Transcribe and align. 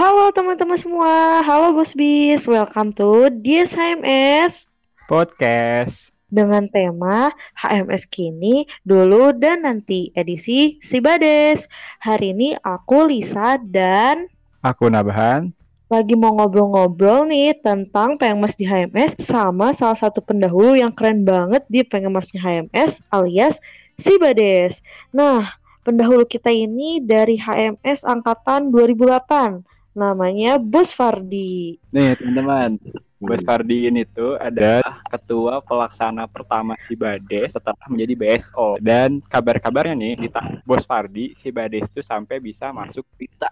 Halo 0.00 0.32
teman-teman 0.32 0.80
semua, 0.80 1.44
halo 1.44 1.76
Bos 1.76 1.92
Bis, 1.92 2.48
welcome 2.48 2.88
to 2.96 3.28
DSHMS 3.44 4.64
Podcast. 5.04 6.08
Dengan 6.32 6.72
tema 6.72 7.28
HMS 7.60 8.08
kini, 8.08 8.64
dulu, 8.80 9.36
dan 9.36 9.68
nanti 9.68 10.08
edisi 10.16 10.80
Sibades. 10.80 11.68
Hari 12.00 12.32
ini 12.32 12.56
aku 12.64 13.12
Lisa 13.12 13.60
dan 13.60 14.24
Aku 14.64 14.88
Nabahan. 14.88 15.52
lagi 15.92 16.16
mau 16.16 16.32
ngobrol-ngobrol 16.32 17.28
nih 17.28 17.60
tentang 17.60 18.16
Pengmas 18.16 18.56
di 18.56 18.64
HMS 18.64 19.20
sama 19.20 19.76
salah 19.76 20.00
satu 20.00 20.24
pendahulu 20.24 20.80
yang 20.80 20.96
keren 20.96 21.28
banget 21.28 21.60
di 21.68 21.84
Pengmasnya 21.84 22.40
HMS 22.40 23.04
alias 23.12 23.60
Sibades. 24.00 24.80
Nah, 25.12 25.60
pendahulu 25.84 26.24
kita 26.24 26.48
ini 26.48 27.04
dari 27.04 27.36
HMS 27.36 28.08
angkatan 28.08 28.72
2008 28.72 29.68
namanya 29.94 30.58
Bos 30.60 30.94
Fardi. 30.94 31.78
Nih 31.90 32.14
teman-teman, 32.14 32.78
Bos 33.20 33.42
Fardi 33.42 33.90
ini 33.90 34.06
tuh 34.06 34.38
ada 34.38 34.80
ketua 35.10 35.60
pelaksana 35.60 36.30
pertama 36.30 36.78
si 36.86 36.94
Bade 36.94 37.50
setelah 37.50 37.76
menjadi 37.90 38.14
BSO. 38.16 38.78
Dan 38.78 39.20
kabar-kabarnya 39.26 39.94
nih, 39.98 40.14
di 40.16 40.28
Bos 40.62 40.86
Fardi, 40.86 41.34
si 41.42 41.50
Bade 41.50 41.82
itu 41.82 42.00
sampai 42.00 42.38
bisa 42.38 42.70
masuk 42.70 43.04
pita. 43.18 43.50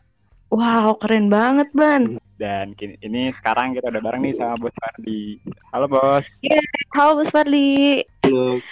Wow, 0.49 0.97
keren 0.97 1.29
banget, 1.29 1.69
Ban. 1.77 2.17
Dan 2.41 2.73
kini, 2.73 2.97
ini 3.05 3.35
sekarang 3.37 3.77
kita 3.77 3.93
udah 3.93 4.01
bareng 4.01 4.23
nih 4.25 4.35
sama 4.39 4.57
Bos 4.57 4.77
Fardi. 4.79 5.43
Halo, 5.75 5.87
Bos. 5.91 6.25
Yeah, 6.41 6.65
halo, 6.97 7.21
Bos 7.21 7.29
Fardi. 7.29 8.01
Halo, 8.25 8.63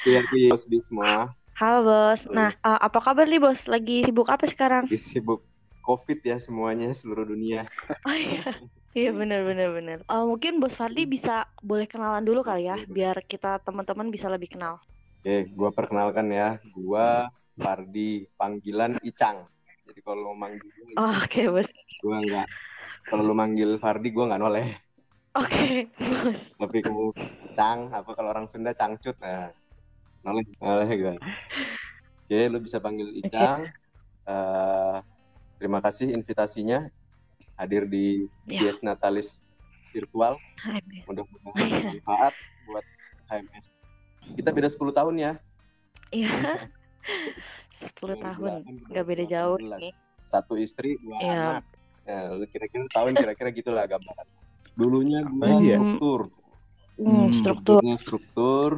Bos 0.48 0.62
Bisma. 0.64 1.28
Halo, 1.60 1.78
Bos. 1.84 2.24
Nah, 2.32 2.56
uh, 2.64 2.80
apa 2.80 3.02
kabar 3.04 3.28
nih, 3.28 3.42
Bos? 3.42 3.68
Lagi 3.68 4.06
sibuk 4.08 4.32
apa 4.32 4.48
sekarang? 4.48 4.88
Sibuk 4.96 5.44
COVID 5.86 6.18
ya 6.26 6.36
semuanya 6.42 6.90
seluruh 6.90 7.22
dunia. 7.22 7.70
Oh 8.02 8.16
iya. 8.16 8.42
Iya 8.96 9.14
benar 9.14 9.46
benar 9.46 9.70
benar. 9.70 9.98
Uh, 10.10 10.26
mungkin 10.26 10.58
Bos 10.58 10.74
Fardi 10.74 11.06
bisa 11.06 11.46
boleh 11.62 11.86
kenalan 11.86 12.26
dulu 12.26 12.42
kali 12.42 12.66
ya, 12.66 12.80
biar 12.90 13.22
kita 13.28 13.62
teman-teman 13.62 14.10
bisa 14.10 14.26
lebih 14.26 14.56
kenal. 14.56 14.82
Oke, 15.22 15.46
gua 15.54 15.70
perkenalkan 15.70 16.26
ya. 16.32 16.58
Gua 16.74 17.30
Fardi, 17.54 18.26
panggilan 18.34 18.98
Icang. 19.06 19.46
Jadi 19.86 20.00
kalau 20.02 20.34
mau 20.34 20.48
manggil 20.48 20.66
Oh, 20.98 21.12
oke, 21.12 21.28
okay, 21.30 21.46
Bos. 21.46 21.70
Gua 22.02 22.18
enggak 22.18 22.48
kalau 23.06 23.22
lu 23.22 23.34
manggil 23.38 23.78
Fardi 23.78 24.10
gua 24.10 24.34
nggak 24.34 24.42
noleh. 24.42 24.68
Oke, 25.36 25.52
okay, 25.52 25.70
Bos. 26.00 26.40
Tapi 26.58 26.78
kamu 26.82 27.14
Cang, 27.54 27.92
apa 27.92 28.10
kalau 28.16 28.32
orang 28.34 28.50
Sunda 28.50 28.74
Cangcut 28.74 29.14
nah. 29.22 29.52
Noleh, 30.26 30.42
noleh 30.58 30.88
gue. 30.90 31.14
Oke, 32.26 32.40
lu 32.50 32.58
bisa 32.58 32.82
panggil 32.82 33.14
Icang. 33.14 33.62
Okay. 33.62 34.26
Uh, 34.26 34.98
Terima 35.56 35.80
kasih 35.80 36.12
invitasinya 36.12 36.92
hadir 37.56 37.88
di 37.88 38.28
ya. 38.44 38.60
Dies 38.68 38.84
Natalis 38.84 39.44
virtual. 39.90 40.36
Mudah-mudahan 41.08 41.56
bermanfaat 41.56 42.34
buat 42.68 42.84
HMS. 43.32 43.66
Kita 44.36 44.50
beda 44.52 44.68
10 44.68 44.92
tahun 44.92 45.14
ya. 45.16 45.32
Iya. 46.12 46.68
10 48.00 48.20
tahun. 48.20 48.60
Gak 48.92 49.06
beda 49.06 49.24
jauh 49.24 49.56
nih. 49.56 49.94
Satu 50.26 50.58
istri, 50.58 50.98
dua 50.98 51.16
ya. 51.22 51.32
anak. 51.32 51.64
Nah, 52.06 52.22
lu 52.38 52.44
kira-kira 52.50 52.84
tahun 52.90 53.14
kira-kira 53.14 53.48
gitulah 53.54 53.86
gambaran. 53.86 54.26
Dulunya 54.74 55.22
gue 55.24 55.46
oh, 55.46 55.60
iya. 55.62 55.78
struktur. 55.78 56.20
Hmm, 56.98 57.28
struktur. 57.32 57.80
struktur. 57.98 58.70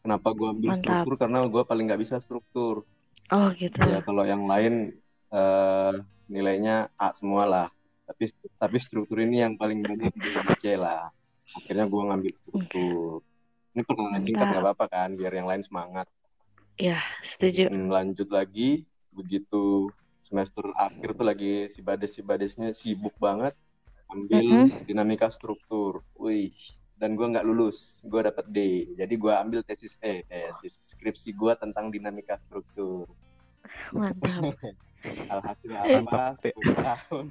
Kenapa 0.00 0.28
gue 0.32 0.48
ambil 0.48 0.70
Mantap. 0.72 0.84
struktur? 0.84 1.14
Karena 1.20 1.38
gue 1.48 1.62
paling 1.64 1.84
nggak 1.90 2.00
bisa 2.00 2.16
struktur. 2.20 2.84
Oh 3.30 3.48
gitu. 3.56 3.78
Ya 3.84 4.00
kalau 4.04 4.24
yang 4.24 4.44
lain 4.48 4.96
uh, 5.32 5.94
nilainya 6.30 6.88
A 6.94 7.10
semua 7.12 7.44
lah. 7.44 7.68
Tapi 8.06 8.30
tapi 8.56 8.76
struktur 8.78 9.18
ini 9.18 9.42
yang 9.42 9.58
paling 9.58 9.82
banyak 9.82 10.14
di 10.14 10.30
C 10.58 10.78
lah. 10.78 11.10
Akhirnya 11.58 11.90
gue 11.90 12.02
ngambil 12.06 12.32
struktur. 12.46 13.26
Ini 13.74 13.82
perkenalan 13.82 14.22
tingkat 14.22 14.46
nggak 14.50 14.62
apa-apa 14.62 14.86
kan 14.86 15.10
biar 15.18 15.32
yang 15.34 15.50
lain 15.50 15.62
semangat. 15.66 16.06
Ya 16.78 17.02
setuju. 17.26 17.66
Hmm, 17.68 17.90
lanjut 17.90 18.30
lagi. 18.30 18.86
Begitu 19.10 19.90
semester 20.22 20.62
akhir 20.78 21.18
tuh 21.18 21.26
lagi 21.26 21.66
si 21.66 21.82
bades 21.82 22.14
si 22.14 22.22
badesnya 22.22 22.70
sibuk 22.70 23.16
banget 23.18 23.56
ambil 24.10 24.42
mm 24.42 24.66
-hmm. 24.70 24.80
dinamika 24.86 25.30
struktur. 25.30 26.06
Wih 26.18 26.54
dan 27.00 27.16
gue 27.16 27.26
nggak 27.32 27.46
lulus 27.48 28.04
gue 28.04 28.20
dapet 28.20 28.46
D. 28.52 28.58
Jadi 28.94 29.14
gue 29.16 29.32
ambil 29.32 29.64
tesis 29.64 29.96
eh 30.04 30.22
tesis 30.28 30.78
skripsi 30.84 31.32
gue 31.32 31.52
tentang 31.56 31.88
dinamika 31.88 32.36
struktur. 32.36 33.08
Mantap 33.94 34.54
alhasil 35.04 35.70
apa 35.76 36.36
tahun. 36.60 37.26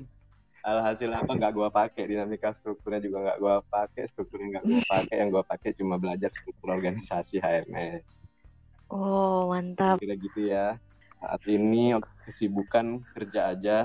Alhasil 0.59 1.09
apa 1.15 1.31
nggak 1.31 1.53
gue 1.55 1.69
pakai? 1.71 2.03
Dinamika 2.09 2.51
strukturnya 2.51 2.99
juga 2.99 3.17
nggak 3.25 3.37
gue 3.39 3.55
pakai 3.71 4.03
strukturnya 4.11 4.47
nggak 4.59 4.65
gue 4.67 4.81
pakai. 4.85 5.15
Yang 5.21 5.29
gue 5.33 5.43
pakai 5.47 5.69
cuma 5.77 5.95
belajar 5.95 6.29
struktur 6.35 6.75
organisasi 6.75 7.39
HMS 7.39 8.29
oh 8.89 9.53
mantap. 9.53 10.01
Kira 10.01 10.17
gitu 10.17 10.49
ya. 10.49 10.75
Saat 11.21 11.41
ini 11.47 11.95
kesibukan 12.25 13.01
kerja 13.15 13.53
aja. 13.53 13.77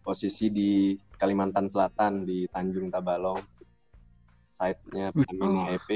Posisi 0.00 0.50
di 0.50 0.96
Kalimantan 1.20 1.70
Selatan 1.70 2.26
di 2.26 2.48
Tanjung 2.50 2.90
Tabalong. 2.90 3.40
Site-nya 4.50 5.14
Pertamina 5.14 5.70
oh. 5.70 5.74
EP 5.76 5.90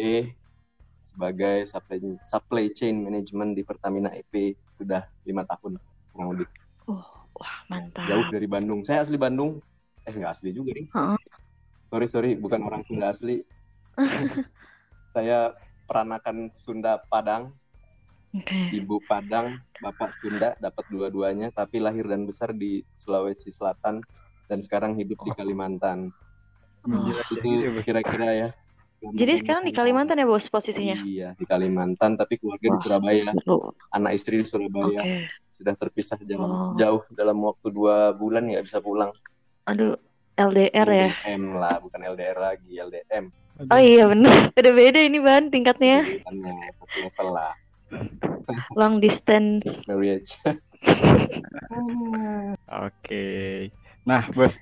sebagai 1.05 1.69
supply, 1.69 2.01
supply 2.25 2.67
chain 2.73 3.05
management 3.05 3.59
di 3.59 3.63
Pertamina 3.67 4.09
EP 4.15 4.57
sudah 4.73 5.05
lima 5.29 5.45
tahun 5.45 5.77
kurang 6.15 6.29
lebih. 6.33 6.49
Oh, 6.89 7.03
Wah, 7.35 7.57
mantap. 7.67 8.07
Jauh 8.07 8.27
dari 8.31 8.47
Bandung. 8.47 8.87
Saya 8.87 9.03
asli 9.03 9.19
Bandung. 9.19 9.59
Eh, 10.07 10.13
nggak 10.15 10.33
asli 10.39 10.55
juga 10.55 10.71
nih. 10.77 10.87
Uh 10.95 11.15
-uh. 11.15 11.19
Sorry, 11.91 12.07
sorry. 12.11 12.31
Bukan 12.39 12.63
orang 12.63 12.87
Sunda 12.87 13.15
asli. 13.15 13.43
saya 15.15 15.55
peranakan 15.87 16.51
Sunda 16.51 17.03
Padang. 17.11 17.55
Okay. 18.35 18.83
Ibu 18.83 18.99
Padang, 19.07 19.63
Bapak 19.79 20.11
Sunda, 20.19 20.59
dapat 20.59 20.83
dua-duanya, 20.91 21.55
tapi 21.55 21.79
lahir 21.79 22.03
dan 22.11 22.27
besar 22.27 22.51
di 22.51 22.83
Sulawesi 22.99 23.47
Selatan 23.55 24.03
dan 24.51 24.59
sekarang 24.59 24.99
hidup 24.99 25.23
oh. 25.23 25.31
di 25.31 25.33
Kalimantan. 25.39 26.11
Oh. 26.83 27.15
Itu 27.31 27.79
kira-kira 27.87 28.31
ya. 28.35 28.49
Jadi 29.15 29.39
sekarang 29.39 29.63
di 29.63 29.71
Kalimantan 29.71 30.19
ya 30.19 30.27
bos 30.27 30.51
posisinya? 30.51 30.99
Iya 31.07 31.39
di 31.39 31.47
Kalimantan, 31.47 32.19
tapi 32.19 32.41
keluarga 32.43 32.67
Wah. 32.67 32.75
di 32.75 32.79
Surabaya. 32.83 33.25
Anak 33.95 34.13
istri 34.19 34.43
di 34.43 34.47
Surabaya. 34.49 34.99
Okay 34.99 35.31
sudah 35.55 35.79
terpisah 35.79 36.19
jauh, 36.27 36.43
oh. 36.43 36.75
jauh 36.75 37.03
dalam 37.15 37.39
waktu 37.47 37.71
dua 37.71 38.11
bulan 38.11 38.51
nggak 38.51 38.67
bisa 38.67 38.83
pulang. 38.83 39.15
Aduh, 39.71 39.95
LDR 40.35 40.75
LDM 40.75 40.99
ya? 40.99 41.11
LDM 41.15 41.45
lah, 41.63 41.77
bukan 41.79 42.01
LDR 42.03 42.39
lagi, 42.43 42.73
LDM. 42.75 43.25
Oh 43.71 43.79
iya 43.79 44.11
benar, 44.11 44.51
beda-beda 44.51 44.99
ini 44.99 45.23
ban 45.23 45.47
tingkatnya. 45.47 46.03
level 46.99 47.29
lah. 47.31 47.55
Long 48.79 48.99
distance 48.99 49.63
marriage. 49.87 50.43
Oke. 52.85 53.25
Nah, 54.03 54.27
bos, 54.35 54.59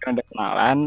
kan 0.00 0.16
udah 0.16 0.26
kenalan. 0.32 0.78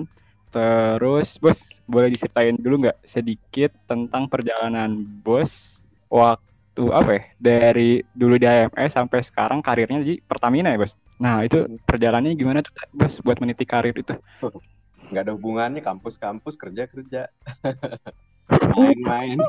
Terus, 0.50 1.38
bos, 1.38 1.70
boleh 1.86 2.10
diceritain 2.10 2.58
dulu 2.58 2.90
nggak 2.90 2.98
sedikit 3.06 3.72
tentang 3.86 4.26
perjalanan 4.26 5.06
bos 5.22 5.86
waktu 6.10 6.55
tuh 6.76 6.92
apa 6.92 7.10
ya 7.16 7.22
dari 7.40 8.04
dulu 8.12 8.36
di 8.36 8.46
AMS 8.46 9.00
sampai 9.00 9.24
sekarang 9.24 9.64
karirnya 9.64 10.04
di 10.04 10.20
Pertamina 10.20 10.76
ya 10.76 10.78
bos. 10.78 10.94
Nah 11.24 11.42
itu 11.48 11.80
perjalanannya 11.88 12.36
gimana 12.36 12.60
tuh 12.60 12.76
bos 12.92 13.24
buat 13.24 13.40
meniti 13.40 13.64
karir 13.64 13.96
itu? 13.96 14.14
Nggak 15.10 15.24
ada 15.24 15.34
hubungannya 15.34 15.80
kampus-kampus 15.80 16.60
kerja-kerja, 16.60 17.32
main-main. 18.76 19.40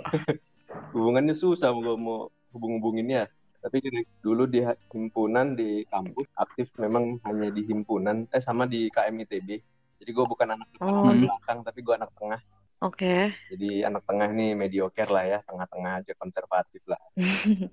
Hubungannya 0.95 1.35
susah 1.35 1.75
mau 1.75 1.99
mau 1.99 2.19
hubung-hubunginnya. 2.55 3.27
Tapi 3.59 3.83
dulu 4.23 4.47
di 4.47 4.63
himpunan 4.95 5.59
di 5.59 5.83
kampus 5.91 6.31
aktif 6.39 6.71
memang 6.79 7.19
hanya 7.27 7.51
di 7.51 7.67
himpunan, 7.67 8.31
eh 8.31 8.39
sama 8.39 8.71
di 8.71 8.87
KMITB. 8.95 9.49
Jadi 9.97 10.11
gue 10.13 10.25
bukan 10.29 10.55
anak 10.55 10.69
oh. 10.79 11.11
belakang, 11.11 11.67
tapi 11.67 11.83
gue 11.83 11.95
anak 11.97 12.13
tengah. 12.15 12.39
Oke. 12.85 13.33
Okay. 13.33 13.57
Jadi 13.57 13.71
anak 13.89 14.05
tengah 14.05 14.29
nih 14.33 14.53
mediocre 14.53 15.09
lah 15.09 15.25
ya, 15.25 15.39
tengah-tengah 15.49 16.05
aja 16.05 16.13
konservatif 16.21 16.85
lah. 16.85 17.01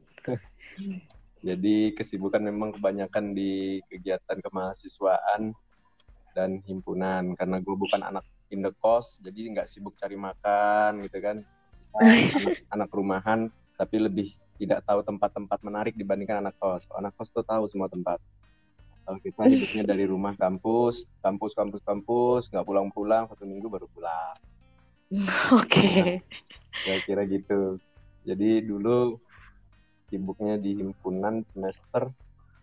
Jadi 1.43 1.91
kesibukan 1.91 2.39
memang 2.39 2.79
kebanyakan 2.79 3.35
di 3.35 3.83
kegiatan 3.91 4.39
kemahasiswaan 4.39 5.51
dan 6.31 6.63
himpunan 6.63 7.35
karena 7.35 7.59
gue 7.59 7.75
bukan 7.75 7.99
anak 7.99 8.23
indekos, 8.47 9.19
jadi 9.19 9.51
nggak 9.51 9.67
sibuk 9.67 9.91
cari 9.99 10.15
makan 10.15 11.03
gitu 11.03 11.19
kan. 11.19 11.43
Anak, 11.99 12.31
anak 12.73 12.89
rumahan 12.95 13.51
tapi 13.75 13.99
lebih 13.99 14.31
tidak 14.55 14.87
tahu 14.87 15.03
tempat-tempat 15.03 15.59
menarik 15.67 15.99
dibandingkan 15.99 16.39
anak 16.39 16.55
kos. 16.63 16.87
Anak 16.95 17.11
kos 17.19 17.35
tuh 17.35 17.43
tahu 17.43 17.67
semua 17.67 17.91
tempat. 17.91 18.23
Kalau 19.03 19.19
kita 19.19 19.51
hidupnya 19.51 19.83
dari 19.83 20.07
rumah 20.07 20.31
kampus, 20.39 21.03
kampus, 21.19 21.51
kampus, 21.51 21.83
kampus, 21.83 22.47
nggak 22.47 22.63
pulang-pulang, 22.63 23.27
satu 23.27 23.43
minggu 23.43 23.67
baru 23.67 23.83
pulang. 23.91 24.31
Oke. 25.53 25.69
Okay. 25.69 26.03
Ya 26.89 26.95
kira 27.05 27.23
gitu. 27.29 27.77
Jadi 28.25 28.65
dulu 28.65 29.19
sibuknya 29.83 30.55
di 30.57 30.79
himpunan 30.79 31.43
semester 31.51 32.09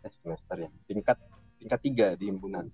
eh 0.00 0.12
semester 0.24 0.56
ya 0.64 0.70
tingkat 0.88 1.20
tingkat 1.60 1.80
tiga 1.84 2.08
di 2.16 2.32
himpunan. 2.32 2.66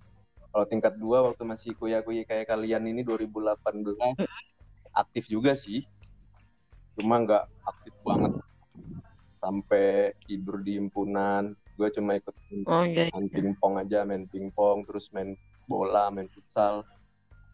Kalau 0.49 0.65
tingkat 0.65 0.95
dua 0.95 1.27
waktu 1.27 1.43
masih 1.43 1.75
kuliah-kuliah 1.75 2.25
kayak 2.25 2.47
kalian 2.47 2.87
ini 2.89 3.03
2018 3.03 4.15
aktif 4.95 5.29
juga 5.29 5.53
sih. 5.53 5.83
Cuma 6.97 7.21
nggak 7.21 7.43
aktif 7.67 7.93
banget 8.01 8.33
sampai 9.37 10.15
tidur 10.25 10.63
di 10.63 10.79
himpunan. 10.81 11.53
Gue 11.77 11.93
cuma 11.93 12.17
ikut 12.17 12.33
Oh 12.65 12.81
iya. 12.87 13.11
main 13.13 13.27
pingpong 13.29 13.77
aja, 13.77 14.01
main 14.01 14.25
pingpong, 14.25 14.87
terus 14.89 15.13
main 15.13 15.37
bola, 15.69 16.09
main 16.09 16.25
futsal. 16.31 16.81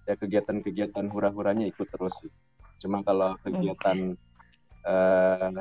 Ya 0.04 0.20
kegiatan-kegiatan 0.20 1.08
hura-huranya 1.08 1.64
ikut 1.64 1.88
terus 1.88 2.20
sih. 2.20 2.32
Cuma 2.80 3.00
kalau 3.08 3.40
kegiatan 3.40 4.20
eh, 4.84 5.58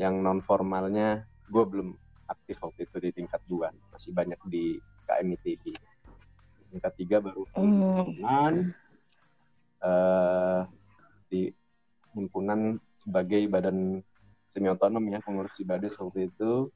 yang 0.00 0.24
non 0.24 0.40
formalnya, 0.40 1.28
gue 1.44 1.64
belum 1.68 1.92
aktif 2.24 2.56
waktu 2.64 2.88
itu 2.88 2.96
di 3.04 3.10
tingkat 3.20 3.42
dua, 3.44 3.68
masih 3.92 4.16
banyak 4.16 4.40
di 4.48 4.80
KMITB. 5.04 5.64
Tingkat 6.72 6.92
tiga 6.96 7.20
baru 7.20 7.44
Hmm. 7.52 8.08
himpunan, 8.08 8.54
eh, 9.84 10.60
di 11.28 11.52
himpunan 12.16 12.80
sebagai 12.96 13.44
badan 13.50 14.00
semi 14.48 14.66
otonom 14.72 15.04
ya 15.06 15.20
pengurus 15.20 15.52
Cibades 15.54 15.94
waktu 16.00 16.32
itu 16.32 16.72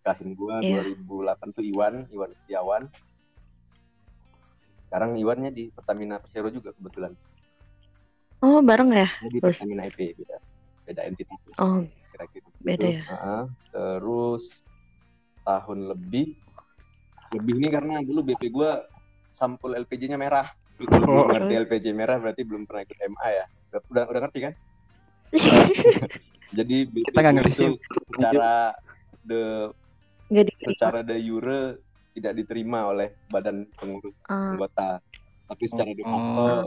kahim 0.00 0.32
gua 0.36 0.60
Iya. 0.64 0.84
2008 0.84 1.48
tuh 1.52 1.64
Iwan 1.64 2.08
Iwan 2.12 2.32
Setiawan 2.32 2.82
sekarang 4.90 5.14
Iwannya 5.14 5.54
di 5.54 5.70
Pertamina 5.70 6.18
Persero 6.18 6.50
juga 6.50 6.74
kebetulan 6.74 7.14
Oh 8.42 8.58
bareng 8.58 8.90
ya? 8.90 9.06
Dia 9.22 9.30
di 9.30 9.38
Terus? 9.38 9.54
Pertamina 9.62 9.86
EP 9.86 9.98
beda 10.18 10.36
beda 10.82 11.00
entitas 11.06 11.38
Oh 11.56 11.78
kira-kira 12.10 12.42
gitu. 12.42 12.48
Beda 12.58 12.86
ya? 12.90 13.02
Heeh. 13.06 13.42
terus 13.70 14.42
tahun 15.40 15.78
lebih 15.88 16.34
lebih 17.30 17.54
ini 17.56 17.68
karena 17.70 18.02
dulu 18.02 18.26
BP 18.26 18.42
gua 18.50 18.82
sampul 19.30 19.78
LPG-nya 19.78 20.18
merah 20.18 20.50
belum 20.74 21.06
Oh. 21.06 21.28
ngerti 21.28 21.54
LPG 21.60 21.86
merah 21.92 22.18
berarti 22.18 22.42
belum 22.42 22.66
pernah 22.66 22.82
ikut 22.82 22.98
MA 23.06 23.28
ya 23.30 23.44
udah 23.70 24.04
udah, 24.10 24.20
ngerti 24.26 24.38
kan 24.42 24.52
jadi 26.58 26.76
BP 26.82 27.06
Kita 27.06 27.30
ngerti. 27.30 27.54
itu 27.54 27.66
secara 28.10 28.74
the 29.22 29.70
di 30.26 30.50
secara 30.64 31.00
de 31.02 31.16
jure 31.20 31.78
tidak 32.20 32.34
diterima 32.36 32.86
oleh 32.86 33.16
badan 33.26 33.64
pengurus 33.72 34.12
Ah, 34.28 34.52
anggota. 34.52 35.00
Tapi 35.48 35.64
secara 35.64 35.90
de 35.90 36.04
facto 36.04 36.44
Oh. 36.44 36.62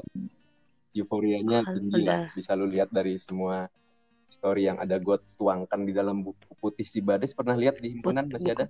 euforianya 0.91 1.63
tinggi 1.65 2.01
lah. 2.03 2.29
Bisa 2.33 2.53
lu 2.53 2.65
lihat 2.65 2.89
dari 2.89 3.15
semua 3.15 3.65
story 4.27 4.65
yang 4.65 4.77
ada 4.77 4.97
gue 4.97 5.17
tuangkan 5.37 5.79
di 5.79 5.93
dalam 5.93 6.21
buku 6.21 6.53
putih 6.57 6.83
si 6.83 6.99
Bades. 6.99 7.31
Pernah 7.31 7.53
lihat 7.53 7.77
di 7.77 7.93
himpunan 7.93 8.25
masih 8.27 8.51
ada? 8.51 8.65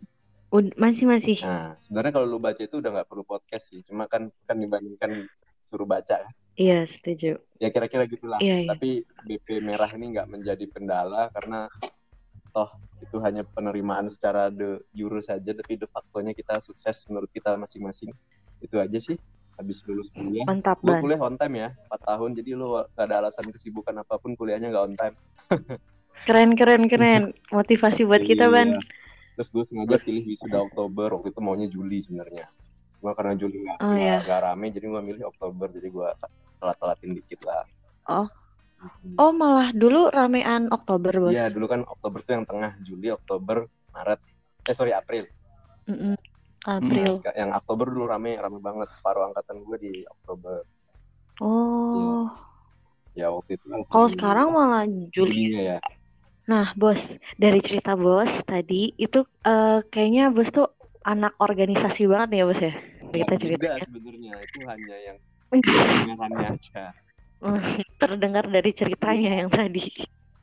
Ud- 0.53 0.77
masih 0.77 1.09
masih. 1.09 1.41
nah 1.41 1.73
sebenarnya 1.81 2.13
kalau 2.13 2.27
lu 2.29 2.37
baca 2.37 2.61
itu 2.61 2.77
udah 2.77 2.91
nggak 2.93 3.09
perlu 3.09 3.23
podcast 3.23 3.73
sih. 3.73 3.81
Cuma 3.81 4.05
kan 4.05 4.29
kan 4.45 4.55
dibandingkan 4.55 5.25
suruh 5.65 5.87
baca. 5.87 6.21
Iya 6.53 6.85
setuju. 6.85 7.41
ya 7.57 7.71
kira-kira 7.71 8.05
gitulah 8.05 8.37
Iya 8.37 8.61
iya. 8.61 8.69
tapi 8.69 9.01
BP 9.25 9.63
merah 9.63 9.87
ini 9.89 10.13
nggak 10.13 10.27
menjadi 10.29 10.65
kendala 10.69 11.31
karena 11.31 11.65
toh 12.53 12.69
itu 12.99 13.17
hanya 13.19 13.41
penerimaan 13.43 14.07
secara 14.07 14.47
de 14.47 14.79
jure 14.91 15.19
saja 15.19 15.51
tapi 15.51 15.73
de 15.73 15.85
factonya 15.85 16.31
kita 16.31 16.57
sukses 16.59 17.03
menurut 17.05 17.27
kita 17.27 17.53
masing-masing 17.53 18.13
itu 18.59 18.75
aja 18.77 18.95
sih 18.95 19.17
habis 19.53 19.81
lulus 19.83 20.07
kuliah 20.09 20.45
Mantap 20.45 20.77
lu 20.79 20.89
ban. 20.89 21.01
kuliah 21.01 21.19
on 21.19 21.35
time 21.35 21.55
ya 21.59 21.69
4 21.89 21.99
tahun 21.99 22.29
jadi 22.33 22.49
lu 22.53 22.65
gak 22.87 23.03
ada 23.03 23.15
alasan 23.19 23.45
kesibukan 23.47 23.93
apa 23.97 24.15
pun 24.15 24.33
kuliahnya 24.33 24.69
nggak 24.69 24.85
on 24.85 24.95
time 24.95 25.15
Keren 26.23 26.55
keren 26.55 26.87
keren. 26.87 27.23
Motivasi 27.51 28.01
buat 28.03 28.23
kita 28.23 28.47
ban. 28.47 28.69
Iya. 28.71 28.81
terus 29.33 29.49
gue 29.49 29.63
sengaja 29.65 29.97
pilih 29.99 30.23
wisuda 30.23 30.61
Oktober 30.63 31.09
waktu 31.11 31.27
itu 31.27 31.39
maunya 31.39 31.65
Juli 31.65 31.97
sebenarnya 31.97 32.45
cuma 32.95 33.11
karena 33.11 33.33
Juli 33.33 33.57
nggak 33.59 33.77
Oh, 33.79 33.91
iya. 33.91 34.21
nggak 34.21 34.39
rame 34.43 34.69
jadi 34.69 34.85
gue 34.87 35.01
milih 35.03 35.23
Oktober 35.27 35.67
jadi 35.67 35.89
gue 35.89 36.07
telat-telatin 36.55 37.09
dikit 37.13 37.41
lah 37.43 37.65
Oh. 38.05 38.27
Oh 39.15 39.31
malah 39.31 39.69
dulu 39.71 40.09
ramean 40.09 40.67
Oktober 40.73 41.13
bos. 41.21 41.33
Iya 41.35 41.47
dulu 41.53 41.65
kan 41.69 41.81
Oktober 41.85 42.19
tuh 42.25 42.33
yang 42.39 42.45
tengah 42.49 42.71
Juli 42.81 43.07
Oktober 43.13 43.67
Maret 43.93 44.19
eh 44.67 44.75
sorry 44.75 44.91
April 44.95 45.27
Mm-mm. 45.87 46.15
Nah, 46.63 46.79
April. 46.79 47.11
seka- 47.11 47.35
yang 47.35 47.51
Oktober 47.51 47.85
dulu 47.91 48.07
rame 48.07 48.39
rame 48.39 48.59
banget 48.63 48.87
separuh 48.95 49.27
angkatan 49.31 49.61
gue 49.63 49.77
di 49.79 49.93
Oktober 50.07 50.63
Oh. 51.41 52.29
ya 53.17 53.29
waktu 53.33 53.57
itu 53.57 53.65
kan 53.67 53.79
Kalau 53.89 54.07
sekarang 54.09 54.47
malah 54.53 54.85
Juli. 54.87 55.11
Julinya 55.53 55.61
ya 55.61 55.79
Nah 56.43 56.75
bos 56.75 57.15
dari 57.39 57.59
cerita 57.63 57.95
bos 57.95 58.43
tadi 58.43 58.91
itu 58.99 59.23
eh, 59.47 59.79
kayaknya 59.87 60.31
bos 60.31 60.49
tuh 60.51 60.67
anak 61.03 61.35
organisasi 61.39 62.07
banget 62.07 62.27
nih 62.31 62.39
ya 62.39 62.45
bos 62.47 62.61
ya. 62.63 62.73
Kita 63.13 63.13
Nggak 63.13 63.39
cerita 63.39 63.63
juga 63.63 63.71
sebenarnya 63.83 64.33
itu 64.43 64.59
hanya 64.67 64.95
yang 65.07 65.17
dengarannya 65.51 66.47
aja 66.57 66.83
terdengar 68.01 68.47
dari 68.47 68.71
ceritanya 68.71 69.43
yang 69.43 69.49
tadi. 69.51 69.83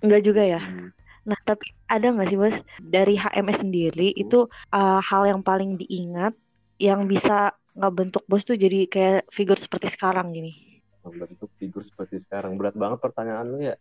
Enggak 0.01 0.23
juga 0.25 0.43
ya. 0.45 0.61
Hmm. 0.61 0.93
Nah, 1.29 1.39
tapi 1.45 1.69
ada 1.89 2.11
nggak 2.11 2.29
sih 2.33 2.39
bos 2.41 2.57
dari 2.81 3.15
HMS 3.17 3.61
sendiri 3.61 4.13
itu 4.17 4.49
uh, 4.73 5.01
hal 5.05 5.29
yang 5.29 5.41
paling 5.45 5.77
diingat 5.77 6.33
yang 6.81 7.05
bisa 7.05 7.53
ngebentuk 7.77 8.25
bos 8.25 8.43
tuh 8.43 8.57
jadi 8.57 8.89
kayak 8.89 9.29
figur 9.29 9.61
seperti 9.61 9.93
sekarang 9.93 10.33
gini? 10.33 10.71
membentuk 11.05 11.49
figur 11.57 11.81
seperti 11.81 12.21
sekarang 12.21 12.61
berat 12.61 12.77
banget 12.77 13.01
pertanyaan 13.01 13.47
lu 13.49 13.59
ya 13.65 13.77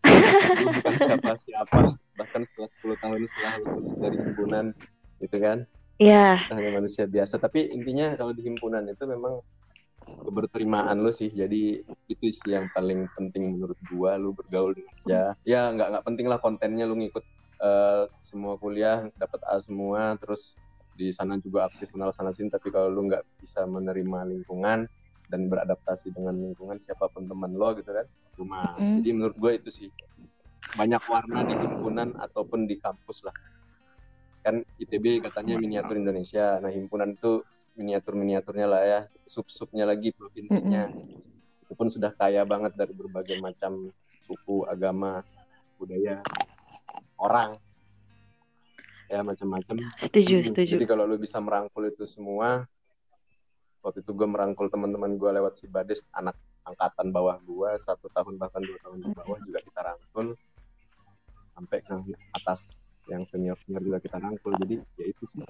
lu 0.62 0.70
bukan 0.80 0.94
siapa-siapa 1.02 1.78
bahkan 2.16 2.42
setelah 2.46 2.70
10 2.82 3.02
tahun 3.02 3.20
setelah 3.26 3.54
lu 3.58 3.66
lulus 3.74 3.96
dari 3.98 4.16
himpunan 4.16 4.66
gitu 5.20 5.38
kan 5.38 5.58
Iya, 6.00 6.48
kita 6.48 6.56
hanya 6.56 6.72
manusia 6.80 7.04
biasa 7.04 7.36
tapi 7.36 7.68
intinya 7.76 8.16
kalau 8.16 8.32
di 8.32 8.40
himpunan 8.40 8.88
itu 8.88 9.04
memang 9.04 9.44
keberterimaan 10.18 10.98
lu 10.98 11.10
sih. 11.14 11.30
Jadi 11.30 11.80
itu 12.10 12.24
sih 12.34 12.50
yang 12.50 12.66
paling 12.74 13.06
penting 13.14 13.56
menurut 13.56 13.78
gua 13.92 14.18
lu 14.18 14.34
bergaul 14.34 14.74
dengan 14.74 14.94
ya 15.06 15.24
ya 15.46 15.62
nggak 15.72 15.88
nggak 15.94 16.04
penting 16.06 16.26
lah 16.26 16.38
kontennya 16.42 16.84
lu 16.90 16.98
ngikut 16.98 17.24
eh, 17.62 18.04
semua 18.18 18.58
kuliah 18.58 19.06
dapat 19.16 19.40
A 19.46 19.62
semua 19.62 20.18
terus 20.18 20.58
di 20.96 21.08
sana 21.14 21.40
juga 21.40 21.70
aktif 21.70 21.88
kenal 21.94 22.10
sana 22.12 22.34
sini. 22.34 22.50
Tapi 22.52 22.68
kalau 22.68 22.90
lu 22.90 23.08
nggak 23.08 23.22
bisa 23.40 23.64
menerima 23.64 24.28
lingkungan 24.28 24.84
dan 25.30 25.40
beradaptasi 25.46 26.10
dengan 26.10 26.34
lingkungan 26.34 26.76
siapa 26.82 27.06
pun 27.06 27.30
teman 27.30 27.54
lo 27.54 27.70
gitu 27.78 27.94
kan 27.94 28.02
cuma 28.34 28.74
Mm. 28.78 28.98
jadi 28.98 29.08
menurut 29.14 29.36
gue 29.38 29.52
itu 29.62 29.70
sih. 29.70 29.88
Banyak 30.70 31.02
warna 31.10 31.42
di 31.46 31.54
himpunan 31.54 32.14
ataupun 32.18 32.66
di 32.66 32.78
kampus 32.78 33.26
lah. 33.26 33.34
Kan 34.46 34.62
ITB 34.78 35.18
katanya 35.22 35.58
miniatur 35.58 35.98
Indonesia. 35.98 36.58
Nah 36.62 36.70
himpunan 36.70 37.14
itu 37.14 37.42
miniatur 37.80 38.12
miniaturnya 38.12 38.68
lah 38.68 38.82
ya. 38.84 39.00
Sub 39.24 39.48
subnya 39.48 39.88
lagi 39.88 40.12
provinsinya 40.12 40.92
itu 41.64 41.72
pun 41.72 41.88
sudah 41.88 42.12
kaya 42.12 42.44
banget 42.44 42.76
dari 42.76 42.92
berbagai 42.92 43.40
macam 43.40 43.88
suku 44.20 44.68
agama 44.68 45.24
budaya 45.80 46.20
orang. 47.16 47.56
Ya 49.08 49.24
macam-macam. 49.24 49.90
Setuju, 49.98 50.44
Hmm, 50.44 50.46
setuju. 50.46 50.72
Jadi 50.78 50.84
kalau 50.86 51.02
lu 51.08 51.18
bisa 51.18 51.42
merangkul 51.42 51.90
itu 51.90 52.06
semua, 52.06 52.68
waktu 53.82 54.04
itu 54.04 54.12
gue 54.14 54.28
merangkul 54.28 54.70
teman-teman 54.70 55.18
gue 55.18 55.30
lewat 55.34 55.58
si 55.58 55.66
Bades, 55.66 56.06
anak 56.14 56.38
angkatan 56.62 57.10
bawah 57.10 57.40
gue, 57.42 57.70
satu 57.80 58.06
tahun 58.12 58.38
bahkan 58.38 58.62
dua 58.62 58.78
tahun 58.84 59.02
di 59.02 59.10
bawah 59.10 59.38
juga 59.42 59.58
kita 59.66 59.80
rangkul, 59.82 60.38
sampai 61.60 61.84
ke 61.84 61.92
atas 62.32 62.60
yang 63.04 63.28
senior 63.28 63.60
senior 63.60 63.84
juga 63.84 63.98
kita 64.00 64.16
rangkul. 64.16 64.56
Jadi 64.56 64.80
ya 64.96 65.04
itu 65.12 65.24
sih. 65.28 65.44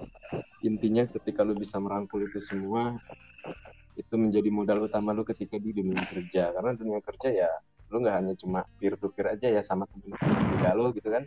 intinya 0.67 1.07
ketika 1.07 1.47
lu 1.47 1.55
bisa 1.55 1.79
merangkul 1.79 2.27
itu 2.27 2.43
semua, 2.43 2.99
itu 3.95 4.13
menjadi 4.19 4.51
modal 4.51 4.91
utama 4.91 5.15
lu 5.15 5.23
ketika 5.23 5.55
di 5.55 5.71
dunia 5.71 6.03
kerja. 6.03 6.51
Karena 6.51 6.75
dunia 6.75 6.99
kerja 6.99 7.29
ya 7.31 7.49
lu 7.87 8.03
nggak 8.03 8.15
hanya 8.19 8.33
cuma 8.35 8.67
peer 8.75 8.99
to 8.99 9.07
peer 9.15 9.39
aja 9.39 9.47
ya 9.47 9.63
sama 9.63 9.87
temen-temen 9.87 10.43
juga 10.51 10.69
lo 10.75 10.91
gitu 10.91 11.07
kan. 11.07 11.23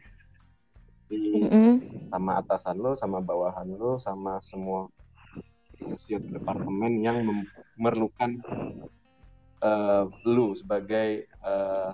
Di, 1.08 1.48
Mm-mm. 1.48 1.80
sama 2.12 2.44
atasan 2.44 2.76
lo, 2.76 2.92
sama 2.92 3.24
bawahan 3.24 3.68
lo, 3.72 3.96
sama 3.96 4.36
semua 4.44 4.88
setiap 6.04 6.22
departemen 6.28 7.00
yang 7.00 7.24
mem- 7.24 7.48
memerlukan 7.76 8.40
eh, 9.64 10.04
lu 10.28 10.52
sebagai 10.56 11.24
eh, 11.24 11.90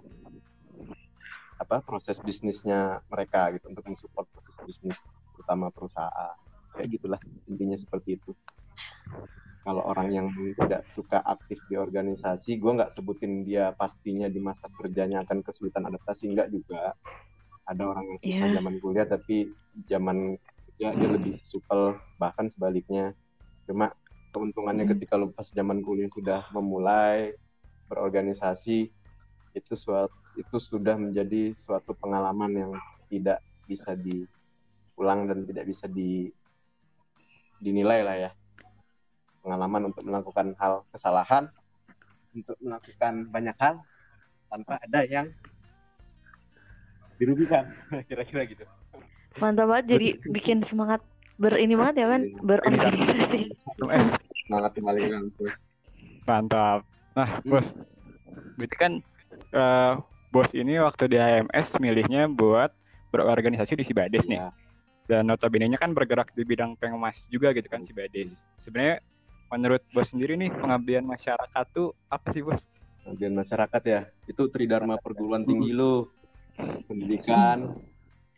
apa 1.71 1.87
proses 1.87 2.19
bisnisnya 2.19 2.99
mereka 3.07 3.55
gitu 3.55 3.71
untuk 3.71 3.87
mensupport 3.87 4.27
proses 4.35 4.59
bisnis 4.67 5.15
utama 5.39 5.71
perusahaan. 5.71 6.35
Kayak 6.75 6.99
gitulah 6.99 7.21
intinya 7.47 7.79
seperti 7.79 8.19
itu. 8.19 8.35
Kalau 9.62 9.87
orang 9.87 10.09
yang 10.11 10.27
tidak 10.59 10.83
suka 10.91 11.23
aktif 11.23 11.62
di 11.71 11.79
organisasi 11.79 12.59
gue 12.59 12.73
nggak 12.75 12.91
sebutin 12.91 13.47
dia 13.47 13.71
pastinya 13.79 14.27
di 14.27 14.43
masa 14.43 14.67
kerjanya 14.75 15.23
akan 15.23 15.47
kesulitan 15.47 15.87
adaptasi 15.87 16.27
enggak 16.35 16.50
juga. 16.50 16.91
Ada 17.71 17.83
orang 17.87 18.07
yang 18.11 18.50
Iya. 18.50 18.50
zaman 18.59 18.75
kuliah 18.83 19.07
tapi 19.07 19.55
zaman 19.87 20.35
kerja 20.67 20.89
dia 20.99 21.09
lebih 21.15 21.39
supel 21.47 22.03
bahkan 22.19 22.50
sebaliknya. 22.50 23.15
Cuma 23.71 23.95
keuntungannya 24.35 24.91
Hmm. 24.91 24.93
ketika 24.99 25.15
lu 25.15 25.31
pas 25.31 25.47
zaman 25.47 25.79
kuliah 25.87 26.11
sudah 26.11 26.50
memulai 26.50 27.39
berorganisasi 27.87 28.91
itu 29.55 29.73
suatu 29.79 30.20
itu 30.38 30.56
sudah 30.58 30.94
menjadi 30.94 31.54
suatu 31.56 31.94
pengalaman 31.96 32.50
yang 32.52 32.72
tidak 33.10 33.42
bisa 33.66 33.94
diulang 33.94 35.26
dan 35.26 35.46
tidak 35.46 35.64
bisa 35.66 35.87
di 35.90 36.30
dinilai 37.60 38.00
lah 38.02 38.16
ya. 38.16 38.30
Pengalaman 39.40 39.90
untuk 39.90 40.04
melakukan 40.04 40.52
hal 40.60 40.84
kesalahan 40.92 41.49
untuk 42.34 42.56
melakukan 42.62 43.26
banyak 43.30 43.56
hal 43.58 43.82
tanpa 44.50 44.78
ada 44.78 45.00
yang 45.06 45.26
dirugikan 47.18 47.70
kira-kira 48.08 48.46
gitu. 48.49 48.64
Mantap 49.38 49.70
banget 49.70 49.87
jadi 49.96 50.08
bikin 50.30 50.64
semangat 50.66 51.04
berini 51.38 51.78
banget 51.78 52.04
ya 52.04 52.06
kan? 52.10 52.22
Berorganisasi. 52.42 53.40
semangat 54.46 54.72
kembali 54.75 55.00
kampus. 55.06 55.56
Mantap. 56.26 56.82
Nah, 57.14 57.30
bos, 57.46 57.66
berarti 58.58 58.76
kan 58.78 58.92
eh, 59.54 59.94
bos 60.30 60.50
ini 60.54 60.78
waktu 60.78 61.10
di 61.10 61.18
HMS 61.18 61.76
milihnya 61.82 62.30
buat 62.30 62.70
berorganisasi 63.10 63.75
di 63.75 63.84
Sibades 63.84 64.25
nih. 64.30 64.38
Iya. 64.38 64.50
Dan 65.10 65.26
notabene-nya 65.26 65.75
kan 65.75 65.90
bergerak 65.90 66.30
di 66.38 66.46
bidang 66.46 66.78
pengmas 66.78 67.18
juga 67.26 67.50
gitu 67.50 67.66
kan 67.66 67.82
Sibades. 67.82 68.30
Sebenarnya 68.62 69.02
menurut 69.50 69.82
bos 69.90 70.06
sendiri 70.06 70.38
nih 70.38 70.54
pengabdian 70.54 71.02
masyarakat 71.02 71.66
tuh 71.75 71.90
apa 72.06 72.30
sih 72.30 72.46
bos? 72.46 72.62
Pengabdian 73.02 73.34
masyarakat 73.34 73.82
ya 73.82 74.00
itu 74.30 74.42
tridharma 74.46 75.02
perguruan 75.02 75.42
tinggi 75.42 75.75
lo 75.75 76.14
pendidikan 76.87 77.75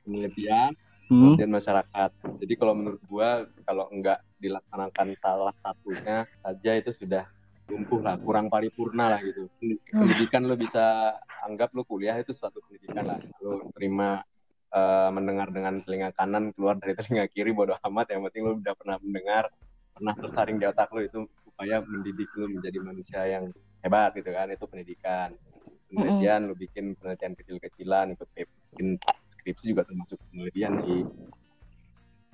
penelitian 0.02 0.72
Hmm, 1.12 1.36
pengabdian 1.36 1.52
masyarakat 1.52 2.10
jadi 2.40 2.54
kalau 2.56 2.72
menurut 2.72 3.02
gua 3.04 3.44
kalau 3.68 3.84
enggak 3.92 4.24
dilaksanakan 4.40 5.12
salah 5.20 5.52
satunya 5.60 6.24
saja 6.40 6.70
itu 6.72 6.88
sudah 6.88 7.28
lumpuh 7.72 8.04
lah 8.04 8.20
kurang 8.20 8.52
paripurna 8.52 9.16
lah 9.16 9.20
gitu. 9.24 9.48
Pendidikan 9.88 10.44
lo 10.44 10.54
bisa 10.60 11.16
anggap 11.48 11.72
lo 11.72 11.88
kuliah 11.88 12.20
itu 12.20 12.36
suatu 12.36 12.60
pendidikan 12.68 13.08
lah. 13.08 13.18
Lo 13.40 13.72
terima 13.72 14.20
eh, 14.68 15.10
mendengar 15.10 15.48
dengan 15.48 15.80
telinga 15.80 16.12
kanan 16.12 16.52
keluar 16.52 16.76
dari 16.76 16.92
telinga 16.92 17.24
kiri 17.32 17.56
bodoh 17.56 17.80
amat. 17.88 18.12
Yang 18.12 18.20
penting 18.28 18.42
lo 18.44 18.52
udah 18.60 18.74
pernah 18.76 18.96
mendengar 19.00 19.44
pernah 19.92 20.14
tersaring 20.16 20.56
di 20.60 20.66
otak 20.68 20.92
lo 20.92 21.00
itu 21.00 21.24
upaya 21.48 21.80
mendidik 21.80 22.28
lo 22.36 22.46
menjadi 22.52 22.78
manusia 22.84 23.20
yang 23.24 23.48
hebat 23.80 24.12
gitu 24.12 24.28
kan. 24.28 24.52
Itu 24.52 24.68
pendidikan. 24.68 25.32
Penelitian 25.92 26.48
lo 26.48 26.54
bikin 26.56 26.96
penelitian 26.96 27.32
kecil-kecilan 27.36 28.16
ikut 28.16 28.28
bikin 28.36 28.96
skripsi 29.28 29.72
juga 29.72 29.88
termasuk 29.88 30.20
penelitian 30.28 30.76
sih. 30.84 31.04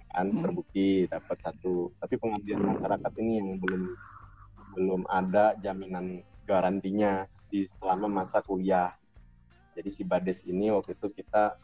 Kan 0.09 0.35
Mm. 0.35 0.41
terbukti 0.43 1.07
dapat 1.07 1.37
satu 1.39 1.95
tapi 2.01 2.19
pengabdian 2.19 2.59
masyarakat 2.59 3.13
ini 3.23 3.39
yang 3.39 3.61
belum 3.61 3.95
belum 4.79 5.03
ada 5.11 5.59
jaminan 5.59 6.23
garantinya 6.47 7.27
di 7.51 7.67
selama 7.83 8.23
masa 8.23 8.39
kuliah 8.47 8.95
jadi 9.75 9.91
si 9.91 10.07
Bades 10.07 10.47
ini 10.47 10.71
waktu 10.71 10.95
itu 10.95 11.11
kita 11.11 11.59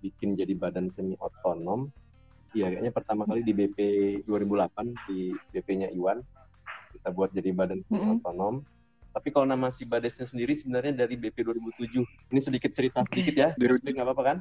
bikin 0.00 0.32
jadi 0.32 0.56
badan 0.56 0.88
semi 0.88 1.12
otonom 1.20 1.92
iya 2.56 2.72
kayaknya 2.72 2.92
pertama 2.92 3.28
kali 3.28 3.44
di 3.44 3.52
BP 3.52 3.78
2008 4.24 4.96
di 5.12 5.36
BP-nya 5.52 5.88
Iwan 5.92 6.24
kita 6.96 7.08
buat 7.12 7.30
jadi 7.36 7.52
badan 7.52 7.84
semi 7.84 8.00
Mm-mm. 8.00 8.16
otonom 8.24 8.54
tapi 9.12 9.28
kalau 9.30 9.46
nama 9.46 9.68
si 9.68 9.84
Badesnya 9.84 10.26
sendiri 10.26 10.56
sebenarnya 10.56 11.04
dari 11.04 11.14
BP 11.20 11.36
2007 11.44 12.00
ini 12.32 12.40
sedikit 12.40 12.72
cerita 12.72 13.04
Oke. 13.04 13.20
sedikit 13.20 13.34
ya 13.36 13.48
Dari- 13.54 13.78
nggak 13.92 14.06
apa-apa 14.08 14.24
kan 14.24 14.38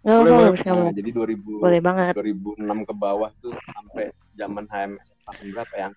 Nggak 0.00 0.16
Boleh, 0.16 0.32
boleh. 0.32 0.52
Nggak 0.56 0.80
Nah, 0.80 0.92
jadi 0.96 1.10
2000 1.12 1.52
Boleh 1.60 1.80
banget. 1.84 2.12
2006 2.16 2.78
ke 2.88 2.94
bawah 2.96 3.30
tuh 3.44 3.52
sampai 3.68 4.08
zaman 4.32 4.64
HMS 4.64 5.12
tahun 5.28 5.46
berapa 5.52 5.74
ya? 5.76 5.88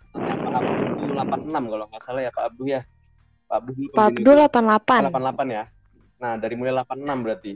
Abduh 0.53 1.02
86 1.13 1.71
kalau 1.71 1.85
nggak 1.89 2.03
salah 2.03 2.21
ya 2.25 2.31
Pak 2.33 2.43
Abduh 2.51 2.67
ya. 2.67 2.81
Pak 3.47 3.55
Abduh 3.61 3.73
dulu 3.73 3.91
Pak 3.93 4.05
Abdul 4.09 4.37
itu. 4.37 4.47
88. 4.49 5.13
88 5.13 5.57
ya. 5.57 5.63
Nah, 6.19 6.33
dari 6.39 6.55
mulai 6.57 6.73
86 6.81 7.23
berarti. 7.25 7.53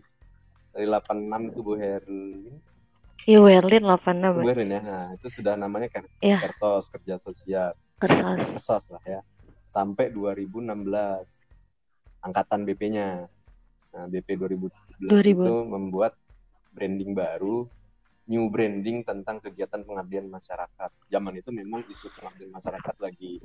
Dari 0.75 0.85
86 0.85 1.49
itu 1.49 1.59
Bu 1.65 1.73
Herlin, 1.73 2.53
Iya, 3.27 3.39
Werlin 3.43 3.83
86. 3.83 4.39
Bu 4.39 4.47
Herlin 4.47 4.69
ya. 4.71 4.81
Nah, 4.85 5.05
itu 5.17 5.27
sudah 5.27 5.53
namanya 5.59 5.87
Ker 5.91 6.05
Iya. 6.23 6.39
Kersos, 6.39 6.87
kerja 6.87 7.19
sosial. 7.19 7.75
Kertas. 7.99 8.55
Kersos 8.55 8.83
lah 8.93 9.03
ya. 9.03 9.19
Sampai 9.67 10.13
2016 10.13 11.43
angkatan 12.23 12.63
BP-nya. 12.63 13.27
Nah, 13.91 14.05
BP 14.07 14.37
2017 14.37 15.11
2000. 15.11 15.43
itu 15.43 15.55
membuat 15.65 16.13
branding 16.71 17.17
baru, 17.17 17.65
new 18.27 18.51
branding 18.51 19.07
tentang 19.07 19.39
kegiatan 19.39 19.81
pengabdian 19.87 20.27
masyarakat. 20.27 20.91
Zaman 21.07 21.33
itu 21.39 21.49
memang 21.55 21.81
isu 21.87 22.11
pengabdian 22.11 22.51
masyarakat 22.51 22.95
lagi 22.99 23.39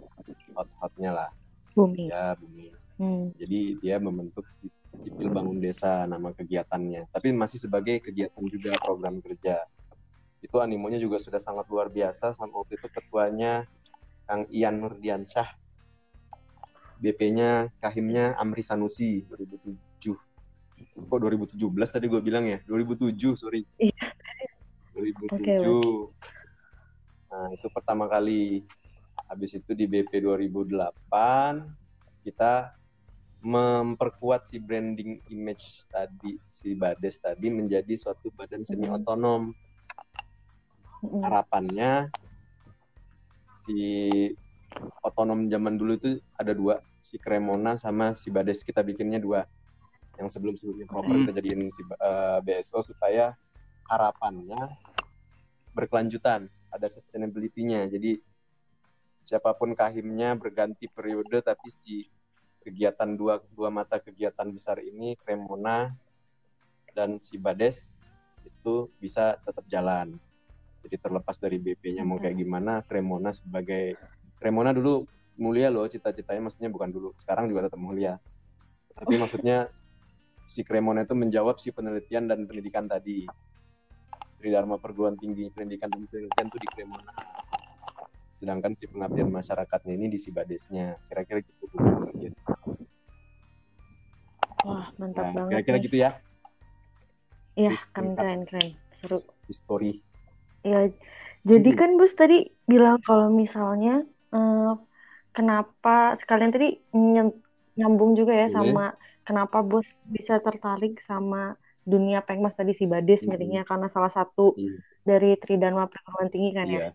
hot-hotnya 0.53 1.11
lah, 1.15 1.31
Bumi. 1.73 2.11
ya 2.11 2.35
bumi. 2.35 2.75
Hmm. 2.99 3.31
Jadi 3.39 3.79
dia 3.81 3.97
membentuk 4.03 4.47
sipil 4.51 5.31
bangun 5.33 5.59
desa 5.63 6.05
nama 6.05 6.35
kegiatannya, 6.35 7.09
tapi 7.15 7.33
masih 7.33 7.63
sebagai 7.63 8.03
kegiatan 8.03 8.45
juga 8.51 8.77
program 8.83 9.23
kerja. 9.23 9.63
Itu 10.43 10.59
animonya 10.59 10.99
juga 10.99 11.23
sudah 11.23 11.39
sangat 11.39 11.71
luar 11.71 11.87
biasa. 11.87 12.35
Sama 12.35 12.59
waktu 12.59 12.75
itu 12.75 12.91
ketuanya 12.91 13.71
Kang 14.27 14.51
Ian 14.51 14.83
Nurdiansyah, 14.83 15.47
BP-nya 16.99 17.71
Kahimnya 17.79 18.35
Amri 18.35 18.67
Sanusi 18.67 19.23
2007. 19.31 20.19
Kok 21.07 21.19
2017 21.19 21.59
tadi 21.95 22.07
gue 22.11 22.19
bilang 22.19 22.43
ya? 22.43 22.59
2007, 22.67 23.39
sorry. 23.39 23.63
Iya. 23.79 24.11
2007. 24.95 25.33
Oke, 25.33 26.13
Nah, 27.33 27.49
itu 27.57 27.67
pertama 27.73 28.05
kali. 28.13 28.61
Habis 29.33 29.57
itu 29.57 29.73
di 29.73 29.89
BP 29.89 30.21
2008 30.21 31.65
kita 32.29 32.77
memperkuat 33.43 34.45
si 34.47 34.61
branding 34.61 35.19
image 35.33 35.89
tadi 35.91 36.39
si 36.47 36.77
Bades 36.77 37.19
tadi 37.19 37.49
menjadi 37.49 37.97
suatu 37.97 38.29
badan 38.37 38.61
semi 38.61 38.87
otonom. 38.93 39.57
Harapannya 41.25 42.13
si 43.65 44.13
otonom 45.01 45.49
zaman 45.49 45.81
dulu 45.81 45.97
itu 45.97 46.21
ada 46.37 46.53
dua, 46.53 46.85
si 47.01 47.17
Cremona 47.17 47.81
sama 47.81 48.13
si 48.13 48.29
Bades 48.29 48.61
kita 48.61 48.85
bikinnya 48.85 49.19
dua. 49.19 49.49
Yang 50.21 50.37
sebelum 50.37 50.55
sebelumnya 50.61 50.87
proper 50.93 51.25
kita 51.25 51.33
jadiin 51.41 51.73
si 51.73 51.81
eh, 51.89 52.39
BSO 52.45 52.85
supaya 52.85 53.33
harapannya 53.89 54.79
berkelanjutan, 55.73 56.47
ada 56.69 56.87
sustainability-nya. 56.89 57.89
Jadi 57.89 58.21
siapa 59.23 59.55
pun 59.55 59.73
kahimnya 59.73 60.35
berganti 60.35 60.91
periode 60.91 61.41
tapi 61.41 61.71
si 61.83 62.11
kegiatan 62.63 63.15
dua 63.15 63.43
dua 63.55 63.71
mata 63.71 63.99
kegiatan 63.99 64.47
besar 64.51 64.79
ini 64.83 65.19
Cremona 65.19 65.91
dan 66.95 67.19
si 67.19 67.39
Bades 67.39 67.99
itu 68.43 68.91
bisa 68.99 69.39
tetap 69.43 69.65
jalan. 69.67 70.19
Jadi 70.83 70.97
terlepas 70.99 71.39
dari 71.39 71.63
BP-nya 71.63 72.03
mau 72.03 72.19
kayak 72.19 72.37
gimana, 72.43 72.83
Cremona 72.83 73.31
sebagai 73.31 73.95
Cremona 74.43 74.75
dulu 74.75 75.07
mulia 75.39 75.71
loh 75.71 75.87
cita-citanya 75.87 76.51
maksudnya 76.51 76.69
bukan 76.69 76.91
dulu, 76.91 77.09
sekarang 77.17 77.47
juga 77.47 77.71
tetap 77.71 77.79
mulia. 77.79 78.19
Tapi 78.93 79.15
maksudnya 79.17 79.71
si 80.43 80.67
Cremona 80.67 81.07
itu 81.07 81.15
menjawab 81.15 81.63
si 81.63 81.71
penelitian 81.71 82.27
dan 82.27 82.45
pendidikan 82.45 82.91
tadi. 82.91 83.25
Tridharma 84.43 84.77
perguruan 84.83 85.15
tinggi 85.23 85.47
pendidikan 85.55 85.91
dan 85.95 86.03
penelitian 86.11 86.47
itu 86.51 86.59
di 86.65 86.69
Cremona. 86.75 87.15
Sedangkan 88.39 88.73
si 88.79 88.85
pengabdian 88.91 89.31
masyarakatnya 89.31 89.93
ini 89.99 90.07
di 90.15 90.19
si 90.25 90.31
Badesnya. 90.37 90.99
Kira-kira 91.07 91.39
gitu. 91.47 91.55
Wah, 94.67 94.87
mantap 95.01 95.29
Nah, 95.29 95.35
banget. 95.37 95.63
kira-kira 95.63 95.77
nih. 95.77 95.85
gitu 95.85 95.97
ya, 96.05 96.11
Iya, 97.59 97.73
kan 97.95 98.07
keren 98.19 98.41
keren. 98.49 98.69
Seru. 98.99 99.17
history. 99.49 100.03
Ya, 100.71 100.77
jadi 101.51 101.69
Hmm. 101.69 101.79
kan 101.81 101.91
Bos 101.99 102.13
tadi 102.21 102.35
bilang 102.73 102.97
kalau 103.07 103.27
misalnya 103.43 103.91
eh, 104.35 104.59
kenapa 105.37 105.91
sekalian 106.21 106.53
tadi 106.55 106.67
ny- 107.15 107.39
nyambung 107.79 108.13
juga 108.21 108.33
ya 108.43 108.47
Boleh. 108.47 108.57
sama 108.57 108.83
kenapa 109.27 109.59
Bos 109.71 109.89
bisa 110.17 110.35
tertarik 110.47 110.93
sama 111.11 111.39
dunia 111.83 112.23
pengmas 112.23 112.55
tadi 112.55 112.73
si 112.75 112.87
Bades 112.87 113.27
Mhm. 113.27 113.31
milihnya 113.31 113.63
karena 113.67 113.87
salah 113.91 114.11
satu 114.11 114.55
Iya. 114.55 114.79
dari 115.03 115.35
Tridharma 115.39 115.91
perguruan 115.91 116.31
tinggi 116.31 116.51
kan 116.55 116.67
ya. 116.71 116.79
Iya. 116.79 116.91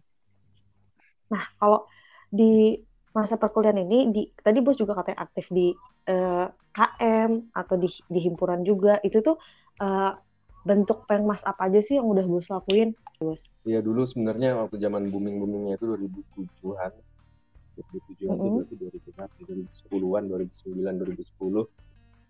Nah, 1.27 1.43
kalau 1.59 1.79
di 2.31 2.79
masa 3.11 3.35
perkuliahan 3.35 3.81
ini 3.83 4.13
di 4.13 4.21
tadi 4.31 4.59
Bos 4.63 4.77
juga 4.79 4.95
katanya 4.95 5.27
aktif 5.27 5.45
di 5.51 5.73
eh, 6.07 6.47
KM 6.71 7.51
atau 7.51 7.75
di 7.75 7.89
di 8.07 8.19
himpunan 8.23 8.63
juga. 8.63 9.01
Itu 9.03 9.19
tuh 9.19 9.35
eh, 9.83 10.11
bentuk 10.63 11.03
pengmas 11.07 11.43
apa 11.43 11.67
aja 11.67 11.79
sih 11.83 11.99
yang 11.99 12.07
udah 12.07 12.23
Bos 12.23 12.47
lakuin, 12.47 12.95
Bos? 13.19 13.43
Iya 13.67 13.83
dulu 13.83 14.07
sebenarnya 14.07 14.55
waktu 14.55 14.79
zaman 14.79 15.11
booming 15.11 15.35
boomingnya 15.43 15.75
itu 15.75 15.85
2007-an, 15.91 16.91
2007-an 17.75 18.37
itu 18.39 18.47
Mhm. 18.47 18.55
berarti 18.55 18.75
2000-an, 18.79 19.29
2010-an, 19.35 20.23
2009, 20.31 20.93
2010. 21.03 21.63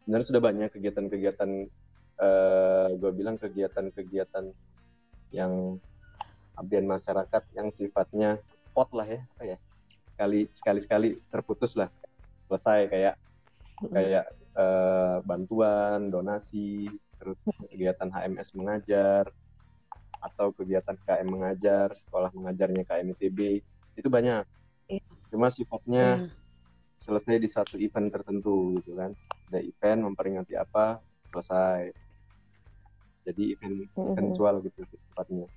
Sebenarnya 0.02 0.26
sudah 0.26 0.42
banyak 0.42 0.70
kegiatan-kegiatan, 0.74 1.50
eh 2.18 2.90
gue 2.98 3.12
bilang 3.14 3.38
kegiatan-kegiatan 3.38 4.46
yang 5.34 5.78
abdian 6.58 6.86
masyarakat 6.90 7.44
yang 7.54 7.70
sifatnya 7.78 8.42
pot 8.74 8.90
lah 8.94 9.06
ya, 9.06 9.22
apa 9.38 9.44
ya, 9.46 9.58
sekali 10.16 10.40
sekali 10.54 10.80
sekali 10.82 11.10
terputus 11.30 11.74
lah, 11.78 11.90
selesai 12.50 12.90
kayak 12.90 13.16
kayak 13.94 14.26
eh, 14.58 15.18
bantuan, 15.22 16.10
donasi, 16.10 16.98
terus 17.22 17.38
kegiatan 17.70 18.10
HMS 18.10 18.58
mengajar, 18.58 19.30
atau 20.22 20.50
kegiatan 20.54 20.98
KM 21.06 21.30
mengajar, 21.30 21.94
sekolah 21.94 22.34
mengajarnya 22.34 22.84
KM 22.90 23.08
ITB, 23.14 23.40
itu 23.98 24.10
banyak. 24.10 24.46
Iya. 24.88 25.04
cuma 25.28 25.52
sifatnya 25.52 26.24
Hmm. 26.24 26.32
selesai 26.98 27.38
di 27.44 27.50
satu 27.52 27.76
event 27.76 28.08
tertentu 28.10 28.80
gitu 28.80 28.96
kan 28.96 29.12
ada 29.52 29.60
event 29.60 30.00
memperingati 30.08 30.56
apa 30.56 31.04
selesai 31.30 31.92
jadi 33.28 33.44
event 33.54 33.76
eventual 34.16 34.56
gitu 34.64 34.80
sifatnya 34.88 35.48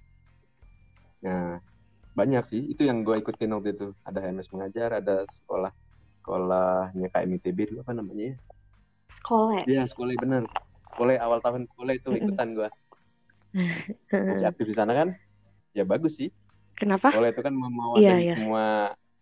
nah 1.22 1.62
banyak 2.10 2.42
sih. 2.42 2.66
Itu 2.66 2.82
yang 2.90 3.06
gue 3.06 3.22
ikutin 3.22 3.54
waktu 3.54 3.70
itu. 3.70 3.86
Ada 4.02 4.18
HMS 4.26 4.50
mengajar 4.50 4.98
ada 4.98 5.22
sekolah 5.30 5.70
sekolahnya 6.20 7.06
KMITB 7.06 7.58
dulu 7.70 7.78
apa 7.86 7.92
namanya 7.94 8.34
ya? 8.34 8.36
Sekolah. 9.14 9.62
Iya 9.64 9.82
sekolah 9.86 10.12
bener. 10.18 10.42
Sekolah 10.90 11.14
awal 11.22 11.38
tahun 11.38 11.70
sekolah 11.70 11.92
itu 11.94 12.10
ikutan 12.18 12.48
gue 12.58 12.68
Jadi 14.10 14.44
aktif 14.46 14.66
di 14.66 14.74
sana 14.74 14.92
kan? 14.94 15.08
Ya 15.70 15.86
bagus 15.86 16.18
sih. 16.18 16.34
Kenapa? 16.74 17.12
sekolah 17.14 17.30
itu 17.30 17.42
kan 17.44 17.54
mewadahi 17.54 18.02
Iya, 18.02 18.14
iya. 18.18 18.34
semua 18.34 18.66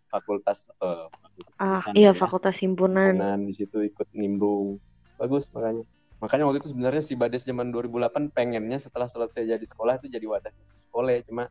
fakultas 0.09 0.59
eh, 0.81 1.05
fakultas 1.13 1.53
Ah, 1.61 1.83
iya 1.93 2.09
ya. 2.09 2.17
fakultas 2.17 2.55
himpunan. 2.63 3.13
Himpunan 3.19 3.39
di 3.45 3.53
situ 3.53 3.77
ikut 3.85 4.07
nimbrung. 4.17 4.81
Bagus 5.19 5.51
makanya 5.53 5.85
makanya 6.19 6.43
waktu 6.47 6.59
itu 6.63 6.69
sebenarnya 6.75 7.03
si 7.03 7.13
Bades 7.15 7.43
zaman 7.47 7.71
2008 7.71 8.31
pengennya 8.35 8.77
setelah 8.79 9.07
selesai 9.07 9.47
jadi 9.47 9.65
sekolah 9.65 9.99
itu 10.03 10.07
jadi 10.11 10.25
wadah 10.27 10.51
si 10.63 10.75
sekolah 10.75 11.15
cuma 11.23 11.47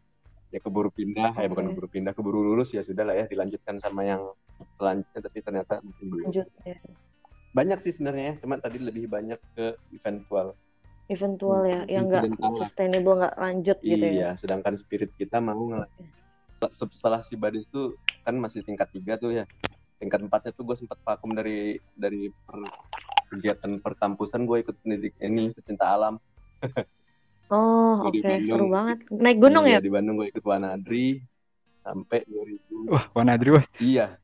ya 0.49 0.61
keburu 0.61 0.89
pindah. 0.93 1.33
Ya 1.37 1.49
bukan 1.49 1.73
keburu 1.73 1.89
pindah 1.89 2.13
keburu 2.17 2.41
lulus 2.45 2.73
ya 2.73 2.81
sudah 2.85 3.05
lah 3.09 3.17
ya 3.17 3.25
dilanjutkan 3.29 3.77
sama 3.81 4.05
yang 4.05 4.23
selanjutnya 4.77 5.21
tapi 5.25 5.39
ternyata 5.45 5.75
mungkin 5.81 6.07
belum. 6.09 6.25
Lanjut 6.29 6.47
ya. 6.65 6.77
banyak 7.49 7.79
sih 7.81 7.93
sebenarnya 7.97 8.25
ya 8.25 8.35
cuma 8.45 8.61
tadi 8.61 8.77
lebih 8.79 9.09
banyak 9.09 9.41
ke 9.57 9.67
eventual 9.93 10.53
Eventual 11.09 11.65
ya, 11.65 11.81
Hmm, 11.81 11.89
yang 11.89 12.05
nggak 12.13 12.25
sustainable 12.61 13.17
nggak 13.17 13.35
lanjut 13.41 13.77
gitu 13.81 14.05
ya. 14.05 14.13
iya 14.13 14.29
sedangkan 14.37 14.77
spirit 14.77 15.09
kita 15.17 15.41
mau 15.41 15.57
ngelanjut 15.57 16.13
setelah 16.93 17.25
si 17.25 17.41
Bades 17.41 17.65
itu 17.65 17.97
kan 18.21 18.37
masih 18.37 18.61
tingkat 18.61 18.93
tiga 18.93 19.17
tuh 19.17 19.33
ya. 19.33 19.49
Tingkat 19.99 20.21
empatnya 20.29 20.53
tuh 20.53 20.69
gue 20.69 20.77
sempat 20.77 21.01
vakum 21.03 21.33
dari 21.33 21.81
dari 21.97 22.29
per- 22.45 22.71
kegiatan 23.29 23.79
perkampusan 23.79 24.43
gue 24.43 24.61
ikut 24.61 24.77
pendidik 24.81 25.15
ini 25.21 25.53
pecinta 25.53 25.89
alam 25.89 26.17
Oh, 27.49 28.05
oke, 28.05 28.21
seru 28.45 28.69
Bandung. 28.69 28.69
banget. 28.69 28.99
Naik 29.09 29.39
gunung 29.41 29.65
Iya, 29.65 29.81
ya? 29.81 29.81
di 29.81 29.89
Bandung 29.89 30.15
gue 30.17 30.29
ikut 30.29 30.45
Wanadri 30.45 31.25
sampai 31.81 32.21
2000 32.29 32.93
Wah, 32.93 33.05
Wanadri 33.15 33.49
bos. 33.49 33.65
iya 33.81 34.21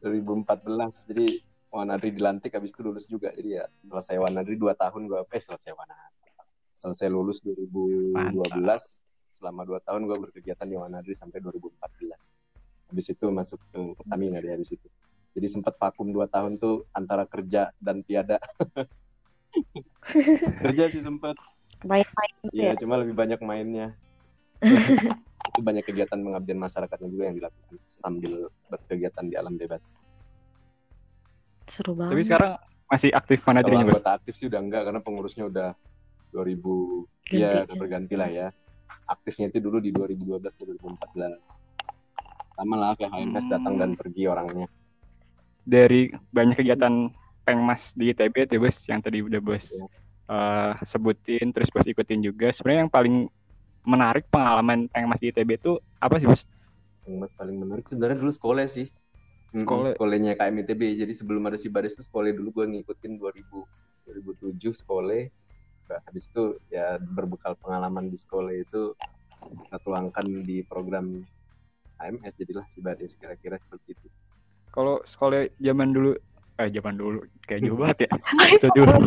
2014 0.00 0.64
jadi 1.06 1.26
Wanadri 1.68 2.10
dilantik 2.10 2.48
habis 2.50 2.72
itu 2.72 2.80
lulus 2.80 3.04
juga 3.06 3.28
jadi 3.30 3.60
ya 3.60 3.64
selesai 3.68 4.16
Wanadri 4.16 4.56
dua 4.56 4.72
tahun 4.72 5.04
gue 5.04 5.20
eh 5.20 5.36
selesai 5.38 5.68
Wanadri 5.70 6.32
selesai 6.72 7.08
lulus 7.08 7.44
2012 7.44 8.40
selama 9.30 9.62
dua 9.62 9.78
tahun 9.78 10.04
gue 10.04 10.16
berkegiatan 10.22 10.64
di 10.64 10.72
Wanadri 10.74 11.12
sampai 11.12 11.38
2014 11.38 11.76
habis 12.88 13.06
itu 13.06 13.24
masuk 13.28 13.60
ke 13.68 13.78
Pertamina 13.94 14.36
di 14.38 14.48
habis 14.48 14.72
itu 14.72 14.88
jadi 15.32 15.46
sempat 15.48 15.74
vakum 15.76 16.08
dua 16.08 16.24
tahun 16.26 16.56
tuh 16.56 16.84
antara 16.92 17.24
kerja 17.24 17.72
dan 17.78 18.00
tiada 18.02 18.36
kerja 20.62 20.84
sih 20.88 21.00
sempat 21.00 21.36
Main-main 21.82 22.32
Iya, 22.54 22.74
ya? 22.74 22.78
cuma 22.78 22.94
lebih 22.94 23.10
banyak 23.10 23.42
mainnya. 23.42 23.90
itu 25.50 25.58
banyak 25.58 25.82
kegiatan 25.82 26.14
pengabdian 26.14 26.54
masyarakatnya 26.54 27.10
juga 27.10 27.26
yang 27.26 27.36
dilakukan 27.42 27.74
sambil 27.90 28.32
berkegiatan 28.70 29.26
di 29.26 29.34
alam 29.34 29.58
bebas. 29.58 29.98
Seru 31.66 31.98
banget. 31.98 32.14
Tapi 32.14 32.22
sekarang 32.22 32.52
masih 32.86 33.10
aktif 33.10 33.42
Wanadrinya 33.42 33.82
bos. 33.82 33.98
aktif 33.98 34.34
sih 34.38 34.46
udah 34.46 34.62
enggak 34.62 34.86
karena 34.86 35.02
pengurusnya 35.02 35.50
udah 35.50 35.74
2000 36.30 37.02
Ganti. 37.26 37.42
ya 37.42 37.66
udah 37.66 37.76
berganti 37.78 38.14
lah 38.14 38.30
ya. 38.30 38.46
Aktifnya 39.10 39.50
itu 39.50 39.58
dulu 39.58 39.82
di 39.82 39.90
2012 39.90 40.54
2014. 40.54 41.34
Sama 42.54 42.74
lah 42.78 42.94
kayak 42.94 43.10
HMS 43.10 43.42
Hmm. 43.42 43.52
datang 43.58 43.74
dan 43.74 43.90
pergi 43.98 44.30
orangnya. 44.30 44.70
Dari 45.62 46.10
banyak 46.34 46.58
kegiatan 46.58 47.10
Pengmas 47.42 47.90
di 47.98 48.14
ITB 48.14 48.46
tuh 48.46 48.62
bos, 48.62 48.78
yang 48.86 49.02
tadi 49.02 49.18
udah 49.18 49.42
bos 49.42 49.74
eh, 50.30 50.72
sebutin, 50.86 51.50
terus 51.50 51.74
bos 51.74 51.82
ikutin 51.82 52.22
juga. 52.22 52.54
Sebenarnya 52.54 52.86
yang 52.86 52.92
paling 52.92 53.14
menarik 53.82 54.30
pengalaman 54.30 54.86
Pengmas 54.94 55.18
di 55.18 55.34
ITB 55.34 55.58
itu 55.58 55.82
apa 55.98 56.22
sih 56.22 56.30
bos? 56.30 56.46
Yang 57.02 57.34
paling 57.34 57.56
menarik 57.58 57.90
sebenarnya 57.90 58.22
dulu 58.22 58.30
sekolah 58.30 58.66
sih. 58.70 58.86
Sekolah. 59.52 59.98
Sekolahnya 59.98 60.38
KMITB. 60.38 61.02
Jadi 61.02 61.12
sebelum 61.12 61.44
ada 61.50 61.58
si 61.58 61.66
Bades 61.66 61.98
itu 61.98 62.06
sekolah 62.06 62.30
dulu 62.30 62.62
gue 62.62 62.78
ngikutin 62.78 63.18
2000 63.18 63.82
2007 64.06 64.82
sekolah. 64.82 65.22
Nah, 65.90 66.00
habis 66.08 66.24
itu 66.24 66.56
ya 66.72 66.96
berbekal 66.96 67.58
pengalaman 67.60 68.08
di 68.08 68.16
sekolah 68.16 68.54
itu 68.54 68.96
kita 69.42 69.78
tuangkan 69.82 70.46
di 70.46 70.62
program 70.62 71.20
AMS 71.98 72.34
jadilah 72.38 72.66
si 72.70 72.78
Bades 72.80 73.18
kira-kira 73.18 73.58
seperti 73.58 73.94
itu. 73.98 74.08
Kalau 74.72 75.04
sekolah 75.04 75.52
zaman 75.60 75.92
dulu, 75.92 76.16
eh 76.56 76.68
zaman 76.72 76.96
dulu 76.96 77.20
kayak 77.44 77.60
jauh 77.68 77.76
banget 77.76 78.08
ya. 78.08 78.10
Itu 78.56 78.68
dulu. 78.72 78.92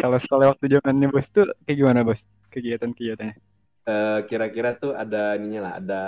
Kalau 0.00 0.18
sekolah 0.22 0.56
waktu 0.56 0.70
zamannya 0.72 1.12
bos 1.12 1.28
tuh 1.28 1.50
kayak 1.68 1.76
gimana 1.76 2.00
bos? 2.06 2.24
Kegiatan-kegiatannya? 2.48 3.36
Eh, 3.86 4.20
kira-kira 4.26 4.74
tuh 4.74 4.96
ada 4.96 5.38
ininya 5.38 5.70
lah, 5.70 5.72
ada 5.78 6.02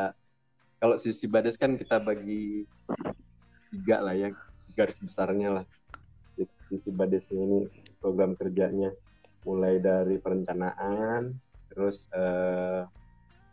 kalau 0.78 0.94
si 0.98 1.10
si 1.10 1.26
Bades 1.26 1.58
kan 1.58 1.74
kita 1.74 1.98
bagi 1.98 2.62
tiga 3.74 3.98
lah 4.02 4.14
ya 4.14 4.30
garis 4.74 4.98
besarnya 5.02 5.62
lah. 5.62 5.64
Si 6.62 6.78
si 6.78 6.90
Bades 6.90 7.26
ini 7.34 7.66
program 7.98 8.38
kerjanya 8.38 8.94
mulai 9.42 9.82
dari 9.82 10.18
perencanaan, 10.18 11.34
terus 11.70 12.02
eh, 12.14 12.82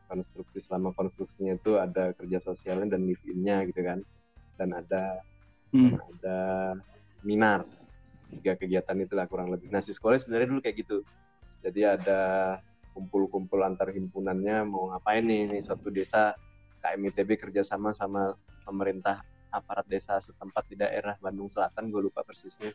konstruksi 0.05 0.63
selama 0.65 0.93
konstruksinya 0.93 1.57
itu 1.57 1.77
ada 1.77 2.13
kerja 2.13 2.39
sosialnya 2.41 2.97
dan 2.97 3.05
live-in-nya 3.05 3.65
gitu 3.69 3.81
kan, 3.81 3.99
dan 4.57 4.69
ada 4.73 5.21
Hmm. 5.75 5.99
ada 5.99 6.39
minar 7.19 7.67
tiga 8.31 8.55
kegiatan 8.55 8.95
itulah 8.95 9.27
kurang 9.27 9.51
lebih. 9.51 9.67
Nah 9.67 9.83
si 9.83 9.91
sekolah 9.91 10.15
sebenarnya 10.15 10.47
dulu 10.55 10.63
kayak 10.63 10.87
gitu. 10.87 11.03
Jadi 11.59 11.83
ada 11.83 12.19
kumpul-kumpul 12.95 13.59
antar 13.59 13.91
himpunannya 13.91 14.63
mau 14.63 14.87
ngapain 14.93 15.19
nih 15.19 15.51
nih 15.51 15.59
suatu 15.59 15.91
desa 15.91 16.31
KMITB 16.79 17.35
kerjasama 17.35 17.91
sama 17.91 18.39
pemerintah 18.63 19.19
aparat 19.51 19.83
desa 19.89 20.15
setempat 20.23 20.63
di 20.71 20.79
daerah 20.79 21.19
Bandung 21.19 21.51
Selatan 21.51 21.91
gue 21.91 22.07
lupa 22.07 22.23
persisnya. 22.23 22.71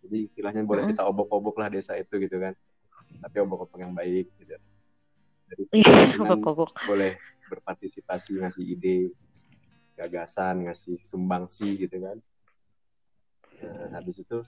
Jadi 0.00 0.32
istilahnya 0.32 0.64
boleh 0.64 0.88
Heeh. 0.88 0.96
kita 0.96 1.04
obok-obok 1.04 1.60
lah 1.60 1.68
desa 1.68 2.00
itu 2.00 2.16
gitu 2.16 2.40
kan. 2.40 2.56
Tapi 3.20 3.36
obok-obok 3.44 3.76
yang 3.76 3.92
baik 3.92 4.32
gitu. 4.40 4.56
Boleh 6.86 7.12
berpartisipasi 7.46 8.42
ngasih 8.42 8.64
ide 8.66 8.96
gagasan 9.96 10.66
ngasih 10.68 11.00
sumbangsi 11.00 11.78
gitu 11.80 11.96
kan. 12.02 12.18
Nah, 13.62 13.96
habis 13.96 14.20
itu 14.20 14.44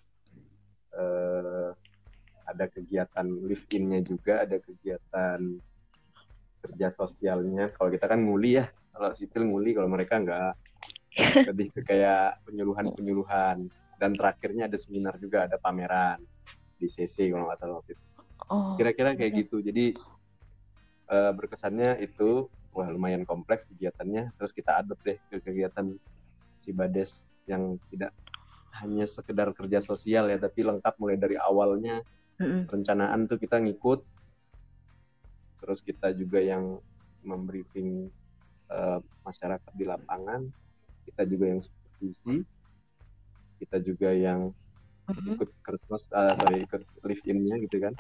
eh, 0.92 1.70
ada 2.44 2.64
kegiatan 2.68 3.24
live 3.24 3.64
in-nya 3.72 4.00
juga 4.04 4.44
ada 4.44 4.60
kegiatan 4.60 5.40
kerja 6.64 6.88
sosialnya. 6.92 7.72
Kalau 7.72 7.88
kita 7.88 8.04
kan 8.10 8.20
nguli 8.20 8.60
ya 8.60 8.66
kalau 8.92 9.14
sipil 9.14 9.46
nguli 9.46 9.78
kalau 9.78 9.88
mereka 9.88 10.18
enggak 10.18 10.52
lebih 11.48 11.72
ke 11.72 11.80
kayak 11.86 12.42
penyuluhan 12.44 12.90
penyuluhan 12.92 13.56
dan 13.98 14.10
terakhirnya 14.14 14.66
ada 14.70 14.78
seminar 14.78 15.16
juga 15.18 15.46
ada 15.46 15.56
pameran 15.58 16.22
di 16.78 16.86
CC 16.86 17.30
kalau 17.30 17.46
nggak 17.50 17.58
salah 17.58 17.78
waktu 17.82 17.94
itu. 17.94 18.04
Oh, 18.48 18.78
kira-kira 18.78 19.18
kayak 19.18 19.32
gitu. 19.44 19.58
Jadi 19.60 19.98
eh, 21.10 21.32
berkesannya 21.34 22.00
itu 22.04 22.46
wah 22.72 22.88
lumayan 22.88 23.24
kompleks 23.26 23.64
kegiatannya. 23.68 24.32
Terus 24.38 24.52
kita 24.54 24.80
adopt 24.80 25.02
deh 25.04 25.18
ke 25.28 25.40
kegiatan 25.42 25.86
si 26.58 26.70
Bades 26.74 27.38
yang 27.46 27.78
tidak 27.90 28.12
hanya 28.82 29.08
sekedar 29.08 29.50
kerja 29.56 29.80
sosial 29.80 30.28
ya 30.28 30.38
tapi 30.38 30.62
lengkap 30.66 30.94
mulai 31.00 31.16
dari 31.18 31.36
awalnya. 31.40 32.00
Mm-mm. 32.38 32.70
perencanaan 32.70 33.26
tuh 33.26 33.34
kita 33.42 33.58
ngikut. 33.58 34.06
Terus 35.58 35.82
kita 35.82 36.14
juga 36.14 36.38
yang 36.38 36.78
membriefing 37.26 38.06
eh, 38.70 39.00
masyarakat 39.26 39.72
di 39.74 39.84
lapangan. 39.88 40.46
Kita 41.02 41.26
juga 41.26 41.50
yang 41.50 41.58
supervisi. 41.58 42.46
Kita 43.58 43.76
juga 43.82 44.14
yang 44.14 44.54
Mhm. 45.08 45.40
ikut 45.40 45.50
kertas 45.64 46.02
eh, 46.12 46.34
sorry 46.36 46.56
ikut 46.68 46.82
live 47.08 47.24
in-nya 47.24 47.56
gitu 47.64 47.80
kan 47.80 47.96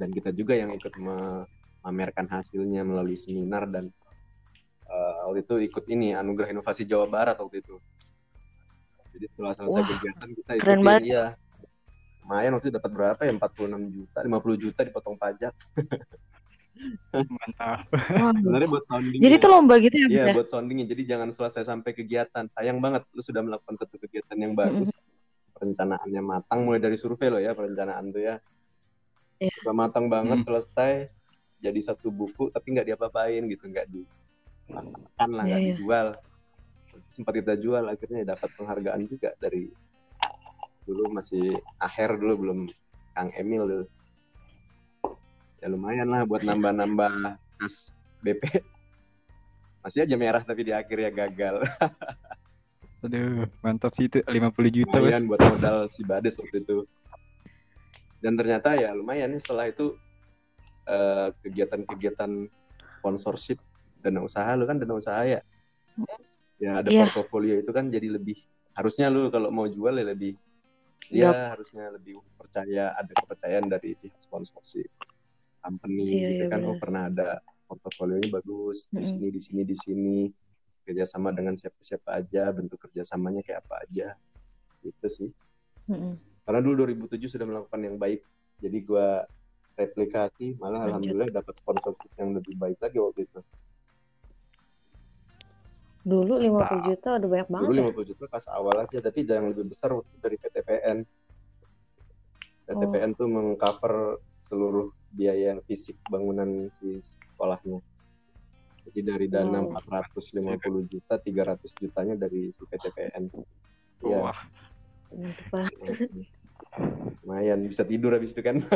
dan 0.00 0.08
kita 0.08 0.32
juga 0.32 0.56
yang 0.56 0.72
ikut 0.72 0.96
memamerkan 0.96 2.24
hasilnya 2.24 2.80
melalui 2.80 3.20
seminar 3.20 3.68
dan 3.68 3.84
eh, 4.88 5.18
waktu 5.28 5.44
itu 5.44 5.54
ikut 5.68 5.84
ini 5.92 6.16
anugerah 6.16 6.56
inovasi 6.56 6.88
Jawa 6.88 7.04
Barat 7.04 7.36
waktu 7.36 7.60
itu 7.60 7.76
jadi 9.12 9.26
setelah 9.28 9.52
selesai 9.52 9.82
Wah, 9.84 9.88
kegiatan 9.92 10.28
kita 10.32 10.52
keren 10.56 10.80
ikutin 10.80 10.80
banget. 10.88 11.02
iya 11.04 11.24
lumayan 12.24 12.50
waktu 12.56 12.66
itu 12.72 12.74
dapat 12.80 12.90
berapa 12.96 13.20
ya 13.28 13.32
46 13.36 13.96
juta 13.96 14.18
50 14.24 14.64
juta 14.64 14.80
dipotong 14.88 15.16
pajak 15.20 15.52
Mantap. 17.12 17.84
Sebenarnya 18.40 18.68
buat 18.72 18.84
sounding 18.88 19.20
Jadi 19.20 19.34
itu 19.36 19.48
lomba 19.52 19.74
gitu 19.82 19.96
ya, 20.00 20.06
Iya 20.08 20.24
ya? 20.30 20.34
buat 20.34 20.48
soundingnya. 20.48 20.86
Jadi 20.88 21.02
jangan 21.04 21.28
selesai 21.28 21.68
sampai 21.68 21.92
kegiatan. 21.92 22.48
Sayang 22.48 22.80
banget 22.80 23.04
lu 23.12 23.20
sudah 23.20 23.44
melakukan 23.44 23.76
satu 23.76 24.00
kegiatan 24.00 24.36
yang 24.40 24.56
bagus. 24.56 24.94
Perencanaannya 25.52 26.22
matang 26.24 26.64
mulai 26.64 26.80
dari 26.80 26.96
survei 26.96 27.28
lo 27.28 27.36
ya 27.36 27.52
perencanaan 27.52 28.08
tuh 28.08 28.22
ya. 28.24 28.40
Iya. 29.40 29.52
Udah 29.64 29.74
matang 29.74 30.06
banget 30.06 30.38
Hmm. 30.40 30.46
selesai 30.46 30.92
jadi 31.60 31.80
satu 31.82 32.08
buku 32.08 32.48
tapi 32.48 32.72
nggak 32.72 32.88
diapa-apain 32.88 33.44
gitu 33.44 33.64
nggak 33.66 33.88
di 33.88 34.04
kan 35.14 35.28
lah 35.28 35.44
nggak 35.44 35.60
Iya, 35.60 35.66
iya. 35.66 35.76
dijual 35.76 36.06
sempat 37.04 37.32
kita 37.34 37.56
jual 37.56 37.84
akhirnya 37.84 38.24
dapat 38.26 38.48
penghargaan 38.54 39.02
juga 39.04 39.32
dari 39.36 39.68
dulu 40.84 41.08
masih 41.10 41.48
akhir 41.76 42.16
dulu 42.16 42.34
belum 42.38 42.58
Kang 43.12 43.32
Emil 43.34 43.62
dulu 43.64 43.86
ya 45.58 45.68
lumayan 45.68 46.08
lah 46.08 46.24
buat 46.24 46.40
nambah-nambah 46.40 47.36
kas 47.58 47.92
BP 48.20 48.60
masih 49.80 50.04
aja 50.04 50.16
merah 50.16 50.40
tapi 50.40 50.62
di 50.62 50.72
akhirnya 50.72 51.08
gagal 51.10 51.60
Aduh, 53.00 53.48
mantap 53.60 53.96
sih 53.96 54.12
itu 54.12 54.20
50 54.20 54.36
juta, 54.70 55.00
lumayan 55.00 55.24
buat 55.24 55.40
modal 55.40 55.88
Cibades 55.88 56.36
waktu 56.36 56.60
itu 56.60 56.84
dan 58.20 58.36
ternyata 58.36 58.76
ya 58.76 58.92
lumayan 58.92 59.32
nih 59.32 59.40
setelah 59.40 59.66
itu 59.68 59.96
eh, 60.86 61.28
kegiatan-kegiatan 61.40 62.30
sponsorship 63.00 63.58
dana 64.00 64.20
usaha 64.20 64.48
lu 64.54 64.64
kan 64.64 64.76
dana 64.76 64.94
usaha 64.96 65.24
ya 65.24 65.40
ya 66.60 66.70
ada 66.84 66.88
Iya. 66.88 67.08
portofolio 67.08 67.56
itu 67.56 67.72
kan 67.72 67.88
jadi 67.88 68.12
lebih 68.12 68.36
harusnya 68.76 69.08
lu 69.08 69.32
kalau 69.32 69.48
mau 69.48 69.64
jual 69.64 69.96
ya 69.96 70.04
lebih 70.04 70.36
ya 71.08 71.32
Yup. 71.32 71.56
harusnya 71.56 71.84
lebih 71.90 72.20
percaya 72.36 72.92
ada 72.94 73.12
kepercayaan 73.12 73.66
dari 73.66 73.96
pihak 73.96 74.20
sponsorship 74.20 74.88
company 75.60 76.20
Iya, 76.20 76.28
gitu 76.36 76.44
iya, 76.46 76.52
kan 76.52 76.60
oh 76.64 76.76
benar. 76.76 76.80
pernah 76.80 77.02
ada 77.08 77.28
portofolionya 77.66 78.28
bagus 78.30 78.88
di 78.88 79.04
sini 79.04 79.26
di 79.30 79.40
sini 79.40 79.62
di 79.64 79.76
sini 79.76 80.18
kerjasama 80.84 81.30
dengan 81.30 81.54
siapa-siapa 81.56 82.18
aja 82.18 82.50
bentuk 82.50 82.80
kerjasamanya 82.82 83.40
kayak 83.40 83.64
apa 83.64 83.74
aja 83.84 84.08
itu 84.80 85.06
sih 85.08 85.30
Mm-mm. 85.88 86.16
Karena 86.50 86.66
dulu 86.66 86.82
2007 86.82 87.30
sudah 87.30 87.46
melakukan 87.46 87.78
yang 87.78 87.94
baik 87.94 88.26
jadi 88.58 88.78
gua 88.82 89.22
replikasi 89.78 90.58
malah 90.58 90.82
Lanjut. 90.82 90.90
alhamdulillah 90.90 91.30
dapat 91.30 91.54
sponsorship 91.62 92.10
yang 92.18 92.34
lebih 92.34 92.58
baik 92.58 92.74
lagi 92.82 92.98
waktu 92.98 93.22
itu 93.30 93.38
Dulu 96.00 96.42
50 96.42 96.90
juta 96.90 97.08
udah 97.22 97.28
banyak 97.28 97.48
banget 97.54 97.68
dulu 97.70 97.78
ya. 97.78 97.86
50 97.94 98.10
juta 98.10 98.24
pas 98.26 98.44
awal 98.50 98.76
aja 98.82 98.98
tapi 98.98 99.20
yang 99.22 99.46
lebih 99.54 99.70
besar 99.70 99.94
waktu 99.94 100.10
dari 100.18 100.36
PTPN 100.42 100.98
PTPN 102.66 103.10
tuh 103.14 103.28
mengcover 103.30 104.18
seluruh 104.42 104.90
biaya 105.14 105.54
fisik 105.70 106.02
bangunan 106.10 106.66
si 106.82 106.98
sekolahnya 107.30 107.78
jadi 108.90 109.00
dari 109.06 109.26
dana 109.30 109.62
Wow. 109.62 109.78
450 109.86 110.90
juta 110.90 111.14
300 111.14 111.78
jutanya 111.78 112.18
dari 112.18 112.50
si 112.50 112.62
PTPN 112.66 113.30
Iya. 114.00 114.18
Wah, 114.24 114.40
Mantep 115.12 115.46
banget. 115.52 116.08
Lumayan 117.22 117.58
bisa 117.66 117.82
tidur 117.84 118.14
habis 118.16 118.30
itu 118.34 118.42
kan 118.42 118.56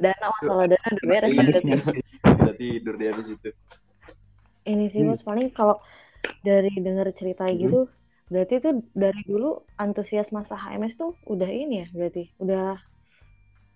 Dana 0.00 0.26
masalah 0.32 0.66
dana 0.68 0.88
udah 0.90 1.06
beres. 1.06 1.30
Iya. 1.30 1.42
berarti. 1.44 1.72
bisa 2.24 2.52
tidur 2.56 2.94
di 2.98 3.04
habis 3.08 3.26
itu 3.30 3.50
Ini 4.64 4.84
sih 4.88 5.04
Hmm. 5.04 5.12
bos 5.12 5.20
paling 5.20 5.52
kalau 5.52 5.76
dari 6.40 6.72
denger 6.80 7.12
cerita 7.12 7.44
Hmm. 7.44 7.60
gitu, 7.60 7.80
berarti 8.32 8.54
tuh 8.64 8.72
dari 8.96 9.20
dulu 9.28 9.60
antusias 9.76 10.32
masa 10.32 10.56
HMS 10.56 10.96
tuh 10.96 11.12
udah 11.28 11.48
ini 11.48 11.84
ya 11.84 11.86
berarti 11.92 12.32
udah 12.40 12.80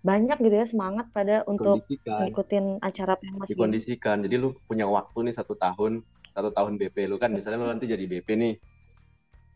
banyak 0.01 0.39
gitu 0.41 0.55
ya 0.57 0.65
semangat 0.65 1.07
pada 1.13 1.45
untuk 1.45 1.85
ngikutin 1.85 2.81
acara 2.81 3.21
Pengmas 3.21 3.51
ini. 3.51 3.53
dikondisikan 3.53 4.17
jadi 4.25 4.37
lu 4.41 4.57
punya 4.65 4.87
waktu 4.89 5.29
nih 5.29 5.35
satu 5.37 5.59
tahun 5.59 6.01
satu 6.33 6.51
tahun 6.55 6.79
BP 6.81 6.97
lu 7.11 7.19
kan 7.21 7.35
misalnya 7.35 7.59
lu 7.61 7.69
nanti 7.69 7.85
jadi 7.85 8.01
BP 8.07 8.29
nih 8.39 8.55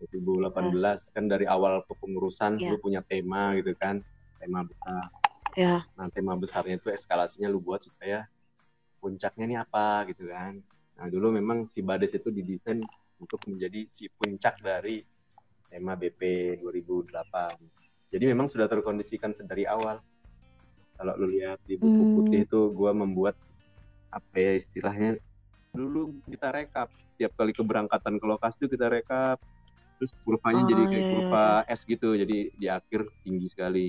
2018 0.02 1.12
kan 1.14 1.24
dari 1.30 1.46
awal 1.46 1.84
kepengurusan 1.86 2.58
Iya. 2.58 2.70
lu 2.74 2.76
punya 2.82 3.00
tema 3.06 3.54
gitu 3.58 3.72
kan 3.78 4.02
tema 4.42 4.66
besar. 4.66 5.10
Ya, 5.52 5.84
nah 5.94 6.08
tema 6.08 6.32
besarnya 6.34 6.80
itu 6.80 6.88
eskalasinya 6.88 7.52
lu 7.52 7.60
buat 7.60 7.84
supaya 7.84 8.24
puncaknya 9.02 9.44
nih 9.50 9.58
apa 9.62 10.08
gitu 10.10 10.24
kan. 10.32 10.58
Nah 10.96 11.06
dulu 11.12 11.28
memang 11.34 11.68
si 11.74 11.80
Bades 11.84 12.12
itu 12.14 12.28
didesain 12.32 12.80
untuk 13.20 13.40
menjadi 13.46 13.84
si 13.92 14.08
puncak 14.08 14.58
dari 14.64 15.04
tema 15.70 15.94
BP 15.94 16.20
2008 16.60 17.60
jadi 18.12 18.24
memang 18.28 18.44
sudah 18.44 18.68
terkondisikan 18.68 19.32
sedari 19.32 19.64
awal. 19.64 20.00
Kalau 21.00 21.12
lu 21.16 21.32
lihat 21.32 21.58
di 21.64 21.80
buku 21.80 22.04
Hmm. 22.04 22.12
putih 22.14 22.44
itu 22.44 22.60
gua 22.76 22.92
membuat 22.92 23.34
apa 24.12 24.36
ya 24.36 24.52
istilahnya? 24.60 25.16
Dulu 25.72 26.20
kita 26.28 26.52
rekap 26.52 26.88
tiap 27.16 27.32
kali 27.36 27.52
keberangkatan 27.56 28.20
ke 28.20 28.26
lokasi 28.28 28.56
itu 28.64 28.68
kita 28.76 28.92
rekap 28.92 29.40
terus 30.02 30.18
kurvanya 30.26 30.66
Oh, 30.66 30.70
jadi 30.74 30.82
kayak 30.82 30.98
iya, 30.98 31.06
iya, 31.06 31.10
kurva 31.14 31.46
S 31.70 31.80
gitu 31.86 32.08
jadi 32.18 32.50
di 32.50 32.66
akhir 32.66 33.06
tinggi 33.22 33.46
sekali. 33.54 33.86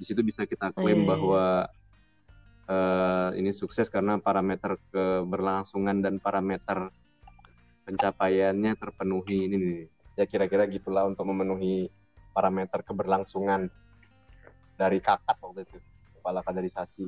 Di 0.00 0.04
situ 0.08 0.24
bisa 0.24 0.48
kita 0.48 0.72
klaim 0.72 0.88
iya, 0.88 1.04
iya. 1.04 1.10
bahwa 1.12 1.44
eh, 2.72 3.28
ini 3.36 3.52
sukses 3.52 3.92
karena 3.92 4.16
parameter 4.16 4.80
keberlangsungan 4.88 6.00
dan 6.00 6.16
parameter 6.16 6.88
pencapaiannya 7.84 8.72
terpenuhi 8.80 9.52
ini 9.52 9.56
nih. 9.60 9.80
Ya 10.16 10.24
kira-kira 10.24 10.64
gitulah 10.64 11.04
untuk 11.04 11.28
memenuhi 11.28 11.92
parameter 12.32 12.80
keberlangsungan 12.80 13.68
dari 14.80 14.96
kakak 14.96 15.36
waktu 15.44 15.68
itu 15.68 15.76
kepala 16.16 16.40
kaderisasi. 16.40 17.04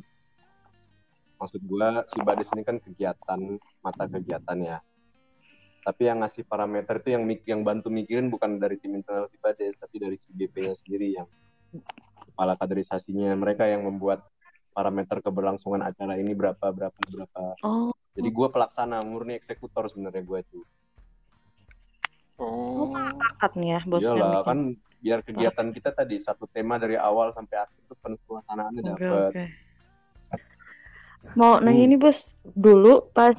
Maksud 1.41 1.61
gua 1.65 2.05
si 2.05 2.21
Bades 2.21 2.53
ini 2.53 2.69
kan 2.69 2.77
kegiatan 2.85 3.41
mata 3.81 4.05
kegiatan 4.13 4.61
ya 4.61 4.79
tapi 5.87 6.03
yang 6.09 6.19
ngasih 6.25 6.45
parameter 6.49 6.95
itu 7.01 7.09
yang 7.15 7.25
mik- 7.29 7.47
yang 7.53 7.61
bantu 7.69 7.89
mikirin 7.93 8.29
bukan 8.35 8.57
dari 8.63 8.77
tim 8.81 8.93
internal 8.99 9.27
si 9.31 9.37
Bades 9.45 9.77
tapi 9.83 9.97
dari 10.05 10.17
si 10.23 10.29
BP-nya 10.33 10.75
sendiri 10.81 11.09
yang 11.19 11.29
kepala 12.27 12.55
kaderisasinya 12.61 13.31
mereka 13.39 13.65
yang 13.69 13.83
membuat 13.89 14.21
parameter 14.77 15.17
keberlangsungan 15.23 15.83
acara 15.87 16.15
ini 16.19 16.33
berapa 16.35 16.67
berapa 16.77 16.99
berapa 17.15 17.43
Oh, 17.63 17.93
jadi 18.17 18.29
gua 18.37 18.49
pelaksana 18.55 18.99
murni 19.07 19.35
eksekutor 19.39 19.85
sebenarnya 19.93 20.25
gua 20.27 20.39
itu 20.45 20.61
oh, 22.39 22.91
nih 23.59 23.69
ya 23.75 23.79
bos 23.91 24.09
yang 24.19 24.29
iyalah 24.29 24.35
bikin. 24.35 24.45
kan 24.49 24.59
biar 25.03 25.21
kegiatan 25.27 25.69
kita 25.77 25.91
tadi 25.99 26.17
satu 26.27 26.45
tema 26.55 26.75
dari 26.83 26.97
awal 26.97 27.29
sampai 27.37 27.57
akhir 27.65 27.79
itu 27.85 27.95
penuh 28.03 28.21
suasanaannya 28.27 28.83
Oke, 28.85 29.05
dapet 29.11 29.33
oke. 29.35 29.43
Mau 31.39 31.55
nanya 31.65 31.83
Hmm. 31.83 31.89
ini 31.89 31.97
bos, 32.03 32.19
dulu 32.65 32.93
pas 33.17 33.39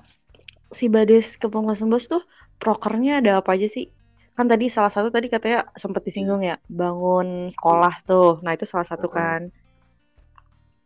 si 0.77 0.85
Bades 0.95 1.27
ke 1.41 1.47
penguasaan 1.53 1.89
bos 1.93 2.05
tuh 2.13 2.23
prokernya 2.61 3.11
ada 3.21 3.31
apa 3.41 3.49
aja 3.55 3.67
sih? 3.75 3.85
Kan 4.37 4.45
tadi 4.51 4.65
salah 4.75 4.91
satu 4.95 5.09
tadi 5.15 5.27
katanya 5.33 5.59
sempat 5.83 6.01
disinggung 6.07 6.41
ya, 6.49 6.55
bangun 6.79 7.27
sekolah 7.55 7.93
tuh. 8.09 8.31
Nah 8.43 8.51
itu 8.57 8.65
salah 8.71 8.87
satu 8.91 9.07
kan. 9.17 9.41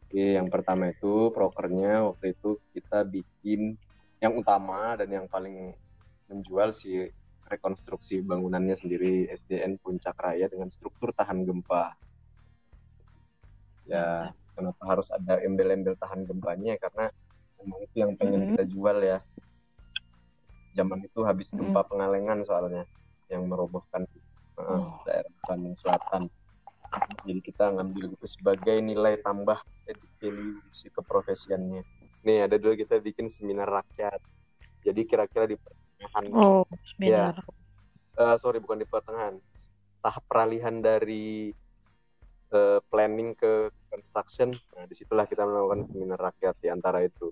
Oke, 0.09 0.23
yang 0.37 0.49
pertama 0.53 0.83
itu 0.93 1.13
prokernya 1.37 1.91
waktu 2.09 2.25
itu 2.33 2.49
kita 2.73 2.99
bikin 3.15 3.61
yang 4.23 4.33
utama 4.41 4.97
dan 4.99 5.09
yang 5.17 5.25
paling 5.33 5.57
menjual 6.29 6.69
si 6.81 6.91
rekonstruksi 7.51 8.15
bangunannya 8.29 8.75
sendiri 8.81 9.29
SDN 9.29 9.73
Puncak 9.81 10.17
Raya 10.17 10.45
dengan 10.53 10.69
struktur 10.75 11.09
tahan 11.19 11.39
gempa. 11.47 11.93
Ya, 13.89 14.33
kenapa 14.55 14.83
harus 14.91 15.09
ada 15.17 15.41
embel-embel 15.41 15.95
tahan 15.97 16.21
gempanya? 16.29 16.73
Karena 16.77 17.05
memang 17.59 17.79
itu 17.85 17.95
yang 18.03 18.11
pengen 18.19 18.41
Mhm. 18.45 18.49
kita 18.53 18.63
jual 18.69 18.97
ya. 19.01 19.17
Zaman 20.77 20.99
itu 21.01 21.19
habis 21.25 21.49
gempa 21.49 21.81
pengalengan 21.85 22.45
soalnya 22.45 22.85
yang 23.29 23.45
merobohkan 23.49 24.05
uh, 24.57 24.63
Oh. 24.63 25.01
daerah 25.05 25.31
Bandung 25.45 25.75
Selatan. 25.81 26.29
Jadi 27.25 27.39
kita 27.45 27.69
ngambil 27.73 28.11
itu 28.17 28.25
sebagai 28.29 28.77
nilai 28.81 29.21
tambah 29.21 29.61
added 29.85 30.09
value 30.17 30.57
si 30.73 30.89
keprofesiannya. 30.89 31.81
Nih 32.25 32.45
ada 32.45 32.57
dulu 32.57 32.73
kita 32.75 32.97
bikin 32.97 33.29
seminar 33.29 33.69
rakyat. 33.69 34.17
Jadi 34.81 35.01
kira-kira 35.05 35.45
di 35.45 35.55
pertengahan, 35.59 36.25
Oh, 36.33 36.63
Ya. 36.99 37.33
eh, 38.19 38.35
sorry 38.41 38.59
bukan 38.59 38.81
di 38.81 38.87
pertengahan, 38.89 39.37
tahap 40.01 40.23
peralihan 40.27 40.81
dari 40.81 41.53
eh, 42.49 42.79
planning 42.89 43.37
ke 43.37 43.69
construction. 43.93 44.49
Nah 44.73 44.83
di 44.89 44.95
situlah 44.97 45.29
kita 45.29 45.45
melakukan 45.45 45.85
seminar 45.85 46.17
rakyat 46.17 46.57
di 46.57 46.67
antara 46.73 47.05
itu. 47.05 47.29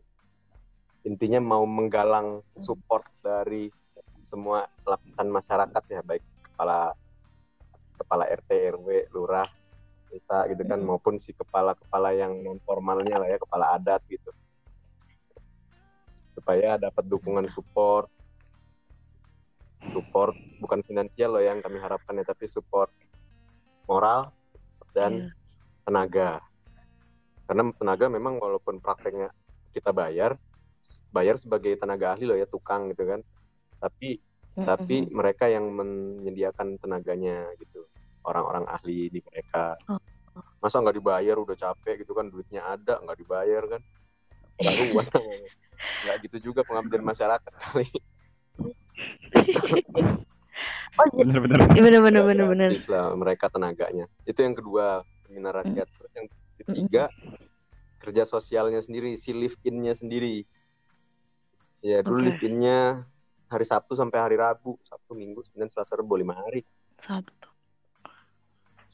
Intinya 1.07 1.39
mau 1.39 1.63
menggalang 1.63 2.43
support 2.59 3.07
dari 3.23 3.71
semua 4.19 4.67
lapisan 4.83 5.31
masyarakat 5.31 5.83
ya 5.87 6.03
baik 6.03 6.23
kepala 6.51 6.91
kepala 7.95 8.27
RT 8.27 8.49
RW 8.75 9.07
lurah 9.15 9.47
desa 10.11 10.43
gitu 10.51 10.63
kan 10.67 10.83
maupun 10.83 11.15
si 11.15 11.31
kepala-kepala 11.31 12.11
yang 12.11 12.43
non 12.43 12.59
formalnya 12.63 13.23
lah 13.23 13.27
ya 13.31 13.39
kepala 13.39 13.71
adat 13.79 14.03
gitu. 14.11 14.35
Supaya 16.35 16.75
dapat 16.75 17.03
dukungan 17.07 17.47
support. 17.47 18.11
Support 19.95 20.35
bukan 20.59 20.83
finansial 20.83 21.39
loh 21.39 21.43
yang 21.43 21.63
kami 21.63 21.79
harapkan 21.79 22.19
ya 22.19 22.27
tapi 22.27 22.51
support 22.51 22.91
moral 23.87 24.35
dan 24.91 25.23
Iya. 25.23 25.31
tenaga. 25.87 26.31
Karena 27.47 27.63
tenaga 27.79 28.05
memang 28.11 28.43
walaupun 28.43 28.83
prakteknya 28.83 29.31
kita 29.71 29.95
bayar 29.95 30.35
bayar 31.11 31.35
sebagai 31.39 31.73
tenaga 31.77 32.13
ahli 32.13 32.25
loh 32.27 32.37
ya 32.37 32.47
tukang 32.47 32.91
gitu 32.91 33.03
kan. 33.05 33.21
Tapi 33.77 34.21
tapi 34.57 35.05
Mm-mm. 35.05 35.13
mereka 35.13 35.45
yang 35.45 35.69
menyediakan 35.69 36.81
tenaganya 36.81 37.45
gitu. 37.61 37.85
Orang-orang 38.25 38.65
ahli 38.67 39.13
di 39.13 39.19
mereka. 39.21 39.77
Oh. 39.87 40.01
masa 40.61 40.81
nggak 40.81 40.97
dibayar? 40.97 41.35
Udah 41.37 41.57
capek 41.57 42.05
gitu 42.05 42.13
kan 42.17 42.29
duitnya 42.29 42.65
ada 42.65 42.97
nggak 43.01 43.17
dibayar 43.21 43.63
kan. 43.77 43.81
Nggak 44.57 44.75
ruang 44.81 45.07
nggak 46.05 46.17
gitu 46.25 46.37
juga 46.51 46.65
pengabdian 46.65 47.05
masyarakat 47.05 47.53
kali. 47.53 47.89
Oh 50.97 51.07
Bener-bener. 51.13 51.69
Bener 51.69 52.01
bener. 52.01 52.21
Bener 52.25 52.45
bener. 52.49 52.69
gratis 52.73 52.89
lah 52.89 53.13
mereka 53.13 53.45
tenaganya. 53.53 54.09
Itu 54.25 54.41
yang 54.41 54.57
kedua 54.57 55.05
seminar 55.27 55.53
rakyat 55.61 55.87
terus 55.93 56.11
yang 56.17 56.27
ketiga 56.57 57.03
kerja 58.01 58.23
sosialnya 58.23 58.79
sendiri 58.81 59.13
si 59.19 59.35
live 59.35 59.59
innya 59.67 59.93
sendiri 59.93 60.47
ya 61.87 62.03
dulu 62.03 62.19
live 62.19 62.43
innya 62.43 63.07
hari 63.47 63.63
Sabtu 63.63 63.95
sampai 63.95 64.19
hari 64.19 64.35
Rabu. 64.35 64.75
Sabtu 64.83 65.15
Minggu 65.15 65.39
Senin 65.47 65.71
Selasa 65.71 65.95
Rabu 65.95 66.19
lima 66.19 66.35
hari. 66.35 66.67
Sabtu. 66.99 67.47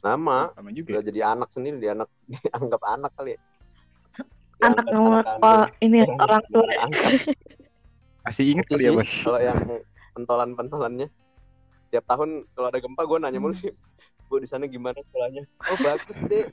nama 0.03 0.51
Sama 0.51 0.75
juga. 0.75 0.99
udah 0.99 1.03
jadi 1.08 1.19
anak 1.32 1.47
sendiri 1.56 1.79
dia 1.79 1.95
anak 1.95 2.12
dianggap 2.32 2.82
anak 2.86 3.12
kali 3.15 3.34
ya. 3.34 3.39
Anak 4.63 4.86
nomor 4.91 5.23
oh, 5.23 5.65
ini 5.79 6.03
ya, 6.03 6.12
orang 6.19 6.43
tua. 6.51 6.67
Diangkat. 6.67 7.12
Masih 8.27 8.43
inget 8.51 8.65
Itu 8.67 8.75
kali 8.75 8.84
ya, 8.84 8.91
Bos. 8.91 9.12
kalau 9.23 9.39
yang 9.39 9.60
pentolan-pentolannya. 10.12 11.08
Tiap 11.91 12.03
tahun 12.03 12.43
kalau 12.51 12.67
ada 12.67 12.79
gempa 12.84 13.01
gue 13.08 13.17
nanya 13.23 13.39
mulu 13.39 13.56
sih 13.56 13.71
bu 14.27 14.41
di 14.41 14.47
sana 14.49 14.65
gimana 14.67 14.97
sekolahnya? 14.97 15.45
Oh 15.71 15.77
bagus 15.79 16.19
deh 16.25 16.51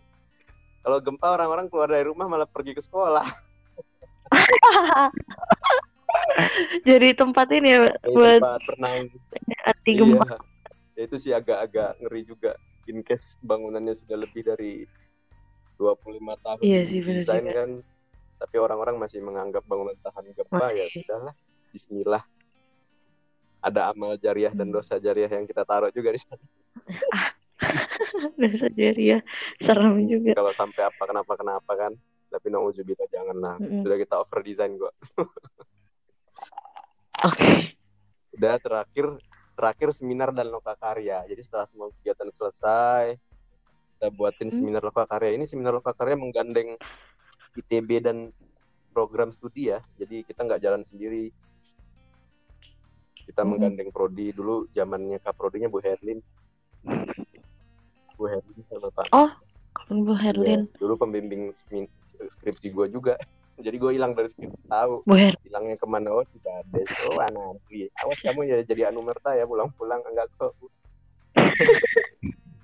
kalau 0.81 0.99
gempa 1.01 1.37
orang-orang 1.37 1.69
keluar 1.69 1.89
dari 1.93 2.05
rumah 2.09 2.27
malah 2.29 2.49
pergi 2.49 2.73
ke 2.73 2.81
sekolah 2.81 3.25
Jadi 6.89 7.09
tempat 7.13 7.47
ini 7.51 7.69
ya 7.71 7.81
buat 8.07 8.41
tempat 8.41 8.61
renang 8.77 8.97
anti 9.65 9.91
gempa. 9.93 10.25
iya 10.25 10.37
ya 10.95 11.03
itu 11.05 11.17
sih 11.17 11.33
agak-agak 11.33 11.97
ngeri 11.99 12.23
juga 12.25 12.53
in 12.85 13.01
case 13.01 13.39
bangunannya 13.41 13.95
sudah 13.95 14.17
lebih 14.19 14.43
dari 14.45 14.85
25 15.77 15.97
tahun 16.39 16.61
Iya 16.61 16.81
sih, 16.85 17.01
bener 17.01 17.17
desain 17.17 17.41
juga. 17.43 17.55
kan 17.57 17.71
tapi 18.37 18.57
orang-orang 18.57 18.97
masih 18.97 19.21
menganggap 19.21 19.65
bangunan 19.65 19.97
tahan 20.01 20.25
gempa 20.31 20.67
ya 20.71 20.85
Masih. 20.85 21.05
sudahlah 21.05 21.35
Bismillah 21.71 22.25
ada 23.61 23.81
amal 23.89 24.17
jariah 24.17 24.51
dan 24.51 24.69
Hmm. 24.69 24.75
dosa 24.75 24.97
jariah 24.97 25.29
yang 25.29 25.45
kita 25.45 25.63
taruh 25.63 25.93
juga 25.93 26.11
di 26.11 26.21
sana 26.21 26.41
Dosa 28.41 28.69
jariah 28.73 29.21
serem 29.59 30.09
juga. 30.09 30.33
kalau 30.33 30.49
sampai 30.51 30.89
apa 30.89 31.03
kenapa 31.05 31.33
kenapa 31.37 31.73
kan 31.77 31.93
tapi 32.31 32.47
nauzubillah 32.49 33.09
janganlah 33.09 33.57
Mm-mm. 33.59 33.83
sudah 33.83 33.97
kita 33.97 34.15
over 34.17 34.41
design 34.41 34.77
gua 34.77 34.89
Oke. 37.23 37.77
udah 38.31 38.57
terakhir 38.57 39.21
terakhir 39.53 39.93
seminar 39.93 40.33
dan 40.33 40.49
loka 40.49 40.73
karya. 40.73 41.21
Jadi 41.29 41.43
setelah 41.45 41.69
semua 41.69 41.93
kegiatan 41.93 42.31
selesai 42.31 43.21
kita 43.95 44.09
buatin 44.09 44.49
Hmm. 44.49 44.57
seminar 44.57 44.81
loka 44.81 45.05
karya. 45.05 45.37
Ini 45.37 45.45
seminar 45.45 45.77
loka 45.77 45.93
karya 45.93 46.17
menggandeng 46.17 46.81
ITB 47.53 48.01
dan 48.01 48.33
program 48.91 49.29
studi 49.29 49.69
ya. 49.69 49.85
Jadi 49.95 50.25
kita 50.25 50.49
nggak 50.49 50.63
jalan 50.63 50.81
sendiri. 50.83 51.29
Kita 53.29 53.45
Hmm. 53.45 53.53
menggandeng 53.53 53.93
prodi. 53.93 54.33
Dulu 54.33 54.73
zamannya 54.73 55.21
kak 55.21 55.37
prodinya 55.37 55.69
Bu 55.69 55.85
Herlin. 55.85 56.25
Bu 58.17 58.25
Herlin 58.25 58.61
sama 58.69 58.89
Pak 58.91 59.07
Oh, 59.13 59.31
Bu 59.89 60.13
Herlin, 60.13 60.65
Iya, 60.65 60.79
dulu 60.79 60.97
pembimbing 60.97 61.53
skripsi 62.29 62.69
gue 62.69 62.87
juga 62.89 63.21
jadi 63.61 63.77
gue 63.77 63.91
hilang 63.95 64.13
dari 64.17 64.29
skripsi 64.29 64.69
tahu. 64.69 64.95
Hilangnya 65.45 65.77
ke 65.77 65.87
mana? 65.87 66.09
Oh 66.13 66.25
tidak 66.25 66.55
ada 66.67 66.81
oh 67.09 67.21
anadri 67.21 67.89
awas 68.01 68.19
kamu 68.21 68.49
ya 68.49 68.57
jadi 68.65 68.93
anumerta 68.93 69.37
ya 69.37 69.45
pulang-pulang. 69.45 70.01
Enggak 70.09 70.29
kok. 70.37 70.53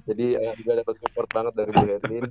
Jadi 0.06 0.38
eh, 0.38 0.54
juga 0.54 0.78
dapat 0.78 0.94
support 1.02 1.26
banget 1.34 1.54
dari 1.58 1.70
Bu 1.74 1.82
Herlin 1.82 2.30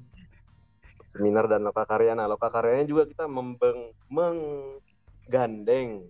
seminar 1.12 1.52
dan 1.52 1.68
loka 1.68 1.84
karya. 1.84 2.16
Nah 2.16 2.28
loka 2.28 2.48
karyanya 2.48 2.88
juga 2.88 3.04
kita 3.04 3.28
membeng 3.28 3.92
menggandeng. 4.08 6.08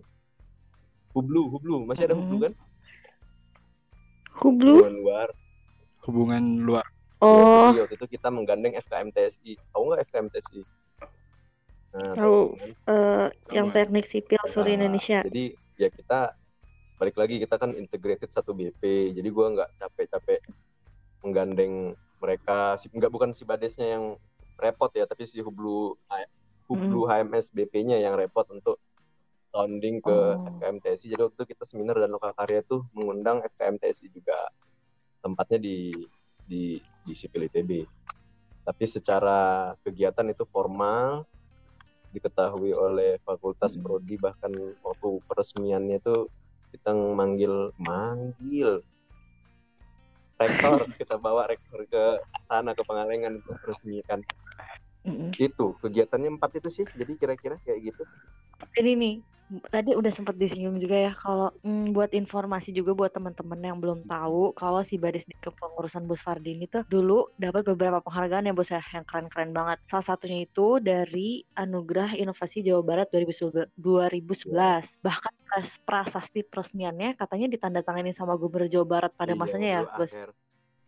Hublu 1.10 1.50
hublu. 1.50 1.82
Masih 1.86 2.06
ada 2.06 2.14
hublu 2.14 2.38
Hmm. 2.38 2.44
kan? 2.50 2.52
Hublu. 4.36 4.72
hubungan 4.78 4.96
luar. 5.02 5.28
Hubungan 6.06 6.44
luar. 6.62 6.86
Oh, 7.18 7.72
Jadi 7.72 7.80
waktu 7.80 7.94
itu 7.96 8.06
kita 8.20 8.28
menggandeng 8.28 8.76
FKM 8.76 9.08
TSI 9.08 9.56
tahu 9.72 9.88
nggak 9.88 10.04
FKM 10.12 10.28
TSI 10.28 10.60
nah, 10.60 10.68
Tahu. 11.96 12.40
kan? 12.56 12.70
eh, 12.92 13.26
yang 13.56 13.68
teknik 13.72 14.04
sipil 14.04 14.40
seluruh 14.44 14.72
Nah, 14.72 14.76
Indonesia. 14.76 15.18
Jadi 15.24 15.56
ya 15.76 15.88
kita 15.88 16.36
balik 16.96 17.16
lagi 17.16 17.36
kita 17.40 17.56
kan 17.60 17.76
integrated 17.76 18.30
satu 18.32 18.52
BP. 18.56 19.12
Jadi 19.12 19.28
gua 19.28 19.52
nggak 19.52 19.70
capek-capek 19.80 20.40
menggandeng 21.24 21.92
mereka. 22.20 22.76
Si 22.80 22.88
nggak 22.88 23.12
bukan 23.12 23.30
si 23.36 23.44
badesnya 23.44 23.96
yang 23.98 24.04
repot 24.56 24.88
ya, 24.96 25.04
tapi 25.04 25.28
si 25.28 25.40
Hublu 25.40 25.96
Hublu 26.66 27.06
HMS 27.06 27.54
BP-nya 27.54 28.00
yang 28.00 28.18
repot 28.18 28.48
untuk 28.50 28.80
sounding 29.54 30.02
ke 30.02 30.12
Oh. 30.12 30.42
FKM 30.58 30.82
TSI. 30.82 31.14
Jadi 31.14 31.22
waktu 31.32 31.42
kita 31.46 31.62
seminar 31.64 31.96
dan 31.96 32.12
loka 32.12 32.34
karya 32.34 32.60
tuh 32.66 32.84
mengundang 32.92 33.40
FKM 33.46 33.78
TSI 33.78 34.10
juga. 34.10 34.36
Tempatnya 35.22 35.62
di 35.62 35.94
di 36.44 36.76
di 37.06 37.12
sipil 37.14 37.46
ITB. 37.46 37.86
Tapi 38.66 38.84
secara 38.84 39.72
kegiatan 39.86 40.26
itu 40.26 40.42
formal 40.50 41.22
diketahui 42.16 42.72
oleh 42.72 43.20
fakultas 43.22 43.76
Hmm. 43.76 43.84
prodi 43.84 44.16
bahkan 44.16 44.52
waktu 44.80 45.08
peresmiannya 45.28 46.00
tuh 46.00 46.32
kita 46.72 46.96
manggil 46.96 47.70
manggil 47.76 48.80
rektor 50.40 50.88
kita 51.00 51.16
bawa 51.20 51.48
rektor 51.48 51.84
ke 51.88 52.04
sana 52.48 52.72
ke 52.72 52.82
Pangalengan 52.84 53.40
untuk 53.40 53.56
meresmikan 53.60 54.20
Mm-mm. 55.04 55.32
itu 55.36 55.66
kegiatannya 55.84 56.40
empat 56.40 56.50
itu 56.60 56.68
sih 56.72 56.86
jadi 56.96 57.12
kira-kira 57.20 57.56
kayak 57.64 57.92
gitu 57.92 58.02
Ini 58.76 58.92
nih, 58.96 59.14
tadi 59.70 59.94
udah 59.94 60.10
sempat 60.10 60.34
disinggung 60.34 60.82
juga 60.82 60.96
ya 60.96 61.12
kalau 61.14 61.54
mm, 61.62 61.94
buat 61.94 62.10
informasi 62.10 62.74
juga 62.74 62.98
buat 62.98 63.14
teman-teman 63.14 63.60
yang 63.62 63.78
belum 63.78 64.02
tahu 64.04 64.50
kalau 64.58 64.82
si 64.82 64.98
Badis 64.98 65.22
di 65.22 65.38
kepengurusan 65.38 66.02
Bos 66.04 66.18
Fardi 66.18 66.58
ini 66.58 66.66
tuh 66.66 66.82
dulu 66.90 67.30
dapat 67.38 67.62
beberapa 67.62 68.02
penghargaan 68.02 68.50
ya 68.50 68.54
Bos 68.56 68.68
ya 68.72 68.82
yang 68.92 69.06
keren-keren 69.06 69.54
banget. 69.54 69.78
Salah 69.86 70.16
satunya 70.16 70.44
itu 70.44 70.82
dari 70.82 71.46
Anugerah 71.54 72.18
Inovasi 72.18 72.66
Jawa 72.66 72.82
Barat 72.82 73.06
2011. 73.14 73.70
2011. 73.78 74.98
Bahkan 75.00 75.32
pras- 75.46 75.80
prasasti 75.86 76.42
peresmiannya 76.42 77.14
katanya 77.14 77.46
ditandatangani 77.46 78.10
sama 78.10 78.34
Gubernur 78.34 78.66
Jawa 78.68 78.86
Barat 78.88 79.12
pada 79.14 79.32
Iya, 79.32 79.40
masanya 79.40 79.68
ya, 79.68 79.80
Bos. 79.94 80.10
Aher, 80.10 80.30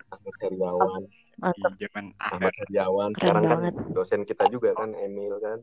Ahmad 0.08 0.34
Heriawan 0.40 1.02
Mantap. 1.38 1.72
Ahmad 2.18 2.50
akhir. 2.50 2.66
Heriawan 2.66 3.10
Keren 3.14 3.22
sekarang 3.22 3.44
banget. 3.46 3.74
kan 3.78 3.94
dosen 3.94 4.20
kita 4.26 4.44
juga 4.50 4.74
kan 4.74 4.90
Emil 4.98 5.38
kan 5.38 5.62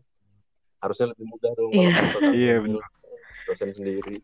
harusnya 0.85 1.11
lebih 1.11 1.25
mudah 1.25 1.51
dong 1.57 1.71
Iya. 1.73 1.89
kalau 1.91 2.09
foto 2.13 2.29
Iya, 2.31 2.53
Emil, 2.61 2.79
dosen 3.45 3.69
sendiri 3.73 4.21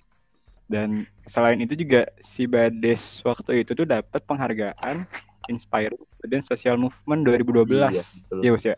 Dan 0.71 1.03
selain 1.27 1.59
itu 1.59 1.75
juga 1.75 2.07
si 2.23 2.47
Bades 2.47 3.19
waktu 3.27 3.67
itu 3.67 3.75
tuh 3.75 3.83
dapat 3.83 4.23
penghargaan 4.23 5.03
Inspiring 5.51 5.99
Student 6.15 6.43
Social 6.47 6.79
Movement 6.79 7.27
2012. 7.27 7.91
Iya, 7.91 8.03
betul. 8.07 8.39
Iya, 8.39 8.49
Bos 8.55 8.65
ya. 8.65 8.77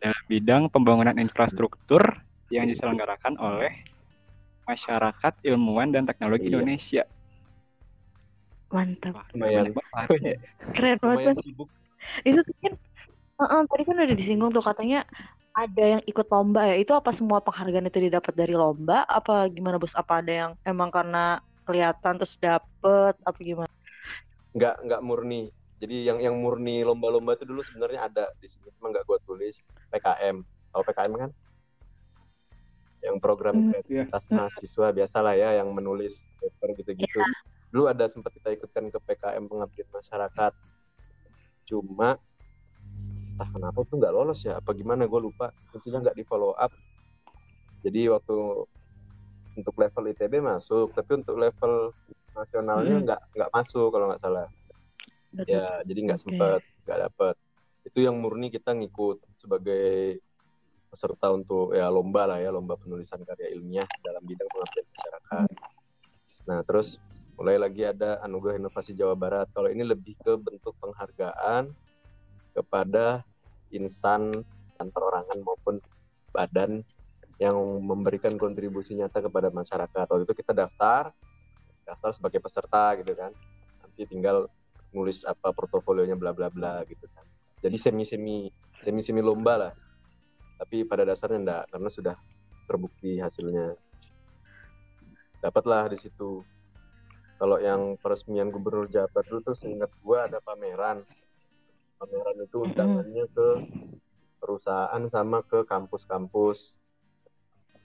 Dalam 0.00 0.22
bidang 0.32 0.62
pembangunan 0.72 1.12
infrastruktur 1.20 2.00
yang 2.48 2.64
diselenggarakan 2.64 3.36
oleh 3.36 3.84
masyarakat 4.64 5.34
ilmuwan 5.44 5.92
dan 5.92 6.08
teknologi 6.08 6.48
Iya. 6.48 6.56
Indonesia. 6.56 7.04
Mantap. 8.72 9.12
Wah, 9.12 9.26
Lumayan. 9.36 9.74
ya. 10.24 10.38
Keren 10.72 10.96
banget. 11.04 11.36
Itu 12.24 12.40
tuh 12.40 12.54
kan 12.64 12.74
Heeh, 13.40 13.60
tadi 13.72 13.82
kan 13.88 13.96
udah 13.96 14.16
disinggung 14.20 14.52
tuh 14.52 14.60
katanya 14.60 15.00
ada 15.56 15.84
yang 15.98 16.02
ikut 16.06 16.26
lomba 16.30 16.66
ya. 16.68 16.76
Itu 16.78 16.94
apa 16.94 17.10
semua 17.10 17.42
penghargaan 17.42 17.90
itu 17.90 18.10
didapat 18.10 18.34
dari 18.34 18.54
lomba? 18.54 19.02
Apa 19.10 19.50
gimana 19.50 19.76
bos? 19.76 19.92
Apa 19.98 20.22
ada 20.22 20.32
yang 20.32 20.50
emang 20.62 20.88
karena 20.94 21.42
kelihatan 21.66 22.18
terus 22.18 22.38
dapet? 22.38 23.14
Apa 23.26 23.38
gimana? 23.42 23.70
nggak 24.50 24.74
nggak 24.86 25.02
murni 25.06 25.50
jadi 25.78 26.12
yang 26.12 26.18
yang 26.18 26.36
murni 26.36 26.82
lomba-lomba 26.82 27.38
itu 27.38 27.46
dulu 27.46 27.62
sebenarnya 27.62 28.10
ada 28.10 28.24
di 28.42 28.46
sini 28.50 28.66
cuma 28.76 28.90
nggak 28.90 29.06
gua 29.06 29.18
tulis 29.22 29.62
PKM 29.94 30.42
tahu 30.74 30.82
PKM 30.90 31.12
kan 31.14 31.30
yang 33.00 33.16
program 33.16 33.54
Hmm, 33.56 33.72
kreativitas 33.72 34.24
mahasiswa 34.28 34.92
biasalah 34.92 35.34
ya 35.38 35.56
yang 35.62 35.72
menulis 35.72 36.26
paper 36.36 36.76
gitu-gitu 36.82 37.20
dulu 37.70 37.86
ada 37.86 38.04
sempat 38.10 38.34
kita 38.34 38.58
ikutkan 38.58 38.90
ke 38.90 38.98
PKM 38.98 39.46
pengabdian 39.46 39.88
masyarakat 39.94 40.52
cuma 41.70 42.18
entah 43.40 43.56
kenapa 43.56 43.80
tuh 43.88 43.96
nggak 43.96 44.12
lolos 44.12 44.44
ya 44.44 44.60
apa 44.60 44.76
gimana 44.76 45.08
gue 45.08 45.16
lupa. 45.16 45.48
Intinya 45.72 46.04
nggak 46.04 46.16
di 46.20 46.24
follow 46.28 46.52
up. 46.52 46.68
Jadi 47.80 48.12
waktu 48.12 48.36
untuk 49.56 49.74
level 49.80 50.12
ITB 50.12 50.44
masuk 50.44 50.92
tapi 50.92 51.24
untuk 51.24 51.40
level 51.40 51.96
nasionalnya 52.36 53.00
Mm-mm. 53.00 53.04
nggak 53.08 53.20
nggak 53.32 53.50
masuk 53.56 53.88
kalau 53.88 54.12
nggak 54.12 54.20
salah. 54.20 54.44
Ya 55.48 55.80
jadi 55.88 56.00
nggak 56.04 56.20
Oke. 56.20 56.24
sempet 56.28 56.60
nggak 56.84 57.00
dapet. 57.08 57.34
Itu 57.88 58.04
yang 58.04 58.20
murni 58.20 58.52
kita 58.52 58.76
ngikut 58.76 59.24
sebagai 59.40 60.20
peserta 60.92 61.32
untuk 61.32 61.72
ya 61.72 61.88
lomba 61.88 62.28
lah 62.28 62.44
ya 62.44 62.52
lomba 62.52 62.76
penulisan 62.76 63.24
karya 63.24 63.56
ilmiah 63.56 63.88
dalam 64.04 64.20
bidang 64.20 64.52
pengabdian 64.52 64.84
masyarakat. 64.84 65.48
Nah 66.44 66.60
terus 66.68 67.00
mulai 67.40 67.56
lagi 67.56 67.88
ada 67.88 68.20
anugerah 68.20 68.60
inovasi 68.60 68.92
Jawa 68.92 69.16
Barat. 69.16 69.48
Kalau 69.56 69.72
ini 69.72 69.80
lebih 69.80 70.12
ke 70.20 70.36
bentuk 70.36 70.76
penghargaan 70.76 71.72
kepada 72.52 73.24
insan 73.74 74.32
dan 74.78 74.86
perorangan 74.90 75.38
maupun 75.42 75.82
badan 76.30 76.82
yang 77.40 77.56
memberikan 77.80 78.36
kontribusi 78.36 78.92
nyata 78.96 79.24
kepada 79.24 79.48
masyarakat. 79.48 80.04
Waktu 80.04 80.24
itu 80.28 80.34
kita 80.44 80.52
daftar, 80.52 81.08
daftar 81.88 82.10
sebagai 82.12 82.40
peserta 82.44 82.94
gitu 83.00 83.16
kan. 83.16 83.32
Nanti 83.80 84.04
tinggal 84.04 84.46
nulis 84.92 85.24
apa 85.24 85.54
portofolionya 85.54 86.20
bla 86.20 86.36
bla 86.36 86.52
bla 86.52 86.84
gitu 86.84 87.08
kan. 87.16 87.24
Jadi 87.64 87.76
semi 87.80 88.04
semi 88.04 88.36
semi 88.84 89.00
semi 89.00 89.24
lomba 89.24 89.56
lah. 89.56 89.72
Tapi 90.60 90.84
pada 90.84 91.08
dasarnya 91.08 91.38
enggak 91.40 91.64
karena 91.72 91.88
sudah 91.88 92.16
terbukti 92.68 93.16
hasilnya. 93.16 93.72
Dapatlah 95.40 95.88
di 95.88 95.96
situ. 95.96 96.44
Kalau 97.40 97.56
yang 97.56 97.96
peresmian 97.96 98.52
gubernur 98.52 98.84
Jabar 98.92 99.24
dulu 99.24 99.40
tuh 99.40 99.56
seingat 99.56 99.88
gua 100.04 100.28
ada 100.28 100.44
pameran. 100.44 101.00
Pameran 102.00 102.36
itu 102.40 102.56
undangannya 102.64 103.24
ke 103.28 103.48
perusahaan 104.40 105.04
sama 105.12 105.44
ke 105.44 105.68
kampus-kampus. 105.68 106.72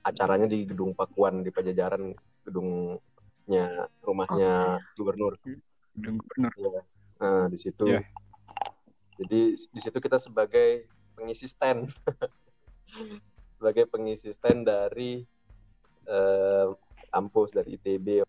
Acaranya 0.08 0.48
di 0.48 0.64
Gedung 0.64 0.96
Pakuan 0.96 1.44
di 1.44 1.52
Pajajaran, 1.52 2.16
gedungnya 2.48 3.92
rumahnya 4.00 4.80
gubernur. 4.96 5.36
Gedung 6.00 6.24
gubernur. 6.24 6.54
Iya. 6.56 6.82
Nah, 7.20 7.46
di 7.52 7.58
situ. 7.60 7.92
Iya. 7.92 8.08
Jadi 9.20 9.42
di 9.60 9.80
situ 9.84 9.98
kita 10.00 10.16
sebagai 10.16 10.88
pengisi 11.20 11.52
stand. 11.52 11.92
sebagai 13.60 13.84
pengisi 13.92 14.32
stand 14.32 14.64
dari 14.64 15.28
eh, 16.08 16.68
kampus 17.12 17.52
dari 17.52 17.76
ITB. 17.76 18.24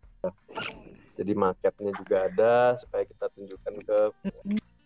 Jadi 1.14 1.32
marketnya 1.38 1.94
juga 1.94 2.26
ada 2.26 2.74
supaya 2.74 3.06
kita 3.06 3.30
tunjukkan 3.30 3.74
ke 3.86 4.00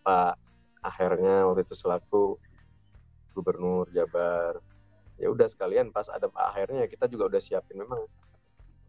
Pak 0.05 0.50
akhirnya 0.81 1.45
waktu 1.47 1.63
itu 1.63 1.75
selaku 1.77 2.35
gubernur 3.31 3.87
Jabar. 3.89 4.59
Ya 5.15 5.29
udah 5.29 5.45
sekalian 5.45 5.93
pas 5.93 6.09
ada 6.09 6.25
Pak 6.27 6.57
akhirnya 6.57 6.89
kita 6.89 7.05
juga 7.05 7.29
udah 7.29 7.41
siapin 7.41 7.77
memang 7.77 8.03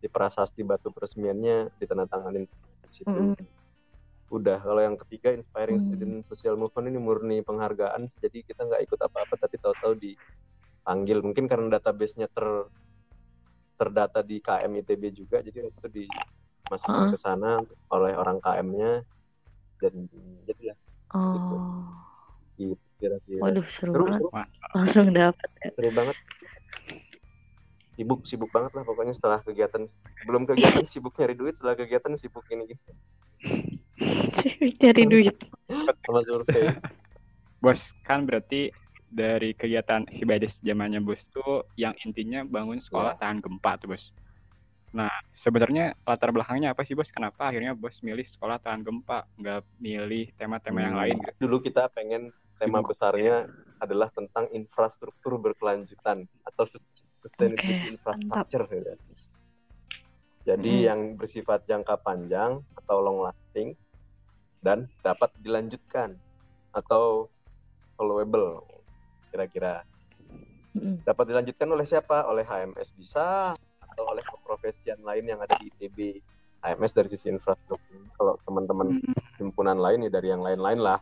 di 0.02 0.09
prasasti 0.11 0.64
batu 0.64 0.90
peresmiannya 0.90 1.70
ditandatanganin 1.78 2.48
di 2.48 2.92
situ. 2.92 3.12
Mm-mm. 3.12 3.37
Udah 4.33 4.57
kalau 4.59 4.81
yang 4.81 4.96
ketiga 4.96 5.37
inspiring 5.37 5.76
Hmm. 5.76 5.87
student 5.92 6.14
social 6.26 6.57
movement 6.57 6.88
ini 6.88 6.98
murni 6.98 7.37
penghargaan 7.44 8.09
jadi 8.16 8.40
kita 8.40 8.64
nggak 8.64 8.83
ikut 8.88 9.00
apa-apa 9.05 9.37
tapi 9.37 9.61
tahu-tahu 9.61 9.92
dipanggil 9.92 11.20
mungkin 11.20 11.44
karena 11.44 11.76
database-nya 11.76 12.33
ter 12.33 12.48
terdata 13.76 14.24
di 14.24 14.40
KM 14.40 14.72
ITB 14.81 15.02
juga 15.12 15.44
jadi 15.44 15.68
itu 15.68 15.88
dimasukkan 15.90 17.05
Ah. 17.07 17.11
ke 17.12 17.18
sana 17.20 17.61
oleh 17.92 18.16
orang 18.16 18.40
KM-nya 18.40 19.05
dan 19.83 19.94
jadi 20.48 20.72
ya 20.72 20.74
Oh. 21.12 21.85
gitu 22.55 22.75
kira-kira 22.96 23.40
Waduh, 23.42 23.66
seru 23.66 23.90
seru, 23.90 24.05
banget. 24.07 24.20
seru, 24.22 24.29
Langsung 24.72 25.07
dapat 25.11 25.51
ya. 25.59 25.70
seru 25.72 25.90
banget 25.90 26.16
sibuk 27.92 28.20
sibuk 28.25 28.48
banget 28.48 28.72
lah 28.72 28.83
pokoknya 28.83 29.12
setelah 29.12 29.38
kegiatan 29.40 29.85
belum 30.25 30.42
kegiatan 30.44 30.83
sibuk 30.83 31.12
nyari 31.14 31.35
duit 31.35 31.55
setelah 31.55 31.77
kegiatan 31.77 32.12
sibuk 32.16 32.46
ini 32.48 32.64
gitu 32.72 32.90
Cari 34.81 35.05
duit. 35.05 35.37
sama 36.01 36.20
survei 36.22 36.72
Bos, 37.59 37.94
kan 38.03 38.27
berarti 38.27 38.75
dari 39.07 39.53
kegiatan 39.53 40.09
si 40.09 40.25
Bades 40.25 40.59
zamannya 40.59 40.98
Bos 40.98 41.20
tuh 41.29 41.68
yang 41.77 41.94
intinya 42.03 42.42
bangun 42.42 42.81
sekolah 42.81 43.14
Iya. 43.14 43.20
tahan 43.20 43.38
gempa 43.38 43.77
tuh 43.77 43.92
Bos. 43.92 44.11
Nah, 44.92 45.09
sebenarnya 45.33 45.96
latar 46.05 46.37
belakangnya 46.37 46.76
apa 46.76 46.85
sih 46.85 46.92
Bos? 46.92 47.09
Kenapa 47.09 47.48
akhirnya 47.48 47.72
Bos 47.72 47.96
milih 48.05 48.28
sekolah 48.28 48.61
tahan 48.61 48.85
gempa, 48.85 49.24
nggak 49.40 49.61
milih 49.81 50.28
tema-tema 50.37 50.85
yang 50.85 50.96
Hmm. 50.96 51.00
lain 51.00 51.16
gitu? 51.24 51.37
dulu 51.48 51.57
kita 51.64 51.88
pengen 51.96 52.28
tema 52.61 52.85
besarnya 52.85 53.48
adalah 53.81 54.12
tentang 54.14 54.46
infrastruktur 54.55 55.40
berkelanjutan 55.40 56.28
atau 56.46 56.64
sustainability 57.24 57.88
Oke, 57.88 57.92
infrastructure 57.96 58.64
gitu 58.68 58.88
ya. 58.92 58.96
Jadi 60.52 60.74
Hmm. 60.74 60.87
yang 60.87 61.00
bersifat 61.16 61.64
jangka 61.66 61.96
panjang 62.05 62.61
atau 62.76 62.96
long 63.00 63.24
lasting 63.24 63.74
dan 64.61 64.87
dapat 65.02 65.33
dilanjutkan 65.40 66.14
atau 66.76 67.33
followable 67.96 68.61
kira-kira. 69.33 69.83
Mm-mm. 70.76 71.00
Dapat 71.02 71.24
dilanjutkan 71.33 71.68
oleh 71.72 71.87
siapa? 71.88 72.28
Oleh 72.31 72.44
HMS 72.46 72.94
bisa 72.94 73.57
atau 73.92 74.09
oleh 74.09 74.24
keprofesian 74.24 74.98
lain 75.00 75.24
yang 75.28 75.40
ada 75.40 75.52
di 75.61 75.68
ITB. 75.68 75.98
HMS 76.62 76.94
dari 76.94 77.09
sisi 77.11 77.26
infrastruktur. 77.26 78.07
Kalau 78.14 78.38
teman-teman 78.46 78.94
himpunan 79.37 79.76
lain 79.76 80.07
ya 80.07 80.11
dari 80.11 80.31
yang 80.31 80.40
lain-lain 80.40 80.78
lah 80.78 80.98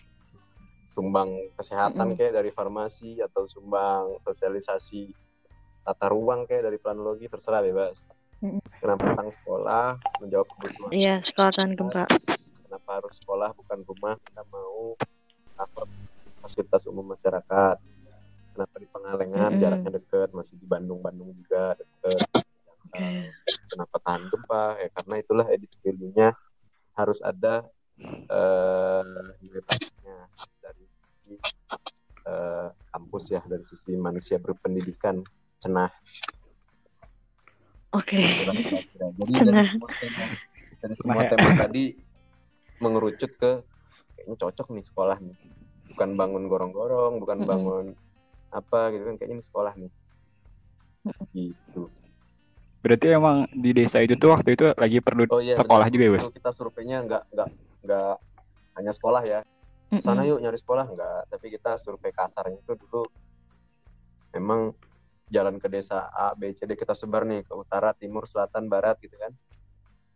sumbang 0.86 1.30
kesehatan 1.54 2.12
Mm-mm. 2.12 2.18
kayak 2.18 2.34
dari 2.34 2.50
farmasi 2.50 3.22
atau 3.22 3.46
sumbang 3.46 4.18
sosialisasi 4.26 5.14
tata 5.86 6.10
ruang 6.10 6.50
kayak 6.50 6.66
dari 6.66 6.82
planologi 6.82 7.30
terserah 7.30 7.62
bebas 7.62 7.94
Mm-mm. 8.42 8.58
kenapa 8.82 9.14
tentang 9.14 9.30
sekolah 9.30 9.86
menjawab 10.18 10.50
kebutuhan 10.50 10.90
Iya, 10.90 11.14
sekolah 11.22 11.50
tahan 11.54 11.78
gempa. 11.78 12.10
kenapa 12.66 12.90
harus 12.90 13.14
sekolah 13.22 13.54
bukan 13.54 13.78
rumah 13.86 14.18
kita 14.18 14.42
mau 14.50 14.98
cover 15.54 15.86
fasilitas 16.42 16.82
umum 16.90 17.06
masyarakat 17.06 17.76
kenapa 18.50 18.74
di 18.74 18.86
Pengalengan 18.90 19.50
Mm-mm. 19.54 19.62
jaraknya 19.62 19.90
dekat 19.94 20.28
masih 20.34 20.58
di 20.58 20.66
Bandung 20.66 20.98
Bandung 20.98 21.30
juga 21.38 21.78
dekat 21.78 22.18
Oke. 22.90 23.30
kenapa 23.70 23.96
tahan 24.02 24.26
gempa 24.26 24.62
ya 24.82 24.88
karena 24.98 25.14
itulah 25.22 25.46
edit 25.46 25.70
value-nya 25.78 26.34
harus 26.98 27.22
ada 27.22 27.62
eh 28.30 29.02
nilai 29.38 29.62
plusnya 29.62 30.16
dari 30.58 30.84
sisi 30.90 31.34
eh, 32.26 32.68
kampus 32.90 33.24
ya 33.30 33.40
dari 33.46 33.62
sisi 33.62 33.94
manusia 33.94 34.42
berpendidikan 34.42 35.22
cenah 35.62 35.90
Oke. 37.90 38.22
kira-kira. 38.22 38.54
jadi 39.18 39.32
Cenah. 39.34 39.66
dari 39.66 39.70
semua 39.74 39.90
tema, 39.98 40.26
dari 40.78 40.94
semua 40.94 41.22
tema 41.26 41.48
tadi 41.58 41.84
mengerucut 42.78 43.30
ke 43.34 43.52
kayaknya 44.14 44.36
cocok 44.38 44.66
nih 44.74 44.84
sekolah 44.86 45.18
nih 45.18 45.36
bukan 45.90 46.10
bangun 46.14 46.44
gorong-gorong 46.46 47.18
bukan 47.18 47.38
bangun 47.44 47.86
apa 48.50 48.94
gitu 48.94 49.02
kan 49.10 49.14
kayaknya 49.18 49.36
ini 49.42 49.44
sekolah 49.50 49.72
nih 49.74 49.92
gitu 51.34 51.90
Berarti 52.80 53.06
emang 53.12 53.44
di 53.52 53.70
desa 53.76 54.00
itu 54.00 54.16
tuh 54.16 54.32
waktu 54.32 54.56
itu 54.56 54.64
lagi 54.72 54.98
perlu 55.04 55.28
Oh 55.28 55.38
iya, 55.38 55.54
sekolah 55.54 55.86
benar. 55.86 55.92
juga 55.92 56.04
ya 56.08 56.12
Bos? 56.16 56.24
Dulu 56.24 56.32
kita 56.32 56.50
surveinya 56.56 56.96
nggak 57.06 57.22
nggak 57.32 57.48
nggak 57.84 58.14
hanya 58.80 58.92
sekolah 58.96 59.22
ya. 59.22 59.40
Sana 60.00 60.24
Mm-mm. 60.24 60.32
yuk 60.32 60.40
nyari 60.40 60.56
sekolah 60.56 60.86
nggak, 60.88 61.20
tapi 61.28 61.46
kita 61.52 61.76
survei 61.76 62.08
kasarnya 62.10 62.56
itu 62.56 62.72
dulu 62.72 63.04
memang 64.32 64.72
jalan 65.28 65.60
ke 65.62 65.68
desa 65.68 66.08
A, 66.10 66.32
B, 66.34 66.56
C, 66.56 66.64
D 66.66 66.74
kita 66.74 66.94
sebar 66.96 67.22
nih 67.28 67.44
ke 67.44 67.52
utara, 67.54 67.92
timur, 67.94 68.24
selatan, 68.24 68.66
barat 68.66 68.96
gitu 69.04 69.14
kan. 69.20 69.32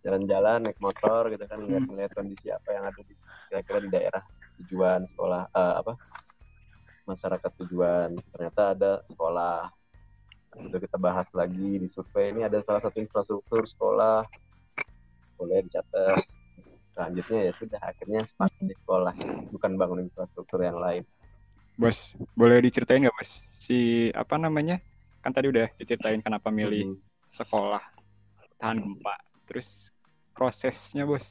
Jalan-jalan 0.04 0.68
naik 0.68 0.78
motor 0.80 1.28
gitu 1.32 1.44
kan 1.48 1.60
lihat-lihat 1.64 2.10
kondisi 2.16 2.48
apa 2.52 2.68
yang 2.72 2.84
ada 2.88 3.00
di 3.04 3.14
kira-kira 3.48 3.78
di 3.84 3.88
daerah 3.92 4.22
tujuan 4.64 5.00
sekolah 5.04 5.42
eh, 5.52 5.74
apa 5.84 5.92
masyarakat 7.04 7.52
tujuan. 7.64 8.08
Ternyata 8.32 8.62
ada 8.72 8.92
sekolah. 9.04 9.68
Udah 10.62 10.78
kita 10.78 10.96
bahas 10.98 11.26
lagi 11.34 11.82
di 11.82 11.88
survei 11.90 12.30
ini 12.30 12.46
ada 12.46 12.58
salah 12.62 12.82
satu 12.82 13.02
infrastruktur 13.02 13.66
sekolah 13.66 14.22
boleh 15.34 15.66
dicatat 15.66 16.22
selanjutnya 16.94 17.38
ya 17.50 17.52
sudah 17.58 17.80
akhirnya 17.82 18.20
sepakat 18.22 18.62
di 18.70 18.74
sekolah 18.78 19.14
bukan 19.50 19.72
bangun 19.74 19.98
infrastruktur 20.06 20.62
yang 20.62 20.78
lain 20.78 21.02
Bos, 21.74 22.14
boleh 22.38 22.62
diceritain 22.62 23.02
nggak 23.02 23.16
Bos? 23.18 23.42
Si 23.50 24.06
apa 24.14 24.38
namanya? 24.38 24.78
Kan 25.18 25.34
tadi 25.34 25.50
udah 25.50 25.66
diceritain 25.74 26.22
kenapa 26.22 26.54
milih 26.54 26.86
Hmm. 26.86 27.02
sekolah 27.34 27.82
tahan 28.62 28.78
gempa. 28.78 29.14
Terus 29.50 29.90
prosesnya 30.30 31.02
Bos, 31.02 31.26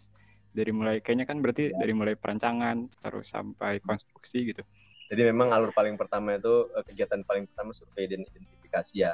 dari 0.52 0.76
mulai 0.76 1.00
kayaknya 1.00 1.26
kan 1.26 1.40
berarti 1.40 1.72
Ya. 1.72 1.80
dari 1.80 1.94
mulai 1.96 2.20
perancangan 2.20 2.92
terus 3.02 3.32
sampai 3.32 3.80
konstruksi 3.82 4.52
gitu. 4.54 4.62
jadi 5.12 5.30
memang 5.30 5.54
alur 5.54 5.70
paling 5.72 5.94
pertama 5.96 6.36
itu 6.40 6.70
eh, 6.74 6.84
kegiatan 6.90 7.22
paling 7.28 7.46
pertama 7.50 7.72
survei 7.76 8.06
dan 8.10 8.22
identifikasi 8.26 8.63
ya 8.94 9.14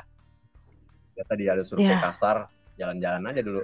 ya 1.13 1.23
tadi 1.27 1.43
ada 1.51 1.63
survei 1.67 1.91
Ya. 1.91 1.99
kasar 1.99 2.47
jalan-jalan 2.79 3.23
aja 3.27 3.41
dulu 3.43 3.61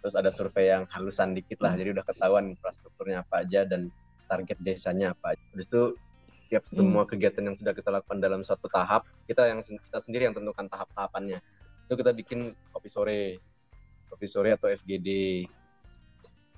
terus 0.00 0.14
ada 0.16 0.32
survei 0.32 0.72
yang 0.72 0.88
halusan 0.88 1.36
dikit 1.36 1.60
lah 1.60 1.76
jadi 1.76 1.92
udah 1.92 2.04
ketahuan 2.08 2.56
infrastrukturnya 2.56 3.22
apa 3.22 3.44
aja 3.44 3.68
dan 3.68 3.92
target 4.26 4.56
desanya 4.58 5.12
apa 5.12 5.36
aja. 5.36 5.44
Itu 5.52 6.00
tiap 6.48 6.64
Hmm. 6.72 6.80
semua 6.80 7.04
kegiatan 7.04 7.44
yang 7.44 7.56
sudah 7.60 7.72
kita 7.76 7.88
lakukan 7.92 8.18
dalam 8.20 8.40
suatu 8.40 8.68
tahap 8.72 9.04
kita 9.28 9.52
yang 9.52 9.60
kita 9.60 9.98
sendiri 10.00 10.28
yang 10.28 10.36
tentukan 10.36 10.68
tahap-tahapannya 10.68 11.40
itu 11.88 11.94
kita 11.96 12.12
bikin 12.12 12.52
kopi 12.72 12.88
sore 12.88 13.40
kopi 14.08 14.26
sore 14.28 14.52
atau 14.56 14.68
FGD 14.68 15.08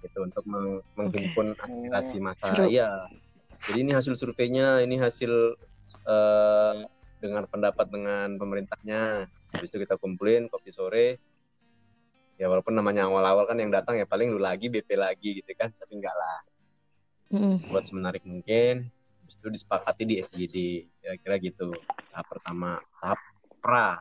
itu 0.02 0.18
untuk 0.18 0.44
meng- 0.46 0.82
menghimpun 0.94 1.54
aspirasi 1.54 2.18
masa 2.18 2.46
Seru. 2.54 2.66
iya 2.66 2.90
jadi 3.70 3.78
ini 3.86 3.92
hasil 3.94 4.18
surveinya 4.18 4.82
ini 4.82 4.98
hasil 4.98 5.54
eh, 6.06 6.74
dengar 7.24 7.48
pendapat 7.48 7.86
dengan 7.88 8.36
pemerintahnya 8.36 9.24
habis 9.56 9.68
itu 9.72 9.80
kita 9.80 9.96
kumpulin 9.96 10.52
kopi 10.52 10.68
sore 10.68 11.16
ya 12.36 12.50
walaupun 12.52 12.76
namanya 12.76 13.08
awal-awal 13.08 13.48
kan 13.48 13.56
yang 13.56 13.72
datang 13.72 13.96
ya 13.96 14.04
paling 14.04 14.28
lu 14.28 14.42
lagi 14.42 14.68
BP 14.68 14.92
lagi 14.98 15.40
gitu 15.40 15.50
kan 15.56 15.72
tapi 15.72 15.96
enggak 15.96 16.12
lah 16.12 16.38
Mm-mm. 17.32 17.56
buat 17.72 17.84
semenarik 17.86 18.22
mungkin 18.28 18.92
habis 19.24 19.34
itu 19.40 19.48
disepakati 19.48 20.02
di 20.04 20.14
SGD 20.20 20.56
kira-kira 21.00 21.34
gitu 21.40 21.72
tahap 22.12 22.26
pertama 22.28 22.76
tahap 23.00 23.20
pra 23.64 23.96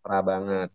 parah 0.00 0.22
banget. 0.24 0.70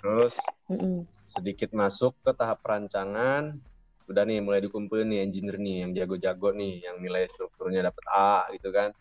Terus 0.00 0.36
Mm-mm. 0.68 1.04
sedikit 1.24 1.72
masuk 1.72 2.16
ke 2.24 2.32
tahap 2.36 2.60
perancangan, 2.64 3.56
sudah 4.00 4.22
nih 4.24 4.40
mulai 4.44 4.60
dikumpulin 4.64 5.08
nih 5.08 5.20
engineer 5.24 5.56
nih 5.60 5.76
yang 5.84 5.90
jago-jago 5.96 6.52
nih, 6.56 6.84
yang 6.88 6.96
nilai 7.00 7.28
strukturnya 7.28 7.88
dapat 7.88 8.04
A 8.12 8.48
gitu 8.56 8.68
kan. 8.72 8.92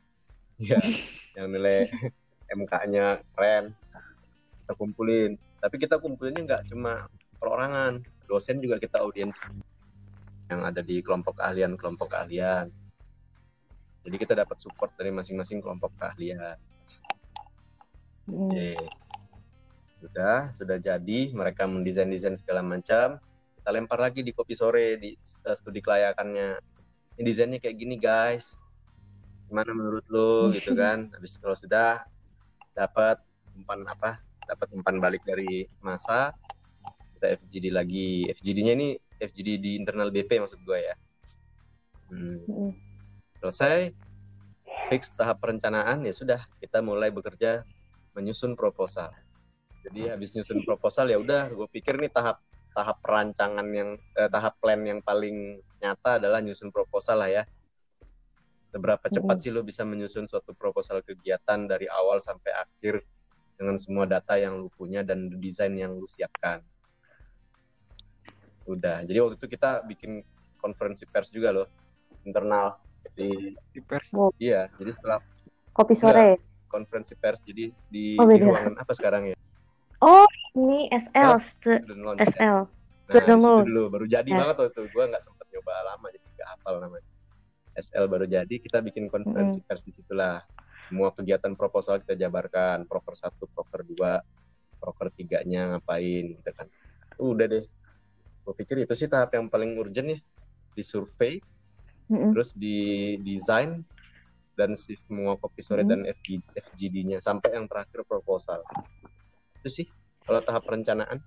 Ya, 0.59 0.83
yang 1.39 1.55
nilai 1.55 1.87
MK-nya 2.51 3.23
keren. 3.31 3.71
Kita 4.59 4.73
kumpulin. 4.75 5.39
Tapi 5.63 5.75
kita 5.79 6.03
kumpulinnya 6.03 6.43
nggak 6.43 6.63
cuma 6.67 7.07
perorangan, 7.39 8.03
dosen 8.27 8.59
juga 8.59 8.75
kita 8.75 8.99
audiens 8.99 9.39
yang 10.51 10.67
ada 10.67 10.83
di 10.83 10.99
kelompok 10.99 11.39
keahlian 11.39 11.79
kelompok 11.79 12.11
keahlian. 12.11 12.67
Jadi 14.03 14.15
kita 14.19 14.33
dapat 14.35 14.59
support 14.59 14.91
dari 14.99 15.15
masing-masing 15.15 15.63
kelompok 15.63 15.95
keahlian. 15.95 16.59
Oke. 18.27 18.75
Sudah, 19.99 20.51
sudah 20.55 20.77
jadi 20.79 21.19
mereka 21.35 21.67
mendesain-desain 21.67 22.35
segala 22.39 22.63
macam. 22.63 23.19
Kita 23.59 23.69
lempar 23.75 23.99
lagi 23.99 24.23
di 24.23 24.31
kopi 24.31 24.55
sore 24.55 24.95
di 24.95 25.11
eh, 25.19 25.55
studi 25.55 25.83
kelayakannya. 25.83 26.49
Ini 27.19 27.23
desainnya 27.27 27.59
kayak 27.59 27.75
gini, 27.75 27.95
guys. 27.99 28.55
Gimana 29.49 29.71
menurut 29.73 30.05
lu 30.13 30.29
gitu 30.55 30.77
kan? 30.77 31.09
Habis 31.17 31.41
kalau 31.41 31.57
sudah 31.57 32.05
dapat 32.77 33.17
umpan 33.57 33.83
apa? 33.89 34.21
Dapat 34.45 34.67
umpan 34.77 35.01
balik 35.01 35.25
dari 35.25 35.65
masa 35.81 36.31
kita 37.17 37.35
FGD 37.41 37.73
lagi. 37.73 38.29
FGD-nya 38.29 38.73
ini 38.77 38.89
FGD 39.19 39.49
di 39.59 39.71
internal 39.75 40.13
BP 40.13 40.39
maksud 40.39 40.61
gue 40.63 40.79
ya. 40.79 40.95
Hmm 42.09 42.41
Mm-mm. 42.49 42.71
selesai 43.39 43.93
fix 44.89 45.13
tahap 45.13 45.39
perencanaan 45.39 46.03
ya 46.03 46.13
sudah 46.13 46.41
kita 46.59 46.81
mulai 46.81 47.13
bekerja 47.13 47.63
menyusun 48.17 48.57
proposal 48.57 49.13
jadi 49.85 50.17
habis 50.17 50.35
nyusun 50.35 50.65
proposal 50.65 51.07
ya 51.07 51.21
udah 51.21 51.53
gue 51.53 51.67
pikir 51.71 52.01
nih 52.01 52.11
tahap 52.11 52.41
tahap 52.75 52.97
perancangan 53.05 53.67
yang 53.71 53.95
eh, 53.95 54.29
tahap 54.29 54.57
plan 54.59 54.81
yang 54.83 54.99
paling 55.05 55.61
nyata 55.79 56.19
adalah 56.19 56.41
nyusun 56.43 56.73
proposal 56.73 57.21
lah 57.21 57.29
ya 57.31 57.43
seberapa 58.69 59.05
cepat 59.09 59.37
sih 59.41 59.49
lo 59.49 59.65
bisa 59.65 59.81
menyusun 59.81 60.29
suatu 60.29 60.53
proposal 60.53 61.01
kegiatan 61.01 61.65
dari 61.65 61.89
awal 61.89 62.21
sampai 62.21 62.53
akhir 62.53 63.01
dengan 63.57 63.75
semua 63.81 64.05
data 64.05 64.37
yang 64.37 64.61
lu 64.61 64.69
punya 64.77 65.01
dan 65.01 65.27
desain 65.41 65.73
yang 65.73 65.97
lu 65.97 66.05
siapkan 66.05 66.61
udah 68.69 69.01
jadi 69.09 69.17
waktu 69.25 69.35
itu 69.41 69.47
kita 69.49 69.81
bikin 69.89 70.21
konferensi 70.61 71.09
pers 71.09 71.33
juga 71.33 71.49
loh 71.49 71.67
internal 72.21 72.77
di 73.17 73.57
Di 73.73 73.81
pers. 73.81 74.13
iya 74.37 74.69
jadi 74.77 74.91
setelah 74.93 75.19
Kopi 75.73 75.97
sore. 75.97 76.37
konferensi 76.69 77.17
pers 77.17 77.41
jadi 77.41 77.73
di, 77.89 78.13
Oh, 78.21 78.29
di 78.29 78.37
ruangan 78.45 78.77
apa 78.77 78.93
sekarang 78.93 79.33
ya 79.33 79.37
Oh, 79.99 80.23
ini 80.55 80.87
SL, 80.93 81.35
ya? 81.35 81.81
SL. 82.23 82.57
nah 83.09 83.65
dulu 83.65 83.89
baru 83.89 84.05
jadi 84.05 84.29
Ya. 84.29 84.37
banget 84.37 84.55
waktu 84.61 84.71
itu 84.77 84.83
gue 84.93 85.03
nggak 85.09 85.23
sempet 85.25 85.45
nyoba 85.49 85.73
lama 85.81 86.07
jadi 86.13 86.25
nggak 86.29 86.49
hafal 86.55 86.75
namanya 86.77 87.09
SL 87.79 88.05
baru 88.11 88.27
jadi 88.27 88.55
kita 88.59 88.83
bikin 88.83 89.07
konferensi 89.07 89.63
pers 89.63 89.87
di 89.87 89.95
situlah. 89.95 90.43
Semua 90.79 91.11
kegiatan 91.11 91.55
proposal 91.55 92.03
kita 92.03 92.15
jabarkan 92.15 92.87
proker 92.87 93.15
satu 93.15 93.47
proker 93.51 93.83
dua 93.87 94.23
proker 94.79 95.11
tiganya 95.15 95.75
ngapain 95.75 96.35
gitu 96.39 96.51
kan. 96.55 96.67
Udah 97.19 97.47
deh. 97.47 97.65
Gue 98.43 98.53
pikir 98.55 98.83
itu 98.83 98.93
sih 98.95 99.07
tahap 99.07 99.35
yang 99.35 99.47
paling 99.47 99.75
urgent 99.79 100.15
ya. 100.15 100.19
Di 100.75 100.83
survei 100.83 101.39
Mm-mm. 102.09 102.33
terus 102.33 102.57
di 102.57 103.15
desain 103.21 103.85
dan 104.57 104.73
si 104.75 104.97
semua 105.07 105.37
kopi 105.39 105.61
sore 105.61 105.85
Hmm. 105.85 105.91
dan 105.93 106.01
FG, 106.09 106.41
FGD-nya 106.51 107.23
sampai 107.23 107.55
yang 107.55 107.69
terakhir 107.69 108.03
proposal. 108.03 108.59
Itu 109.61 109.69
sih 109.71 109.87
kalau 110.27 110.43
tahap 110.43 110.67
perencanaan. 110.67 111.23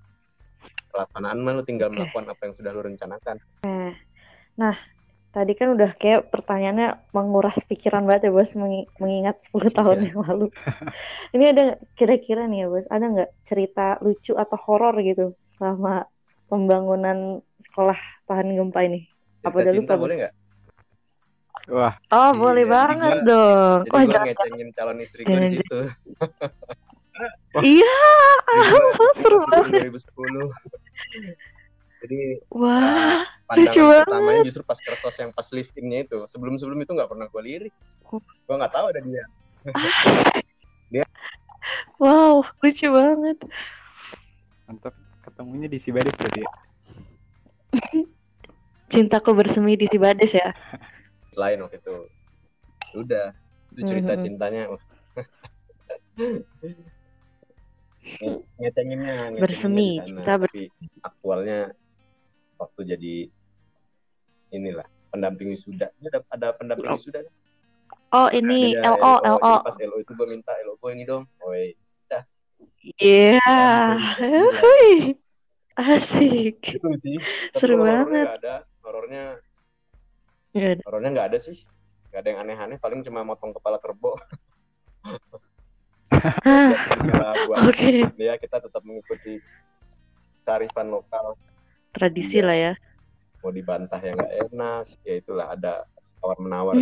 Pelaksanaan 0.93 1.41
mah 1.41 1.57
lu 1.57 1.65
tinggal 1.65 1.89
melakukan 1.89 2.29
apa 2.29 2.45
yang 2.45 2.55
sudah 2.55 2.71
lu 2.71 2.85
rencanakan 2.85 3.41
Tadi 5.33 5.53
kan 5.57 5.73
udah 5.73 5.97
kayak 5.97 6.29
pertanyaannya 6.29 7.09
menguras 7.11 7.57
pikiran 7.65 8.05
banget 8.05 8.29
ya 8.29 8.33
bos 8.33 8.53
mengi- 8.53 8.85
mengingat 9.01 9.41
10 9.41 9.73
tahun 9.73 9.99
Iya. 9.99 10.07
yang 10.13 10.19
lalu. 10.23 10.47
Ini 11.35 11.45
ada 11.51 11.65
kira-kira 11.97 12.45
nih 12.45 12.65
ya 12.65 12.69
bos, 12.69 12.85
ada 12.87 13.05
nggak 13.09 13.31
cerita 13.43 13.97
lucu 14.01 14.37
atau 14.37 14.61
horor 14.61 14.93
gitu 15.01 15.33
selama 15.49 16.05
pembangunan 16.47 17.41
sekolah 17.59 17.97
tahan 18.23 18.53
gempa 18.53 18.85
ini? 18.85 19.09
Apa 19.41 19.57
Cerita 19.57 19.59
udah 19.59 19.73
cinta 19.73 19.81
lupa, 19.81 19.95
Bos? 19.97 20.03
boleh 20.05 20.17
nggak 20.21 20.35
Wah, 21.63 21.95
Oh 22.11 22.19
Iya, 22.29 22.37
boleh 22.37 22.65
banget 22.67 23.15
gua- 23.15 23.25
dong. 23.25 23.79
jadi 23.81 23.89
Wah 23.89 24.03
gue 24.03 24.13
jangan. 24.13 24.27
ngecengin 24.29 24.69
calon 24.75 24.99
istri 25.01 25.21
gue 25.23 25.31
di 25.31 25.33
Jangan- 25.33 25.53
situ 25.55 25.81
Iya, 27.55 27.97
seru 29.21 29.39
banget. 29.47 29.89
2010 29.89 30.51
jadi 32.03 32.43
Wah, 32.51 33.23
pandangan 33.47 33.71
Lucu 33.71 33.81
banget. 33.81 34.03
pertamanya 34.05 34.43
justru 34.43 34.63
pas 34.67 34.79
kertas 34.79 35.15
yang 35.23 35.31
pas 35.31 35.47
live 35.55 35.71
in-nya 35.79 35.99
itu 36.03 36.19
sebelum 36.27 36.55
sebelum 36.59 36.79
itu 36.83 36.91
nggak 36.91 37.11
pernah 37.11 37.27
gue 37.31 37.43
lirik 37.43 37.75
gue 38.43 38.55
nggak 38.59 38.75
tahu 38.75 38.87
ada 38.91 39.01
dia. 39.01 39.25
Dia- 40.93 41.09
Wow, 41.97 42.43
lucu 42.61 42.87
banget. 42.91 43.39
mantap. 44.67 44.93
Ketemunya 45.23 45.71
di 45.71 45.79
Sibades 45.79 46.11
berarti 46.19 46.43
ya. 46.43 46.51
Cintaku 48.91 49.33
bersemi 49.33 49.79
di 49.79 49.87
Sibades 49.87 50.35
ya. 50.35 50.51
lain 51.41 51.63
waktu 51.65 51.79
itu 51.79 51.95
udah 52.93 53.33
itu 53.73 53.81
cerita 53.87 54.19
Mhm. 54.19 54.21
cintanya 54.21 54.63
ngecenginnya 58.61 59.33
ngecenginnya 59.33 59.41
Bersemi, 59.41 59.89
di 59.89 59.97
sana. 59.97 60.07
cinta 60.07 60.33
tapi 60.37 60.63
aktualnya 61.01 61.59
waktu 62.63 62.81
jadi 62.89 63.15
inilah 64.51 64.85
pendamping 65.09 65.51
wisuda 65.51 65.91
ini 65.97 66.07
ada, 66.09 66.21
ada 66.29 66.49
pendamping 66.55 66.89
Oh. 66.89 66.97
wisuda 66.97 67.21
kan? 67.25 67.35
Oh 68.13 68.29
ini 68.29 68.77
Ada 68.77 68.93
LO 68.93 69.13
LO. 69.25 69.37
Jadi 69.41 69.65
pas 69.65 69.77
LO 69.81 69.97
itu 69.99 70.13
gue 70.13 70.27
minta 70.29 70.53
LO 70.63 70.77
gue 70.77 70.91
ini 70.93 71.05
dong 71.05 71.25
Woi, 71.41 71.73
sudah 71.83 72.23
Iya. 72.99 73.41
Hui. 74.55 75.17
Asik. 75.73 76.61
itu 76.77 76.89
sih 77.01 77.17
Tapi 77.17 77.57
Seru 77.57 77.81
banget. 77.81 78.29
nggak 78.29 78.39
ada 78.45 78.55
horornya 78.85 79.25
ada. 80.53 80.83
horornya 80.85 81.11
nggak 81.11 81.29
ada 81.33 81.39
sih 81.41 81.57
nggak 82.13 82.21
ada 82.21 82.29
yang 82.29 82.41
aneh-aneh 82.45 82.77
paling 82.77 83.01
cuma 83.01 83.25
motong 83.25 83.57
kepala 83.57 83.81
kerbau 83.81 84.21
buat 87.49 87.59
Oke, 87.67 88.05
dia 88.15 88.37
kita 88.37 88.61
tetap 88.61 88.85
mengikuti 88.85 89.41
tarifan 90.45 90.93
lokal 90.93 91.35
tradisi 91.93 92.41
Iya. 92.41 92.47
lah 92.49 92.57
ya. 92.59 92.73
mau 93.43 93.51
dibantah 93.51 93.99
yang 93.99 94.15
nggak 94.15 94.35
enak 94.47 94.85
ya 95.03 95.15
itulah 95.19 95.47
ada 95.51 95.83
tawar 96.23 96.39
menawar 96.39 96.79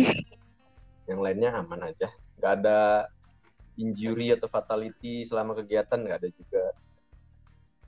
yang 1.09 1.17
lainnya 1.17 1.57
aman 1.57 1.89
aja 1.89 2.05
nggak 2.37 2.51
ada 2.61 3.09
injury 3.75 4.29
atau 4.29 4.45
fatality 4.45 5.25
selama 5.25 5.57
kegiatan 5.57 5.97
nggak 5.97 6.21
ada 6.21 6.29
juga 6.29 6.63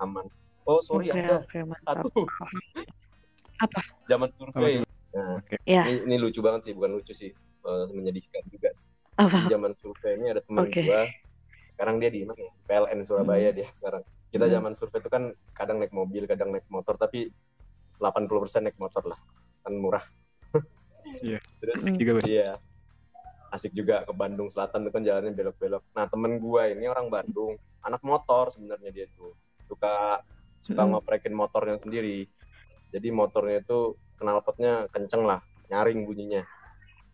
aman 0.01 0.25
oh 0.65 0.81
sorry 0.81 1.13
Oke, 1.13 1.21
ada 1.21 1.45
mantap. 1.63 2.01
satu 2.01 2.25
Apa? 3.63 3.81
zaman 4.09 4.29
survei 4.33 4.81
nah 5.13 5.37
Oke. 5.37 5.55
Ya, 5.69 5.85
ini, 5.85 6.09
ini 6.09 6.15
lucu 6.17 6.41
banget 6.41 6.65
sih 6.65 6.73
bukan 6.73 6.97
lucu 6.97 7.13
sih 7.13 7.29
eh, 7.37 7.85
menyedihkan 7.93 8.41
juga 8.49 8.73
apa? 9.21 9.37
di 9.45 9.53
zaman 9.53 9.71
survei 9.77 10.17
ini 10.17 10.33
ada 10.33 10.41
teman 10.41 10.65
Oke. 10.65 10.81
gua 10.81 11.05
sekarang 11.73 11.97
dia 11.97 12.09
di 12.13 12.21
mana 12.23 12.37
ya? 12.37 12.53
PLN 12.69 12.99
Surabaya 13.03 13.49
dia 13.49 13.67
sekarang. 13.73 14.03
Kita 14.29 14.45
Hmm. 14.49 14.53
zaman 14.57 14.73
survei 14.73 14.99
itu 15.01 15.09
kan 15.09 15.23
kadang 15.53 15.77
naik 15.77 15.93
mobil 15.93 16.25
kadang 16.25 16.49
naik 16.53 16.65
motor 16.69 16.97
tapi 16.97 17.29
80% 18.01 18.65
naik 18.65 18.77
motor 18.77 19.03
lah. 19.05 19.19
Kan 19.65 19.73
murah. 19.77 20.05
Iya. 21.19 21.39
terus 21.59 21.83
Hmm. 21.83 21.99
Juga 21.99 22.23
iya. 22.25 22.55
Asik 23.53 23.75
juga 23.75 24.01
ke 24.01 24.13
Bandung 24.15 24.49
Selatan 24.49 24.87
itu 24.87 24.91
kan 24.95 25.03
jalannya 25.05 25.35
belok-belok. 25.35 25.83
Nah 25.93 26.09
temen 26.09 26.41
gua 26.41 26.71
ini 26.71 26.89
orang 26.89 27.11
Bandung. 27.11 27.59
Anak 27.83 28.01
motor 28.01 28.49
sebenarnya 28.49 28.89
dia 28.89 29.05
tuh. 29.13 29.35
Suka 29.69 30.23
suka 30.57 30.81
Hmm. 30.87 30.95
ngoprekin 30.97 31.35
motornya 31.35 31.77
sendiri. 31.77 32.25
Jadi 32.89 33.07
motornya 33.13 33.61
itu 33.61 33.93
knalpotnya 34.17 34.87
kenceng 34.89 35.27
lah 35.27 35.43
nyaring 35.69 36.07
bunyinya. 36.07 36.41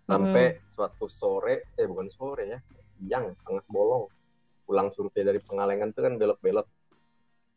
Sampai 0.05 0.62
suatu 0.70 1.05
sore 1.05 1.70
eh 1.76 1.86
bukan 1.86 2.07
sore 2.10 2.43
ya 2.49 2.60
siang 2.86 3.36
tengah 3.45 3.66
bolong 3.70 4.07
pulang 4.70 4.94
survei 4.94 5.26
dari 5.26 5.42
Pengalengan 5.42 5.90
tuh 5.90 6.06
kan 6.06 6.14
belok-belok. 6.22 6.70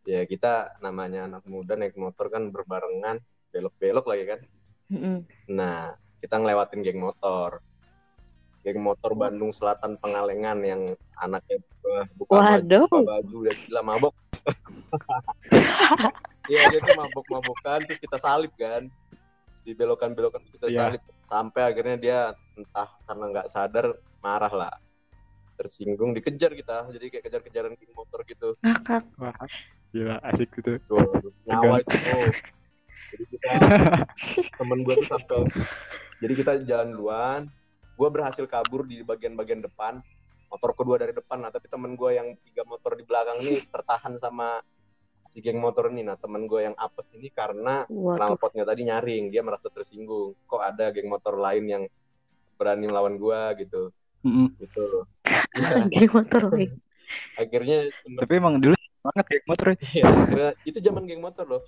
Ya 0.09 0.25
kita 0.25 0.81
namanya 0.81 1.29
anak 1.29 1.45
muda 1.45 1.77
naik 1.77 1.93
motor 2.01 2.33
kan 2.33 2.49
berbarengan 2.49 3.21
belok-belok 3.53 4.09
lagi 4.09 4.25
kan. 4.33 4.41
Mm-mm. 4.93 5.25
nah 5.49 5.93
kita 6.25 6.41
ngelewatin 6.41 6.81
geng 6.81 7.05
motor. 7.05 7.61
Geng 8.65 8.81
motor 8.81 9.13
Bandung 9.13 9.53
Selatan 9.53 10.01
Pengalengan 10.01 10.61
yang 10.65 10.83
anaknya 11.21 11.61
buka 12.17 12.33
baju, 12.33 12.65
Waduh. 12.65 12.85
buka 12.89 13.01
baju 13.05 13.35
udah 13.45 13.55
gila 13.69 13.81
mabok. 13.85 14.15
Iya 16.51 16.75
dia 16.75 16.83
tuh 16.83 16.99
mabok-mabokan 16.99 17.87
terus 17.87 18.03
kita 18.03 18.19
salip 18.19 18.51
kan. 18.59 18.91
Di 19.63 19.79
belokan-belokan 19.79 20.43
kita 20.51 20.67
Iya. 20.67 20.79
salip 20.91 21.03
sampai 21.23 21.63
akhirnya 21.71 21.97
dia 21.97 22.19
entah 22.59 22.91
karena 23.07 23.25
nggak 23.31 23.47
sadar 23.47 23.95
marah 24.19 24.51
lah 24.51 24.75
tersinggung 25.63 26.11
dikejar 26.11 26.51
kita. 26.59 26.91
Jadi 26.91 27.07
kayak 27.07 27.25
kejar-kejaran 27.31 27.73
geng 27.79 27.95
motor 27.95 28.27
gitu. 28.27 28.59
Ngakak. 28.67 29.07
Wah, 29.23 29.39
gila 29.95 30.19
asik 30.27 30.51
gitu. 30.59 30.83
tuh 30.91 31.31
nyawa 31.47 31.79
itu 31.85 31.93
oh. 31.95 32.33
jadi 33.13 33.25
kita 33.29 33.51
temen 34.59 34.79
gue 34.89 34.95
tuh 35.05 35.07
sampai 35.07 35.47
jadi 36.19 36.33
kita 36.35 36.53
jalan 36.67 36.89
duluan. 36.99 37.41
Gue 37.95 38.09
berhasil 38.11 38.43
kabur 38.51 38.83
di 38.83 39.07
bagian-bagian 39.07 39.63
depan. 39.63 40.03
Motor 40.51 40.75
kedua 40.75 40.99
dari 40.99 41.15
depan. 41.15 41.39
Nah 41.47 41.55
tapi 41.55 41.71
temen 41.71 41.95
gue 41.95 42.11
yang 42.11 42.35
tiga 42.43 42.67
motor 42.67 42.99
di 42.99 43.07
belakang 43.07 43.47
ini 43.47 43.63
tertahan 43.71 44.19
sama 44.19 44.59
si 45.31 45.39
geng 45.39 45.63
motor 45.63 45.93
ini. 45.93 46.03
Nah 46.03 46.19
temen 46.19 46.51
gue 46.51 46.67
yang 46.67 46.75
apes 46.75 47.07
ini 47.15 47.31
karena 47.31 47.87
knalpotnya 47.87 48.67
tadi 48.67 48.89
nyaring. 48.89 49.31
Dia 49.31 49.45
merasa 49.45 49.71
tersinggung. 49.71 50.35
Kok 50.49 50.63
ada 50.63 50.91
geng 50.91 51.07
motor 51.07 51.37
lain 51.37 51.65
yang 51.69 51.85
berani 52.57 52.87
melawan 52.89 53.19
gue 53.21 53.41
gitu 53.67 53.93
Mm-mm. 54.23 54.49
gitu 54.59 54.81
loh 54.83 55.05
Iya, 55.53 55.85
geng 55.93 56.11
motor 56.13 56.43
lagi 56.49 56.69
akhirnya 57.37 57.79
temen 58.03 58.19
Tapi 58.25 58.33
emang 58.41 58.57
dulu 58.57 58.77
banget 59.03 59.25
kayak 59.27 59.45
motor. 59.51 59.67
ya. 59.75 59.77
Iya, 59.83 60.05
akhirnya 60.07 60.51
itu 60.63 60.79
zaman 60.79 61.03
geng 61.11 61.23
motor 61.23 61.45
loh. 61.45 61.63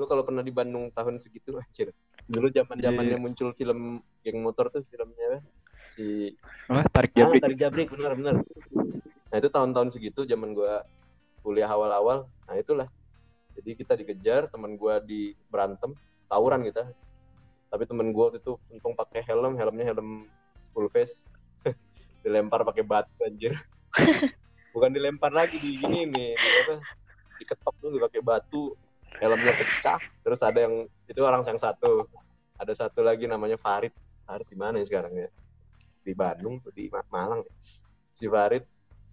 Lu 0.00 0.04
kalau 0.08 0.24
pernah 0.24 0.40
di 0.40 0.48
Bandung 0.50 0.88
tahun 0.96 1.20
segitu 1.20 1.60
anjir. 1.60 1.92
Dulu 2.24 2.48
zaman 2.48 2.80
zamannya 2.80 3.20
Iya. 3.20 3.22
muncul 3.22 3.52
film 3.52 4.00
geng 4.24 4.38
motor 4.40 4.72
tuh 4.72 4.82
filmnya 4.88 5.44
si 5.84 6.34
Wah, 6.70 6.86
tarik 6.86 7.12
ah, 7.18 7.26
jabrik. 7.26 7.40
Tarik 7.42 7.58
Jabrik 7.58 7.88
benar 7.90 8.12
benar. 8.14 8.34
Nah, 9.30 9.36
itu 9.38 9.48
tahun-tahun 9.50 9.90
segitu 9.90 10.22
zaman 10.22 10.54
gua 10.54 10.86
kuliah 11.42 11.66
awal-awal. 11.66 12.30
Nah, 12.46 12.54
itulah. 12.54 12.86
Jadi 13.58 13.70
kita 13.74 13.98
dikejar, 13.98 14.46
teman 14.48 14.78
gua 14.78 15.02
di 15.02 15.34
berantem, 15.50 15.90
tawuran 16.30 16.62
kita. 16.62 16.86
Tapi 17.70 17.82
temen 17.90 18.14
gua 18.14 18.30
waktu 18.30 18.38
itu 18.38 18.54
untung 18.70 18.94
pakai 18.94 19.26
helm, 19.26 19.58
helmnya 19.58 19.90
helm 19.90 20.30
full 20.70 20.86
face. 20.94 21.26
Dilempar 22.20 22.64
pakai 22.64 22.84
batu 22.84 23.12
anjir. 23.24 23.52
Bukan 24.74 24.90
dilempar 24.94 25.34
lagi 25.34 25.58
di 25.58 25.82
gini 25.82 26.06
nih, 26.06 26.30
apa? 26.38 26.78
Diketok 27.40 27.74
tuh 27.80 27.98
pakai 27.98 28.20
batu, 28.22 28.76
helmnya 29.18 29.52
pecah. 29.56 29.98
Terus 30.22 30.38
ada 30.38 30.58
yang 30.62 30.74
itu 31.08 31.20
orang 31.24 31.42
yang 31.42 31.58
satu. 31.58 32.06
Ada 32.54 32.86
satu 32.86 33.02
lagi 33.02 33.26
namanya 33.26 33.56
Farid. 33.58 33.90
Farid 34.28 34.46
di 34.46 34.54
mana 34.54 34.78
ya 34.78 34.86
sekarang 34.86 35.16
ya? 35.16 35.28
Di 36.04 36.12
Bandung 36.14 36.62
tuh 36.62 36.70
di 36.70 36.86
Ma- 36.92 37.02
Malang. 37.10 37.42
ya. 37.42 37.52
Si 38.12 38.28
Farid 38.30 38.62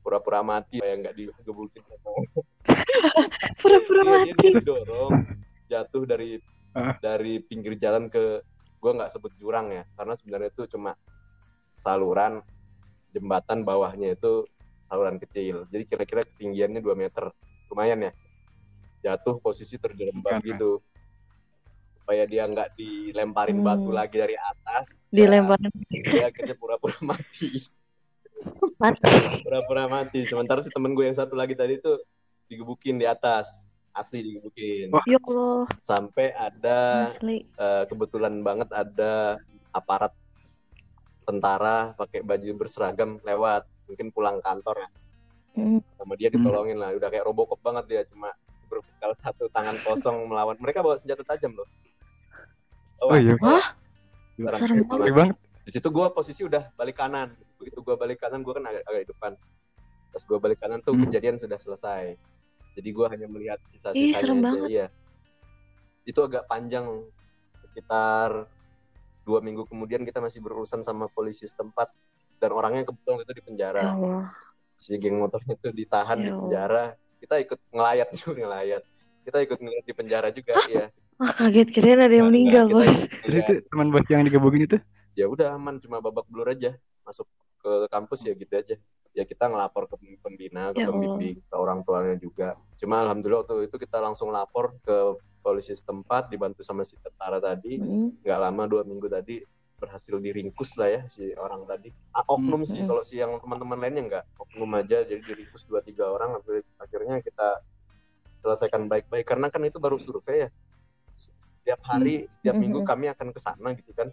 pura-pura 0.03 0.39
mati 0.39 0.79
yang 0.79 1.03
nggak 1.03 1.15
digebukin 1.19 1.83
pura-pura 3.59 4.01
Iya, 4.01 4.07
dia, 4.07 4.11
mati 4.15 4.31
dia 4.39 4.51
didorong 4.55 5.11
jatuh 5.67 6.03
dari 6.07 6.39
Ah. 6.71 6.93
dari 7.01 7.41
pinggir 7.41 7.73
jalan 7.75 8.05
ke 8.05 8.39
gua 8.77 8.93
nggak 8.93 9.09
sebut 9.09 9.33
jurang 9.35 9.73
ya 9.73 9.81
karena 9.97 10.13
sebenarnya 10.15 10.53
itu 10.53 10.63
cuma 10.69 10.93
saluran 11.73 12.39
jembatan 13.17 13.65
bawahnya 13.65 14.13
itu 14.13 14.45
saluran 14.81 15.17
kecil. 15.17 15.65
Jadi 15.67 15.83
kira-kira 15.83 16.21
ketinggiannya 16.23 16.79
2 16.79 16.93
meter. 16.93 17.33
Lumayan 17.67 18.07
ya. 18.07 18.11
Jatuh 19.03 19.37
posisi 19.37 19.75
terjerembab 19.75 20.37
kan? 20.37 20.41
gitu. 20.41 20.79
Supaya 21.99 22.23
dia 22.23 22.47
nggak 22.47 22.71
dilemparin 22.73 23.59
Hmm. 23.59 23.67
batu 23.67 23.91
lagi 23.91 24.15
dari 24.15 24.35
atas. 24.35 24.95
Dilemparin. 25.09 25.67
Dia 25.91 26.31
akhirnya 26.31 26.55
pura-pura 26.55 26.95
mati. 27.03 27.51
Mati. 28.79 29.11
Pura-pura 29.43 29.83
mati. 29.85 30.23
Sementara 30.23 30.63
si 30.63 30.71
temen 30.71 30.95
gue 30.95 31.03
yang 31.03 31.17
satu 31.17 31.35
lagi 31.35 31.51
tadi 31.51 31.75
tuh 31.77 31.99
digebukin 32.47 32.95
di 32.95 33.03
atas. 33.03 33.67
Asli 33.91 34.21
digebukin. 34.23 34.93
Wah. 34.93 35.03
ya 35.03 35.19
Allah. 35.19 35.65
Sampai 35.81 36.31
ada 36.31 37.11
asli. 37.11 37.43
eh, 37.43 37.83
kebetulan 37.85 38.39
banget 38.39 38.69
ada 38.71 39.41
aparat 39.73 40.13
tentara 41.27 41.91
pakai 41.93 42.23
baju 42.23 42.51
berseragam 42.55 43.19
lewat 43.21 43.67
mungkin 43.85 44.07
pulang 44.09 44.39
kantor 44.39 44.87
ya. 44.87 44.89
Hmm. 45.57 45.81
sama 45.97 46.13
dia 46.13 46.29
ditolongin 46.29 46.77
lah 46.77 46.93
udah 46.93 47.09
kayak 47.09 47.25
robokop 47.25 47.57
banget 47.65 47.83
dia 47.89 48.01
cuma 48.13 48.29
berbekal 48.69 49.17
satu 49.19 49.49
tangan 49.49 49.75
kosong 49.81 50.29
melawan. 50.29 50.53
Mereka 50.61 50.85
bawa 50.85 50.95
senjata 50.95 51.25
tajam 51.25 51.57
loh. 51.57 51.65
Oh 53.01 53.17
iya. 53.17 53.33
Wah, 53.41 53.73
Sekarang 54.37 54.59
serem 54.61 54.77
banget. 54.85 55.33
Di 55.65 55.71
situ 55.73 55.89
gue 55.89 56.05
posisi 56.13 56.45
udah 56.45 56.69
balik 56.77 57.01
kanan. 57.01 57.33
Begitu 57.57 57.81
gue 57.81 57.95
balik 57.97 58.21
kanan 58.21 58.45
gue 58.45 58.53
kan 58.53 58.63
agak, 58.63 58.85
agak 58.85 59.01
di 59.01 59.09
depan. 59.09 59.31
Pas 60.13 60.21
gue 60.21 60.37
balik 60.37 60.59
kanan 60.61 60.79
tuh 60.79 60.93
Hmm. 60.93 61.03
kejadian 61.09 61.41
sudah 61.41 61.57
selesai. 61.57 62.13
Jadi 62.77 62.89
gue 62.93 63.05
hanya 63.09 63.25
melihat 63.25 63.57
Ih, 63.57 63.81
sisa-sisanya 63.81 64.13
serem 64.21 64.37
aja, 64.37 64.45
banget. 64.45 64.69
iya. 64.69 64.87
Itu 66.05 66.21
agak 66.21 66.45
panjang 66.45 66.85
sekitar 67.65 68.45
dua 69.27 69.43
minggu 69.43 69.67
kemudian 69.67 70.07
kita 70.07 70.23
masih 70.23 70.39
berurusan 70.39 70.79
sama 70.79 71.11
polisi 71.11 71.43
setempat 71.43 71.91
dan 72.39 72.49
orangnya 72.55 72.87
kebetulan 72.87 73.19
itu 73.21 73.33
di 73.35 73.43
penjara. 73.43 73.83
Ya 73.83 74.31
si 74.77 74.93
geng 74.95 75.17
motornya 75.17 75.57
itu 75.57 75.73
ditahan 75.73 76.21
di 76.21 76.29
Ya 76.29 76.31
Allah. 76.31 76.41
penjara. 76.45 76.83
Kita 77.17 77.35
ikut 77.41 77.59
ngelayat 77.73 78.07
dulu 78.15 78.31
ngelayat. 78.37 78.83
Kita 79.25 79.37
ikut 79.43 79.57
ngeliat 79.59 79.83
di 79.83 79.93
penjara 79.93 80.27
juga 80.31 80.53
iya. 80.65 80.85
Wah 81.17 81.33
kaget 81.33 81.67
kirain 81.73 81.97
ada 81.97 82.13
yang 82.13 82.29
Nggak, 82.29 82.31
meninggal 82.31 82.65
bos. 82.69 82.97
Jadi 83.25 83.37
itu 83.41 83.53
teman 83.67 83.89
bos 83.89 84.05
yang 84.07 84.23
digebukin 84.23 84.63
itu. 84.63 84.77
ya 85.17 85.25
udah 85.25 85.57
aman 85.57 85.81
cuma 85.81 85.97
babak 85.97 86.29
belur 86.29 86.47
aja. 86.47 86.77
Masuk 87.01 87.25
ke 87.57 87.89
kampus 87.89 88.21
ya 88.23 88.37
gitu 88.37 88.53
aja. 88.53 88.75
Ya 89.17 89.25
kita 89.25 89.49
ngelapor 89.49 89.89
ke 89.89 89.97
pembina 90.21 90.69
ke 90.71 90.77
Ya 90.77 90.87
pembimbing 90.87 91.41
ke 91.41 91.55
orang 91.57 91.81
tuanya 91.81 92.15
juga. 92.21 92.53
Cuma 92.77 93.01
alhamdulillah 93.01 93.49
waktu 93.49 93.65
itu 93.65 93.81
kita 93.81 93.97
langsung 93.97 94.29
lapor 94.29 94.77
ke 94.85 95.17
polisi 95.47 95.71
setempat 95.71 96.27
dibantu 96.27 96.59
sama 96.59 96.83
si 96.83 96.99
tentara 96.99 97.39
tadi 97.39 97.79
Hmm. 97.79 98.11
nggak 98.19 98.39
lama 98.43 98.67
dua 98.67 98.83
minggu 98.83 99.07
tadi 99.07 99.39
berhasil 99.79 100.19
diringkus 100.19 100.75
lah 100.75 100.89
ya 100.91 101.01
si 101.07 101.31
orang 101.39 101.63
tadi 101.63 101.87
Ah, 102.11 102.27
oknum 102.27 102.67
sih 102.67 102.83
Hmm. 102.83 102.89
kalau 102.91 102.99
si 102.99 103.15
yang 103.15 103.39
teman-teman 103.39 103.79
lainnya 103.79 104.03
nggak 104.03 104.23
oknum 104.35 104.67
aja 104.75 105.07
jadi 105.07 105.23
diringkus 105.23 105.63
dua 105.63 105.79
tiga 105.79 106.11
orang 106.11 106.35
Akhir- 106.35 106.67
akhirnya 106.75 107.23
kita 107.23 107.63
selesaikan 108.43 108.91
baik-baik 108.91 109.23
karena 109.23 109.47
kan 109.47 109.63
itu 109.63 109.79
baru 109.79 109.95
survei 109.95 110.43
ya 110.43 110.49
setiap 111.39 111.79
hari 111.87 112.27
setiap 112.27 112.59
Hmm. 112.59 112.63
minggu 112.67 112.83
kami 112.83 113.07
akan 113.07 113.31
ke 113.31 113.39
sana 113.39 113.71
gitu 113.71 113.95
kan 113.95 114.11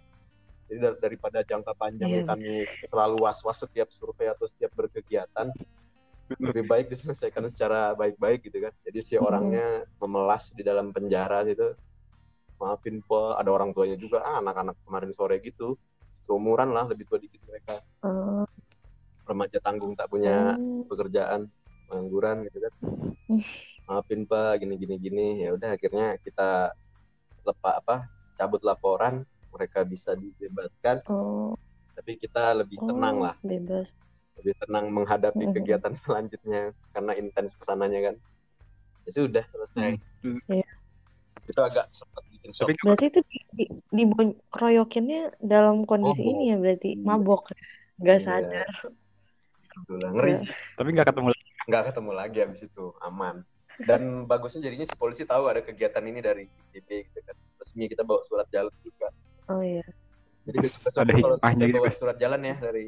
jadi 0.71 0.79
dar- 0.79 0.99
daripada 1.03 1.43
jangka 1.43 1.75
panjang 1.75 2.09
Iya, 2.15 2.23
kami 2.25 2.63
selalu 2.87 3.17
was-was 3.19 3.59
setiap 3.59 3.91
survei 3.91 4.31
atau 4.31 4.47
setiap 4.47 4.71
berkegiatan 4.71 5.51
lebih 6.41 6.65
baik 6.65 6.89
diselesaikan 6.89 7.45
secara 7.49 7.93
baik-baik 7.93 8.45
gitu 8.45 8.65
kan. 8.65 8.73
Jadi 8.85 8.99
si 9.05 9.13
Hmm. 9.15 9.27
orangnya 9.29 9.85
memelas 10.01 10.51
di 10.53 10.65
dalam 10.65 10.89
penjara 10.89 11.45
gitu 11.45 11.77
maafin 12.59 13.03
po 13.03 13.35
ada 13.35 13.49
orang 13.51 13.75
tuanya 13.75 13.97
juga. 13.99 14.23
Ah 14.23 14.39
anak-anak 14.39 14.75
kemarin 14.87 15.11
sore 15.11 15.37
gitu. 15.43 15.75
Seumuran 16.23 16.73
lah 16.73 16.89
lebih 16.89 17.05
tua 17.05 17.21
dikit 17.21 17.41
mereka. 17.45 17.77
Eh, 18.01 18.45
remaja 19.25 19.57
tanggung 19.61 19.93
tak 19.93 20.09
punya 20.09 20.57
oh. 20.57 20.85
pekerjaan 20.89 21.49
pengangguran 21.89 22.45
gitu 22.49 22.57
kan. 22.65 22.73
Maafin 23.85 24.25
pak 24.25 24.65
gini 24.65 24.75
gini 24.81 24.95
gini 24.97 25.27
ya 25.45 25.53
udah 25.53 25.77
akhirnya 25.77 26.17
kita 26.25 26.73
lepas 27.45 27.73
apa 27.83 27.95
cabut 28.39 28.61
laporan. 28.65 29.21
Mereka 29.55 29.87
bisa 29.87 30.11
dibebaskan 30.19 30.99
Oh, 31.07 31.55
tapi 31.95 32.19
kita 32.19 32.51
lebih 32.51 32.75
tenang 32.75 33.23
oh, 33.23 33.31
lah. 33.31 33.35
Bebas. 33.39 33.87
Lebih 34.35 34.53
tenang 34.59 34.85
menghadapi 34.89 35.43
Mhm. 35.43 35.53
kegiatan 35.53 35.93
selanjutnya 36.05 36.61
karena 36.91 37.11
intens 37.13 37.55
ke 37.55 37.63
sananya 37.63 38.11
kan 38.11 38.15
ya 39.03 39.11
sudah 39.13 39.43
selesai 39.45 39.99
Hmm. 40.21 40.37
Iya. 40.49 40.67
itu 41.45 41.61
agak 41.61 41.85
sempat 41.91 42.23
bikin 42.27 42.49
shock 42.51 42.65
Tapi 42.65 42.73
Berarti 42.81 43.05
itu 43.07 43.19
di, 43.23 43.39
di, 43.53 43.65
dikeroyokinnya 43.93 45.21
dalam 45.37 45.85
kondisi 45.85 46.19
Mabok. 46.19 46.31
ini 46.31 46.43
ya 46.45 46.57
berarti 46.57 46.89
Iya. 46.91 47.03
mabok. 47.03 47.41
Nggak 47.95 48.17
Iya. 48.17 48.25
sadar. 48.25 48.69
Alhamdulillah. 49.67 50.11
ngeri 50.11 50.33
sih 50.37 50.49
tapi 50.73 50.89
nggak 50.89 51.07
ketemu 51.07 51.27
lagi. 51.29 51.43
nggak 51.65 51.83
ketemu 51.85 52.11
lagi 52.13 52.37
habis 52.39 52.61
itu 52.63 52.85
aman 52.99 53.35
dan 53.81 54.01
bagusnya 54.23 54.61
jadinya 54.63 54.85
si 54.85 54.95
polisi 54.95 55.23
tahu 55.23 55.43
ada 55.45 55.59
kegiatan 55.59 55.99
ini 56.01 56.19
dari 56.19 56.43
ITB 56.71 56.89
gitu 57.03 57.19
kan 57.21 57.35
resmi 57.55 57.85
kita 57.85 58.01
bawa 58.01 58.21
surat 58.21 58.47
jalan 58.47 58.71
juga 58.79 59.11
Oh 59.45 59.59
iya. 59.59 59.83
jadi 60.43 60.57
kita 60.63 60.89
Ada 60.95 61.11
kalau 61.13 61.37
kita 61.37 61.51
gitu, 61.59 61.75
bawa 61.75 61.85
Mas. 61.85 61.97
surat 61.97 62.15
jalan 62.15 62.41
ya 62.41 62.55
dari 62.55 62.85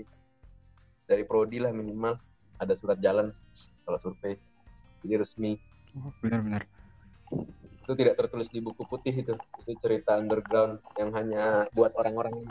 dari 1.08 1.24
prodi 1.24 1.58
lah 1.58 1.72
minimal 1.72 2.20
ada 2.58 2.74
surat 2.74 3.00
jalan 3.00 3.32
kalau 3.82 3.98
survei 3.98 4.36
jadi 5.02 5.24
resmi 5.24 5.56
Oh, 5.96 6.14
Benar-benar. 6.22 6.68
itu 7.82 7.92
tidak 7.96 8.16
tertulis 8.16 8.52
di 8.52 8.60
buku 8.60 8.84
putih 8.84 9.16
itu 9.16 9.34
itu 9.58 9.72
cerita 9.80 10.20
underground 10.20 10.78
yang 10.94 11.10
hanya 11.10 11.66
buat 11.72 11.96
orang-orang 11.96 12.44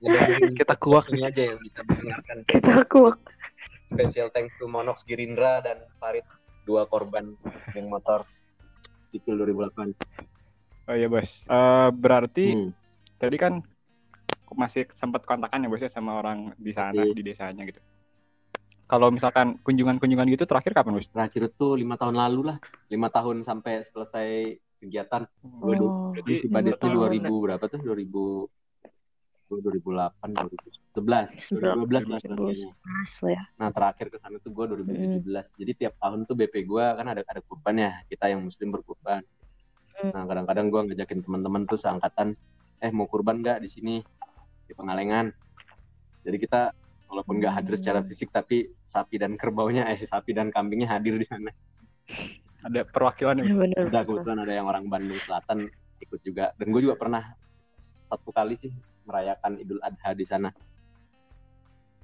yang 0.00 0.16
Kita 0.56 0.78
kuak 0.78 1.10
ini 1.10 1.26
aja 1.26 1.42
yang 1.44 1.58
bisa 1.58 1.82
mendengarkan 1.82 2.36
Kita 2.46 2.86
kuak. 2.86 3.18
Special 3.86 4.30
thanks 4.30 4.54
to 4.56 4.64
Monox 4.64 5.02
Girindra 5.02 5.60
dan 5.60 5.82
Farid 5.98 6.24
dua 6.64 6.86
korban 6.86 7.34
geng 7.70 7.86
motor 7.86 8.22
sipil 9.04 9.36
2008. 9.36 9.92
Oh 10.86 10.94
iya 10.94 11.06
bos. 11.06 11.42
Eh, 11.42 11.88
berarti 11.92 12.46
Hmm. 12.54 12.70
tadi 13.16 13.36
kan 13.36 13.60
masih 14.48 14.86
sempat 14.92 15.22
kontakan 15.22 15.58
ya 15.58 15.68
bosnya 15.68 15.90
sama 15.90 16.16
orang 16.16 16.54
di 16.56 16.70
sana 16.70 17.02
Iya. 17.02 17.12
di 17.12 17.22
desanya 17.22 17.66
gitu. 17.66 17.82
Kalau 18.86 19.10
misalkan 19.10 19.58
kunjungan-kunjungan 19.66 20.26
gitu 20.30 20.46
terakhir 20.46 20.70
kapan 20.70 21.02
bos? 21.02 21.10
Terakhir 21.10 21.50
itu 21.50 21.66
lima 21.74 21.98
tahun 21.98 22.14
lalu 22.14 22.54
lah, 22.54 22.56
lima 22.86 23.10
tahun 23.10 23.42
sampai 23.42 23.82
selesai 23.82 24.58
kegiatan. 24.78 25.26
Oh, 25.42 26.14
Jadi 26.14 26.46
Pada 26.46 26.70
itu 26.70 26.78
tahun. 26.78 27.18
2000 27.18 27.44
berapa 27.44 27.64
tuh? 27.66 27.80
2000 27.82 28.46
gue 29.46 29.62
2008 29.62 30.98
2011 30.98 31.54
2012 31.62 32.10
lah 32.10 32.18
berarti. 32.18 32.66
2011 32.66 33.22
lah 33.22 33.30
ya. 33.30 33.42
Nah 33.62 33.68
terakhir 33.70 34.06
ke 34.10 34.18
sana 34.18 34.42
tuh 34.42 34.50
gue 34.50 34.64
2017. 35.22 35.22
Jadi 35.62 35.72
tiap 35.78 35.94
tahun 36.02 36.26
tuh 36.26 36.34
BP 36.34 36.66
gue 36.66 36.82
kan 36.82 37.06
ada 37.06 37.22
ada 37.22 37.40
kurban 37.46 37.78
ya. 37.78 37.94
Kita 38.10 38.26
yang 38.26 38.42
muslim 38.42 38.74
berkurban. 38.74 39.22
Hmm. 40.02 40.10
Nah 40.10 40.22
kadang-kadang 40.26 40.66
gue 40.66 40.80
ngajakin 40.90 41.18
teman-teman 41.22 41.62
tuh 41.70 41.78
seangkatan, 41.78 42.34
eh 42.82 42.90
mau 42.90 43.06
kurban 43.06 43.38
nggak 43.38 43.62
di 43.62 43.68
sini 43.70 43.94
di 44.66 44.72
Pengalengan. 44.74 45.30
Jadi 46.26 46.36
kita 46.42 46.74
walaupun 47.16 47.40
nggak 47.40 47.54
hadir 47.56 47.80
secara 47.80 48.04
Hmm. 48.04 48.08
fisik 48.12 48.28
tapi 48.28 48.68
sapi 48.84 49.16
dan 49.16 49.40
kerbaunya 49.40 49.88
eh 49.88 50.04
sapi 50.04 50.36
dan 50.36 50.52
kambingnya 50.52 50.92
hadir 50.92 51.16
di 51.16 51.24
sana. 51.24 51.48
Ada 52.60 52.84
perwakilan 52.84 53.40
ya. 53.40 53.48
Bener. 53.56 53.88
Udah 53.88 54.02
kebetulan 54.04 54.38
ada 54.44 54.52
yang 54.52 54.68
orang 54.68 54.84
Bandung 54.92 55.16
Selatan 55.24 55.72
ikut 55.96 56.20
juga 56.20 56.52
dan 56.60 56.68
gue 56.68 56.84
juga 56.84 57.00
pernah 57.00 57.24
satu 57.80 58.28
kali 58.28 58.60
sih 58.60 58.68
merayakan 59.08 59.56
Idul 59.56 59.80
Adha 59.80 60.12
di 60.12 60.28
sana. 60.28 60.52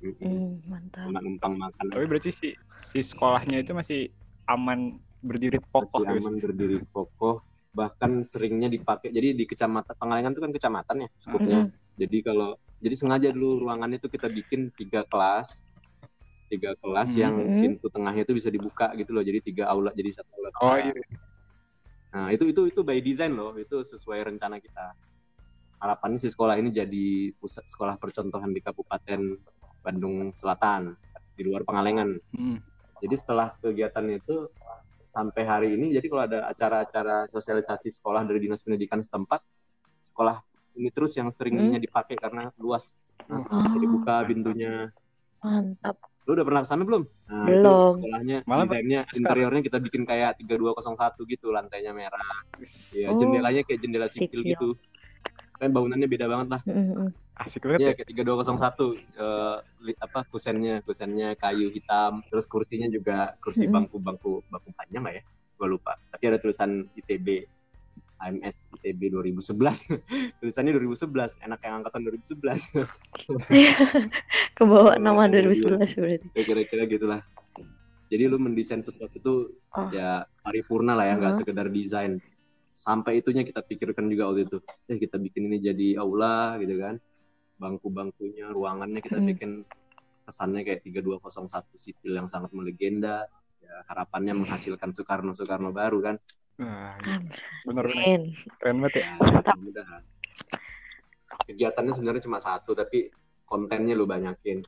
Mm-mm. 0.00 0.16
Hmm, 0.18 0.52
mantap. 0.66 1.12
Numpang 1.12 1.54
makan 1.60 1.84
Tapi 1.92 2.04
berarti 2.08 2.30
si 2.32 2.48
si 2.80 3.04
sekolahnya 3.04 3.60
itu 3.60 3.70
masih 3.70 4.08
aman 4.48 4.96
berdiri 5.22 5.60
kokoh 5.70 6.02
masih 6.02 6.08
guys. 6.08 6.22
aman 6.24 6.34
berdiri 6.40 6.78
kokoh 6.90 7.44
bahkan 7.72 8.26
seringnya 8.26 8.66
dipakai 8.66 9.14
jadi 9.14 9.32
di 9.32 9.44
kecamatan 9.46 9.94
Pengalengan 9.96 10.34
itu 10.34 10.42
kan 10.42 10.52
kecamatan 10.52 10.96
ya 11.06 11.08
skupnya 11.14 11.58
Mm-mm. 11.70 11.94
jadi 11.94 12.18
kalau 12.26 12.50
jadi 12.82 12.94
sengaja 12.98 13.28
dulu 13.30 13.62
ruangannya 13.62 13.96
itu 13.96 14.10
kita 14.10 14.26
bikin 14.26 14.74
tiga 14.74 15.06
kelas 15.06 15.64
tiga 16.50 16.74
kelas 16.82 17.14
Hmm. 17.14 17.20
yang 17.22 17.34
Mm-mm. 17.38 17.60
pintu 17.64 17.86
tengahnya 17.88 18.22
itu 18.26 18.34
bisa 18.36 18.50
dibuka 18.50 18.90
gitu 18.92 19.14
loh 19.14 19.24
jadi 19.24 19.38
tiga 19.40 19.70
aula 19.70 19.94
jadi 19.94 20.10
satu 20.20 20.30
aula 20.36 20.50
Oh 20.60 20.76
iya. 20.76 20.92
nah 22.12 22.28
itu 22.28 22.44
itu 22.50 22.68
itu 22.68 22.80
by 22.84 23.00
design 23.00 23.32
loh 23.32 23.56
itu 23.56 23.80
sesuai 23.80 24.34
rencana 24.34 24.60
kita 24.60 24.92
harapannya 25.80 26.20
si 26.20 26.28
sekolah 26.28 26.60
ini 26.60 26.68
jadi 26.68 27.32
pusat 27.40 27.64
sekolah 27.64 27.96
percontohan 27.96 28.52
di 28.52 28.60
Kabupaten 28.60 29.20
Bandung 29.80 30.30
Selatan 30.36 30.92
di 31.32 31.42
luar 31.48 31.64
Pengalengan 31.64 32.20
Hmm. 32.36 32.60
jadi 33.00 33.14
setelah 33.16 33.56
kegiatan 33.62 34.04
itu 34.12 34.50
sampai 35.12 35.44
hari 35.44 35.68
ini, 35.76 35.92
jadi 35.92 36.08
kalau 36.08 36.24
ada 36.24 36.48
acara-acara 36.48 37.28
sosialisasi 37.28 37.92
sekolah 37.92 38.24
dari 38.24 38.48
dinas 38.48 38.64
pendidikan 38.64 38.96
setempat, 39.04 39.44
sekolah 40.00 40.40
ini 40.74 40.88
terus 40.88 41.12
yang 41.12 41.28
seringnya 41.28 41.78
dipakai 41.78 42.16
karena 42.16 42.50
luas, 42.56 43.00
Nah, 43.22 43.38
Oh. 43.44 43.62
bisa 43.62 43.78
dibuka 43.78 44.14
pintunya. 44.24 44.90
Mantap. 45.38 45.94
Lu 46.22 46.34
udah 46.34 46.42
pernah 46.42 46.60
ke 46.60 46.68
sana 46.68 46.82
belum? 46.82 47.02
Nah, 47.24 47.44
Belum. 47.44 47.62
Itu 47.62 47.92
sekolahnya, 47.96 48.36
Malah 48.44 48.66
desainnya, 48.66 49.00
sekarang. 49.04 49.18
interiornya 49.18 49.62
kita 49.62 49.78
bikin 49.78 50.02
kayak 50.04 50.30
3201 50.38 51.22
gitu, 51.24 51.46
lantainya 51.48 51.90
merah. 51.90 52.34
Ya, 52.90 53.10
Oh. 53.10 53.16
jendelanya 53.16 53.62
kayak 53.62 53.78
jendela 53.78 54.06
sipil 54.06 54.42
Sipil. 54.42 54.50
gitu. 54.50 54.68
Kan 55.56 55.70
bangunannya 55.70 56.06
beda 56.06 56.26
banget 56.26 56.48
lah. 56.50 56.62
Mm-mm. 56.64 57.14
Asik 57.32 57.62
banget 57.64 57.78
Iya 57.80 57.88
ya. 57.88 57.94
kayak 57.96 58.08
3201 58.10 58.84
eh, 59.16 59.56
li- 59.80 59.98
apa 59.98 60.20
kusennya 60.26 60.82
kusennya 60.82 61.34
kayu 61.34 61.70
hitam 61.70 62.20
terus 62.28 62.44
kursinya 62.44 62.86
juga 62.86 63.34
kursi 63.40 63.66
bangku 63.66 63.96
bangku 63.98 64.44
bangku 64.46 64.68
panjang 64.70 65.00
lah 65.00 65.14
ya 65.16 65.22
gue 65.56 65.66
lupa 65.66 65.96
tapi 66.12 66.28
ada 66.28 66.36
tulisan 66.36 66.86
ITB 66.92 67.48
AMS 68.22 68.54
ITB 68.78 69.10
2011 69.10 69.90
tulisannya 70.38 70.72
2011 70.72 71.42
enak 71.42 71.58
yang 71.60 71.74
angkatan 71.82 72.00
2011 72.06 72.86
Kebawa 74.54 74.94
Oh, 74.94 74.98
nama 74.98 75.26
iya. 75.26 75.42
2011 75.42 75.98
berarti. 75.98 76.26
ya 76.32 76.42
kira-kira 76.42 76.82
gitulah 76.86 77.20
jadi 78.06 78.28
lu 78.28 78.36
mendesain 78.36 78.80
sesuatu 78.80 79.12
itu 79.12 79.34
Oh. 79.72 79.88
ya 79.88 80.22
paripurna 80.40 80.92
lah 80.92 81.08
ya 81.08 81.16
nggak 81.16 81.32
Uh-huh. 81.32 81.40
sekedar 81.42 81.66
desain 81.66 82.20
sampai 82.70 83.18
itunya 83.18 83.40
kita 83.40 83.60
pikirkan 83.60 84.04
juga 84.06 84.28
waktu 84.28 84.44
itu 84.46 84.58
eh 84.86 84.96
kita 84.96 85.16
bikin 85.16 85.48
ini 85.48 85.58
jadi 85.58 85.88
aula 85.96 86.56
gitu 86.56 86.76
kan 86.76 87.00
bangku-bangkunya 87.56 88.48
ruangannya 88.48 89.00
kita 89.00 89.16
Mm. 89.16 89.26
bikin 89.28 89.50
kesannya 90.22 90.62
kayak 90.62 90.80
3201 90.82 91.18
sipil 91.74 92.12
yang 92.14 92.26
sangat 92.26 92.52
melegenda 92.52 93.26
ya 93.58 93.74
harapannya 93.86 94.36
menghasilkan 94.36 94.90
Soekarno 94.90 95.32
Soekarno 95.32 95.70
baru 95.70 95.98
kan 96.00 96.16
Wah, 96.60 96.92
Amin. 97.00 97.22
bener-bener 97.64 98.20
keren 98.60 98.76
banget 98.82 98.92
ya. 99.00 99.04
ya, 99.16 99.54
mudah 99.56 99.86
kegiatannya 101.48 101.92
sebenarnya 101.96 102.22
cuma 102.28 102.38
satu 102.38 102.76
tapi 102.76 103.08
kontennya 103.48 103.96
lu 103.96 104.04
banyakin 104.04 104.60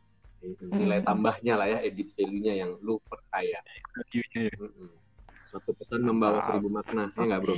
nilai 0.74 1.00
Mm. 1.00 1.06
tambahnya 1.08 1.54
lah 1.56 1.66
ya 1.68 1.78
edit 1.80 2.12
value-nya 2.16 2.52
yang 2.56 2.76
lu 2.84 3.00
perkaya 3.08 3.60
Videonya 4.12 4.40
ya. 4.52 4.56
Satu 5.44 5.72
pesan 5.76 6.04
membawa 6.04 6.40
seribu 6.48 6.68
makna 6.72 7.12
ya 7.16 7.24
nggak 7.24 7.40
bro. 7.40 7.56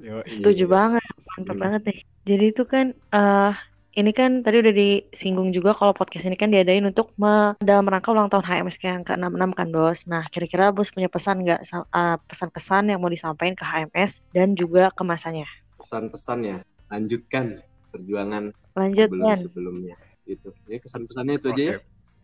Yo, 0.00 0.20
Setuju 0.28 0.64
Iya. 0.68 0.72
banget, 0.72 1.04
mantap 1.24 1.54
Hmm. 1.56 1.62
banget 1.64 1.82
nih. 1.88 1.98
Jadi 2.28 2.44
itu 2.52 2.62
kan 2.68 2.86
eh 2.92 3.54
ini 4.00 4.10
kan 4.18 4.30
tadi 4.44 4.56
udah 4.62 4.74
disinggung 4.80 5.48
juga 5.56 5.70
kalau 5.78 5.92
podcast 5.98 6.24
ini 6.28 6.36
kan 6.42 6.48
diadain 6.54 6.84
untuk 6.90 7.06
me- 7.22 7.54
dalam 7.68 7.84
rangka 7.92 8.08
ulang 8.14 8.28
tahun 8.32 8.44
HMS 8.48 8.76
yang 8.88 9.02
ke-66 9.08 9.50
kan, 9.58 9.68
Bos. 9.74 9.98
Nah, 10.12 10.22
kira-kira 10.32 10.64
Bos 10.76 10.88
punya 10.94 11.08
pesan 11.14 11.36
nggak 11.44 11.60
eh, 11.98 12.16
pesan-pesan 12.30 12.82
yang 12.90 12.98
mau 13.02 13.10
disampaikan 13.16 13.56
ke 13.60 13.64
HMS 13.70 14.12
dan 14.36 14.48
juga 14.60 14.82
ke 14.96 15.02
masanya? 15.12 15.46
pesan-pesannya 15.78 16.56
lanjutkan 16.90 17.46
perjuangan 17.92 18.44
Lanjut, 18.78 19.08
sebelum 19.10 19.30
sebelumnya 19.38 19.96
gitu 20.28 20.48
ya 20.68 20.78
kesan-pesannya 20.84 21.34
itu 21.40 21.46
aja 21.52 21.62
Oke. 21.62 21.70
ya 21.72 21.78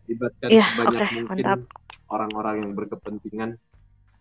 libatkan 0.09 0.49
Iya, 0.53 0.65
banyak 0.79 1.01
oke, 1.01 1.15
mungkin 1.17 1.45
mantap. 1.45 1.59
orang-orang 2.15 2.55
yang 2.61 2.71
berkepentingan 2.77 3.49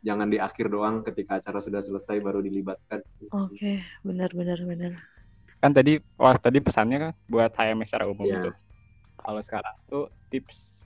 jangan 0.05 0.29
di 0.33 0.39
akhir 0.41 0.67
doang 0.73 0.97
ketika 1.05 1.41
acara 1.41 1.59
sudah 1.61 1.81
selesai 1.85 2.17
baru 2.25 2.41
dilibatkan 2.41 3.01
Oke, 3.33 3.73
benar 4.07 4.31
benar 4.39 4.59
benar. 4.71 4.93
Kan 5.65 5.73
tadi 5.73 5.97
wah 6.21 6.37
tadi 6.37 6.61
pesannya 6.61 6.99
kan 7.01 7.12
buat 7.25 7.49
HMS 7.57 7.89
secara 7.89 8.05
umum 8.05 8.29
Iya. 8.29 8.37
gitu. 8.37 8.51
Kalau 9.17 9.41
sekarang 9.41 9.77
tuh 9.89 10.05
tips 10.29 10.85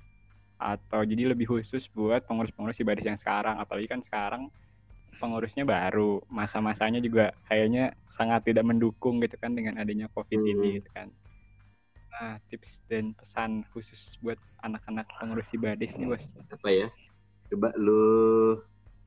atau 0.55 1.03
jadi 1.03 1.35
lebih 1.35 1.51
khusus 1.51 1.91
buat 1.91 2.23
pengurus-pengurus 2.27 2.79
ibadis 2.79 3.03
yang 3.07 3.19
sekarang 3.19 3.59
apalagi 3.59 3.91
kan 3.91 4.03
sekarang 4.07 4.51
pengurusnya 5.19 5.67
baru 5.67 6.23
masa-masanya 6.31 6.99
juga 6.99 7.35
kayaknya 7.47 7.95
sangat 8.15 8.47
tidak 8.47 8.67
mendukung 8.67 9.19
gitu 9.19 9.35
kan 9.39 9.55
dengan 9.55 9.79
adanya 9.79 10.07
covid 10.15 10.39
Hmm. 10.39 10.51
ini 10.51 10.69
gitu 10.83 10.91
kan 10.95 11.11
nah 12.11 12.43
tips 12.51 12.83
dan 12.91 13.15
pesan 13.15 13.63
khusus 13.71 14.19
buat 14.19 14.35
anak-anak 14.67 15.07
pengurus 15.23 15.47
ibadis 15.55 15.95
nih 15.95 16.11
bos 16.11 16.27
apa 16.51 16.69
ya 16.71 16.87
coba 17.55 17.71
lu 17.79 18.03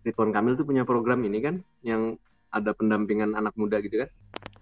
Ridwan 0.07 0.31
Kamil 0.31 0.55
tuh 0.55 0.63
punya 0.63 0.87
program 0.87 1.19
ini 1.27 1.43
kan 1.43 1.59
yang 1.83 2.15
ada 2.47 2.71
pendampingan 2.71 3.35
anak 3.35 3.51
muda 3.59 3.83
gitu 3.83 4.07
kan 4.07 4.09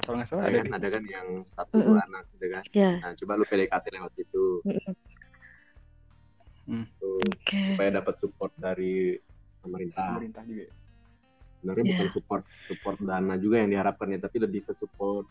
kalau 0.09 0.17
nggak 0.17 0.29
salah 0.33 0.45
ada 0.49 0.57
ada 0.57 0.59
kan 0.65 0.73
ada 0.73 0.87
kan 0.89 1.03
yang 1.05 1.27
satu 1.45 1.77
Mm-mm. 1.77 1.85
dua 1.85 2.01
anak 2.09 2.25
gitu 2.33 2.45
kan 2.49 2.65
Ya, 2.73 2.89
nah 3.01 3.11
coba 3.19 3.31
lu 3.37 3.45
PDKT 3.49 3.85
lewat 3.95 4.13
itu 4.17 4.43
Mm-mm. 4.65 4.95
tuh 6.99 7.19
oke. 7.29 7.59
supaya 7.65 7.89
dapat 8.01 8.15
support 8.19 8.51
dari 8.57 9.15
pemerintah 9.61 10.07
pemerintah 10.07 10.41
juga 10.47 10.63
ya. 10.67 10.73
sebenarnya 11.59 11.85
Iya. 11.85 11.93
bukan 11.93 12.07
support 12.15 12.43
support 12.67 12.97
dana 13.09 13.35
juga 13.43 13.55
yang 13.63 13.69
diharapkan 13.73 14.07
ya 14.15 14.19
tapi 14.25 14.37
lebih 14.45 14.61
ke 14.67 14.73
support 14.81 15.25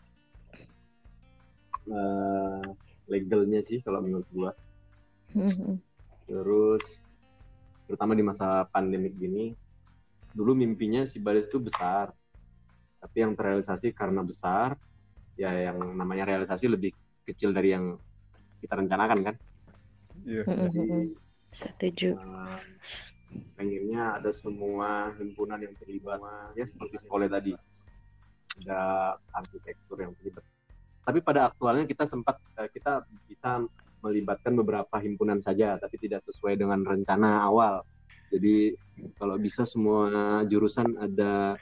eh, 1.91 2.63
legalnya 3.11 3.59
sih 3.67 3.77
kalau 3.85 3.99
menurut 4.05 4.27
gua 4.35 4.51
Mm-mm. 5.35 5.81
terus 6.27 6.85
terutama 7.87 8.13
di 8.19 8.23
masa 8.29 8.47
pandemik 8.73 9.13
gini 9.17 9.55
dulu 10.37 10.51
mimpinya 10.61 11.01
si 11.11 11.17
Baris 11.25 11.47
itu 11.49 11.59
besar 11.61 12.13
tapi 12.99 13.17
yang 13.23 13.33
terrealisasi 13.33 13.95
karena 13.95 14.21
besar 14.21 14.75
ya 15.39 15.71
yang 15.71 15.79
namanya 15.95 16.35
realisasi 16.35 16.67
lebih 16.67 16.91
kecil 17.23 17.55
dari 17.55 17.71
yang 17.71 17.95
kita 18.59 18.75
rencanakan 18.75 19.19
kan? 19.23 19.35
Iya. 20.27 20.43
Jadi 20.43 21.15
Setuju. 21.49 22.13
eh, 22.13 22.59
pengennya 23.55 24.21
ada 24.21 24.29
semua 24.35 25.15
himpunan 25.17 25.57
yang 25.61 25.73
terlibat 25.79 26.19
ya 26.53 26.65
seperti 26.67 26.99
sekolah 26.99 27.31
tadi. 27.31 27.55
Ada 28.59 29.15
arsitektur 29.31 29.97
yang 30.03 30.11
terlibat. 30.19 30.43
Tapi 31.07 31.19
pada 31.23 31.49
aktualnya 31.49 31.87
kita 31.87 32.03
sempat 32.05 32.37
eh, 32.59 32.69
kita 32.69 33.07
bisa 33.25 33.63
melibatkan 33.99 34.55
beberapa 34.55 34.95
himpunan 34.99 35.43
saja 35.43 35.75
tapi 35.75 35.99
tidak 35.99 36.23
sesuai 36.23 36.59
dengan 36.59 36.83
rencana 36.83 37.43
awal. 37.47 37.83
Jadi 38.29 38.77
kalau 39.17 39.39
bisa 39.41 39.65
semua 39.65 40.43
jurusan 40.45 40.99
ada 41.01 41.57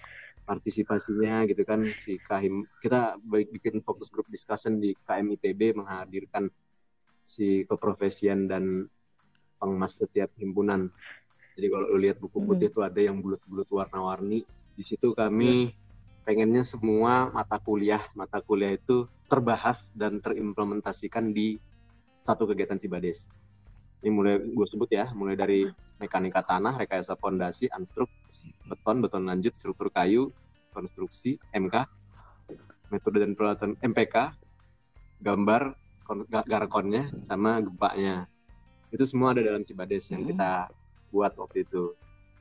partisipasinya 0.47 1.43
gitu 1.43 1.67
kan 1.67 1.83
si 1.91 2.15
KHIM 2.23 2.63
kita 2.79 3.19
baik 3.19 3.51
bikin 3.51 3.83
fokus 3.83 4.07
group 4.07 4.31
discussion 4.31 4.79
di 4.79 4.95
KMITB 5.03 5.75
menghadirkan 5.75 6.47
si 7.19 7.67
keprofesian 7.67 8.47
dan 8.47 8.87
pengmas 9.59 9.99
setiap 9.99 10.31
himpunan. 10.39 10.87
Jadi 11.59 11.67
kalau 11.67 11.91
lu 11.91 11.99
lihat 11.99 12.23
buku 12.23 12.39
putih 12.39 12.71
itu 12.71 12.79
ada 12.79 13.01
yang 13.01 13.19
bulat-bulat 13.19 13.67
warna-warni. 13.67 14.47
Di 14.77 14.83
situ 14.87 15.11
kami 15.11 15.75
pengennya 16.23 16.63
semua 16.63 17.27
mata 17.31 17.59
kuliah 17.59 18.03
mata 18.15 18.39
kuliah 18.39 18.75
itu 18.75 19.07
terbahas 19.27 19.83
dan 19.91 20.23
terimplementasikan 20.23 21.35
di 21.35 21.59
satu 22.19 22.47
kegiatan 22.47 22.79
Cibades 22.79 23.27
ini 24.03 24.09
mulai 24.13 24.35
gue 24.41 24.67
sebut 24.69 24.89
ya 24.91 25.09
mulai 25.13 25.33
dari 25.33 25.65
mekanika 25.97 26.45
tanah 26.45 26.77
rekayasa 26.77 27.17
fondasi 27.17 27.69
anstruk 27.73 28.09
beton 28.69 29.01
beton 29.01 29.25
lanjut 29.25 29.53
struktur 29.57 29.89
kayu 29.89 30.29
konstruksi 30.73 31.41
MK 31.53 31.89
metode 32.93 33.17
dan 33.25 33.33
peralatan 33.33 33.73
MPK 33.81 34.33
gambar 35.19 35.73
garkonnya 36.45 37.09
sama 37.25 37.59
gempanya 37.59 38.29
itu 38.91 39.03
semua 39.03 39.35
ada 39.35 39.43
dalam 39.43 39.67
Cibades 39.67 40.07
yang 40.07 40.23
kita 40.23 40.71
buat 41.11 41.35
waktu 41.35 41.67
itu. 41.67 41.91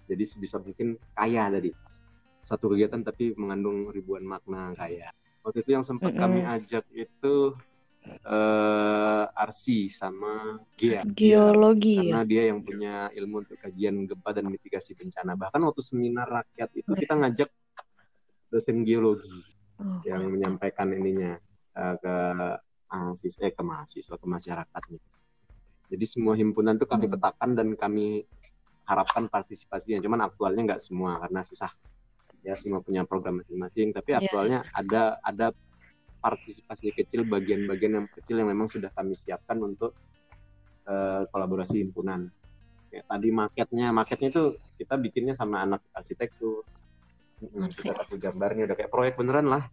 Jadi 0.07 0.23
sebisa 0.23 0.63
mungkin 0.63 0.95
kaya 1.19 1.51
tadi. 1.51 1.75
Satu 2.39 2.71
kegiatan 2.71 3.03
tapi 3.03 3.35
mengandung 3.35 3.91
ribuan 3.91 4.23
makna 4.23 4.71
kaya. 4.79 5.11
Waktu 5.43 5.67
itu 5.67 5.71
yang 5.75 5.83
sempat 5.83 6.15
Mm-mm. 6.15 6.23
kami 6.23 6.41
ajak 6.47 6.85
itu 6.95 7.55
eh 8.07 9.25
Arsi 9.35 9.91
sama 9.91 10.63
Gia 10.79 11.03
Geologi 11.05 11.99
karena 11.99 12.23
ya. 12.23 12.29
dia 12.29 12.43
yang 12.55 12.61
punya 12.63 12.95
ilmu 13.11 13.43
untuk 13.43 13.59
kajian 13.59 14.07
gempa 14.07 14.31
dan 14.33 14.47
mitigasi 14.47 14.95
bencana 14.95 15.35
bahkan 15.35 15.61
waktu 15.63 15.83
seminar 15.83 16.27
rakyat 16.27 16.71
itu 16.73 16.91
kita 16.95 17.15
ngajak 17.19 17.51
dosen 18.49 18.83
geologi 18.83 19.43
Oh, 19.77 20.01
yang 20.09 20.33
menyampaikan 20.33 20.89
ininya 20.89 21.37
eh, 21.77 21.95
ke 22.01 22.15
mahasiswa 22.89 23.45
eh, 23.45 23.53
ke 23.53 23.61
mahasiswa 23.61 24.17
ke 24.17 24.25
masyarakatnya. 24.25 25.01
Jadi 25.93 26.05
semua 26.09 26.33
himpunan 26.33 26.81
itu 26.81 26.89
kami 26.89 27.05
Hmm. 27.05 27.13
petakan 27.13 27.51
dan 27.53 27.69
kami 27.77 28.25
harapkan 28.89 29.29
partisipasinya. 29.29 30.01
Cuman 30.01 30.25
aktualnya 30.25 30.73
nggak 30.73 30.81
semua 30.81 31.21
karena 31.21 31.45
susah. 31.45 31.69
Ya 32.41 32.57
semua 32.57 32.81
punya 32.81 33.05
program 33.05 33.45
masing-masing. 33.45 33.93
Tapi 33.93 34.17
Iya. 34.17 34.19
aktualnya 34.25 34.59
ada 34.73 35.21
ada 35.21 35.47
partisipasi 36.23 36.93
kecil 36.97 37.25
bagian-bagian 37.29 37.93
yang 38.03 38.07
kecil 38.13 38.37
yang 38.41 38.49
memang 38.51 38.69
sudah 38.71 38.91
kami 38.95 39.15
siapkan 39.15 39.59
untuk 39.63 39.95
eh, 40.89 41.23
kolaborasi 41.31 41.83
himpunan. 41.87 42.27
Kayak 42.91 43.05
tadi 43.11 43.29
marketnya, 43.35 43.87
marketnya 43.91 44.29
itu 44.33 44.45
kita 44.79 44.95
bikinnya 45.01 45.35
sama 45.35 45.63
anak 45.65 45.83
arsitektur. 45.93 46.63
Hmm, 47.43 47.69
kita 47.69 47.93
kasih 47.93 48.17
gambarnya 48.17 48.65
udah 48.71 48.77
kayak 48.79 48.93
proyek 48.93 49.15
beneran 49.21 49.47
lah. 49.51 49.65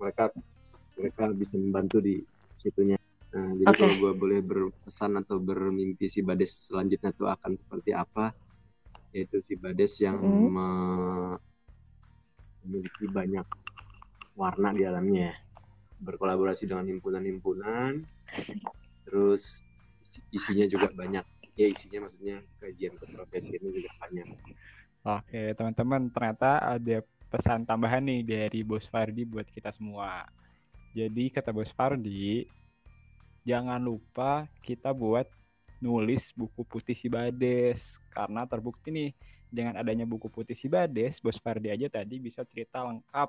Mereka 0.00 0.34
mereka 0.98 1.22
bisa 1.32 1.54
membantu 1.56 1.98
di 2.02 2.20
situnya. 2.58 2.98
Nah, 3.34 3.50
jadi 3.58 3.72
Oke. 3.72 3.78
kalau 3.82 3.94
gue 3.98 4.12
boleh 4.14 4.40
berpesan 4.44 5.18
atau 5.22 5.42
bermimpi 5.42 6.06
si 6.06 6.20
Bades 6.22 6.70
selanjutnya 6.70 7.10
tuh 7.16 7.26
akan 7.30 7.58
seperti 7.58 7.90
apa? 7.96 8.30
Yaitu 9.14 9.42
si 9.46 9.54
Bades 9.58 9.94
yang 10.02 10.18
Mm. 10.20 10.54
me- 10.54 11.38
memiliki 12.64 13.06
banyak 13.06 13.46
warna 14.34 14.68
di 14.74 14.82
dalamnya. 14.82 15.30
Berkolaborasi 16.02 16.66
dengan 16.66 16.86
himpunan-himpunan, 16.90 18.02
terus 19.06 19.62
isinya 20.30 20.66
juga 20.66 20.90
banyak. 20.90 21.24
Ya 21.54 21.70
isinya 21.70 22.02
maksudnya 22.06 22.42
kajian 22.58 22.98
ke 22.98 23.06
profesi 23.14 23.54
ini 23.54 23.68
juga 23.70 23.90
banyak. 24.02 24.26
Oke, 25.04 25.52
teman-teman, 25.54 26.08
ternyata 26.10 26.58
ada 26.58 27.04
pesan 27.30 27.62
tambahan 27.66 28.02
nih 28.02 28.22
dari 28.24 28.60
Bos 28.66 28.86
Fardi 28.90 29.22
buat 29.22 29.46
kita 29.50 29.70
semua. 29.70 30.26
Jadi 30.94 31.30
kata 31.30 31.50
Bos 31.52 31.70
Fardi, 31.74 32.46
jangan 33.44 33.78
lupa 33.82 34.48
kita 34.64 34.90
buat 34.90 35.28
nulis 35.84 36.32
buku 36.32 36.64
putih 36.64 36.96
si 36.96 37.12
Bades 37.12 38.00
karena 38.08 38.48
terbukti 38.48 38.88
nih 38.88 39.10
dengan 39.52 39.76
adanya 39.76 40.08
buku 40.08 40.32
putih 40.32 40.56
si 40.56 40.66
Bades, 40.66 41.20
Bos 41.20 41.36
Fardi 41.36 41.68
aja 41.68 41.86
tadi 41.92 42.16
bisa 42.16 42.42
cerita 42.48 42.80
lengkap 42.80 43.28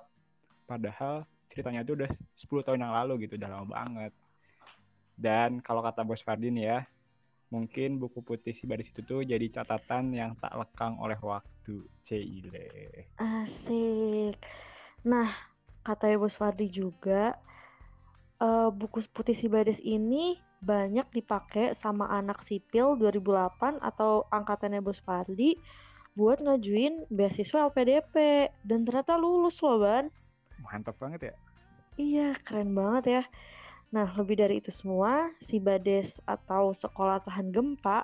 padahal 0.63 1.27
ceritanya 1.55 1.87
itu 1.87 1.95
udah 1.95 2.11
10 2.35 2.67
tahun 2.67 2.83
yang 2.83 2.93
lalu 2.93 3.25
gitu, 3.25 3.39
udah 3.39 3.49
lama 3.49 3.67
banget. 3.71 4.11
Dan 5.15 5.63
kalau 5.63 5.79
kata 5.79 6.03
Bos 6.03 6.19
Fardi 6.19 6.51
nih 6.51 6.65
ya, 6.67 6.79
mungkin 7.47 7.95
buku 8.03 8.19
putih 8.19 8.51
si 8.51 8.67
Bades 8.67 8.91
itu 8.91 8.99
tuh 9.07 9.23
jadi 9.23 9.47
catatan 9.47 10.11
yang 10.11 10.35
tak 10.43 10.51
lekang 10.59 10.99
oleh 10.99 11.15
waktu. 11.23 11.87
Cile. 12.05 13.09
Asik. 13.17 14.37
Nah, 15.07 15.31
katanya 15.81 16.21
Bos 16.21 16.37
Fardi 16.37 16.69
juga, 16.69 17.33
eh, 18.43 18.69
buku 18.69 19.01
putih 19.09 19.33
si 19.33 19.47
Bades 19.47 19.79
ini 19.81 20.37
banyak 20.61 21.09
dipakai 21.13 21.77
sama 21.77 22.09
anak 22.09 22.41
sipil 22.41 22.97
2008 22.97 23.81
atau 23.81 24.25
angkatannya 24.29 24.81
Bos 24.83 24.99
Fardi 25.01 25.57
buat 26.15 26.39
ngajuin 26.39 27.11
beasiswa 27.11 27.67
LPDP 27.69 28.47
dan 28.63 28.87
ternyata 28.87 29.19
lulus 29.19 29.59
loh 29.59 29.83
Ban. 29.83 30.07
Mantap 30.63 30.95
banget 30.97 31.31
ya. 31.31 31.35
Iya, 31.95 32.35
keren 32.43 32.75
banget 32.75 33.03
ya. 33.07 33.23
Nah, 33.95 34.07
lebih 34.19 34.35
dari 34.35 34.59
itu 34.59 34.67
semua, 34.67 35.31
si 35.39 35.63
Bades 35.63 36.19
atau 36.27 36.75
Sekolah 36.75 37.23
Tahan 37.23 37.55
Gempa 37.55 38.03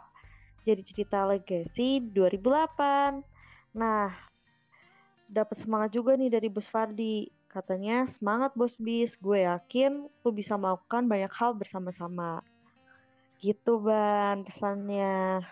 jadi 0.63 0.79
cerita 0.79 1.27
legacy 1.27 1.99
2008. 2.15 3.19
Nah, 3.75 4.15
dapat 5.27 5.57
semangat 5.59 5.91
juga 5.91 6.15
nih 6.15 6.31
dari 6.31 6.47
Bos 6.47 6.71
Fardi. 6.71 7.27
Katanya, 7.51 8.07
semangat 8.07 8.55
Bos 8.55 8.79
Bis, 8.79 9.19
gue 9.19 9.43
yakin 9.43 10.07
lu 10.07 10.29
bisa 10.31 10.55
melakukan 10.55 11.11
banyak 11.11 11.31
hal 11.35 11.51
bersama-sama. 11.51 12.39
Gitu, 13.43 13.75
Ban, 13.83 14.47
pesannya. 14.47 15.43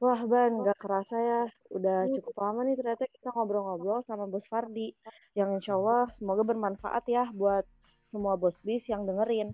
Wah, 0.00 0.20
Ban, 0.24 0.64
gak 0.64 0.80
kerasa 0.80 1.16
ya. 1.20 1.42
Udah 1.76 2.08
cukup 2.08 2.32
lama 2.40 2.64
nih 2.64 2.72
ternyata 2.80 3.04
kita 3.04 3.36
ngobrol-ngobrol 3.36 4.00
sama 4.08 4.24
Bos 4.24 4.48
Fardi. 4.48 4.96
Yang 5.36 5.60
insya 5.60 5.76
Allah 5.76 6.08
semoga 6.08 6.40
bermanfaat 6.40 7.04
ya 7.04 7.28
buat 7.36 7.68
semua 8.08 8.40
Bos 8.40 8.56
Bis 8.64 8.88
yang 8.88 9.04
dengerin. 9.04 9.52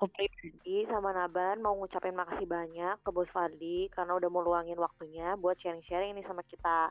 Aku 0.00 0.08
pribadi 0.08 0.88
sama 0.88 1.12
Naban 1.12 1.60
mau 1.60 1.76
ngucapin 1.76 2.16
makasih 2.16 2.48
banyak 2.48 3.04
ke 3.04 3.10
Bos 3.12 3.28
Fardi 3.28 3.92
karena 3.92 4.16
udah 4.16 4.32
mau 4.32 4.40
luangin 4.40 4.80
waktunya 4.80 5.36
buat 5.36 5.60
sharing-sharing 5.60 6.16
nih 6.16 6.24
sama 6.24 6.40
kita. 6.42 6.88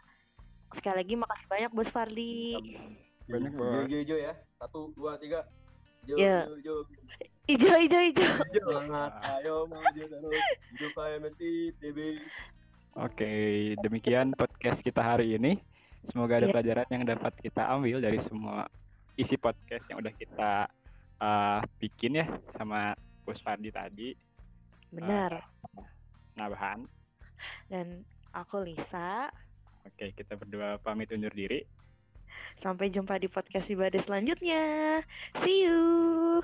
Sekali 0.72 1.02
lagi 1.02 1.14
makasih 1.18 1.48
banyak 1.50 1.72
Bos 1.74 1.90
Fardi. 1.90 2.54
Banyak, 3.26 3.52
Bos. 3.58 3.90
hijau, 3.90 3.98
hijau 3.98 4.18
ya. 4.22 4.34
Satu, 4.62 4.94
dua, 4.94 5.18
tiga. 5.18 5.50
Hijau, 6.06 6.22
Ya. 6.22 6.46
hijau, 6.46 6.86
hijau. 6.86 7.10
Ijo, 7.50 7.74
ijo, 7.82 8.00
ijo. 8.14 8.24
Semangat, 8.54 9.12
ayo 9.26 9.66
maju 9.66 10.04
terus. 10.06 10.44
Hidup 10.72 10.94
KMSI 10.94 11.74
TB. 11.82 12.00
Oke, 13.00 13.32
demikian 13.80 14.36
podcast 14.36 14.84
kita 14.84 15.00
hari 15.00 15.40
ini. 15.40 15.56
Semoga 16.04 16.42
ada 16.42 16.50
Iya. 16.50 16.54
pelajaran 16.60 16.88
yang 16.92 17.04
dapat 17.08 17.34
kita 17.40 17.64
ambil 17.72 18.04
dari 18.04 18.20
semua 18.20 18.68
isi 19.16 19.40
podcast 19.40 19.88
yang 19.88 20.04
udah 20.04 20.14
kita 20.18 20.68
uh, 21.22 21.60
bikin 21.80 22.20
ya 22.20 22.28
sama 22.58 22.98
Bos 23.24 23.40
Fardi 23.40 23.72
tadi. 23.72 24.12
Benar. 24.92 25.40
Nabahan. 26.36 26.84
Dan 27.72 28.04
aku 28.36 28.66
Lisa. 28.66 29.32
Oke, 29.88 30.12
kita 30.12 30.36
berdua 30.36 30.76
pamit 30.84 31.14
undur 31.16 31.32
diri. 31.32 31.64
Sampai 32.60 32.92
jumpa 32.92 33.16
di 33.18 33.32
podcast 33.32 33.72
Ibade 33.72 34.04
selanjutnya. 34.04 35.00
See 35.40 35.64
you. 35.64 36.44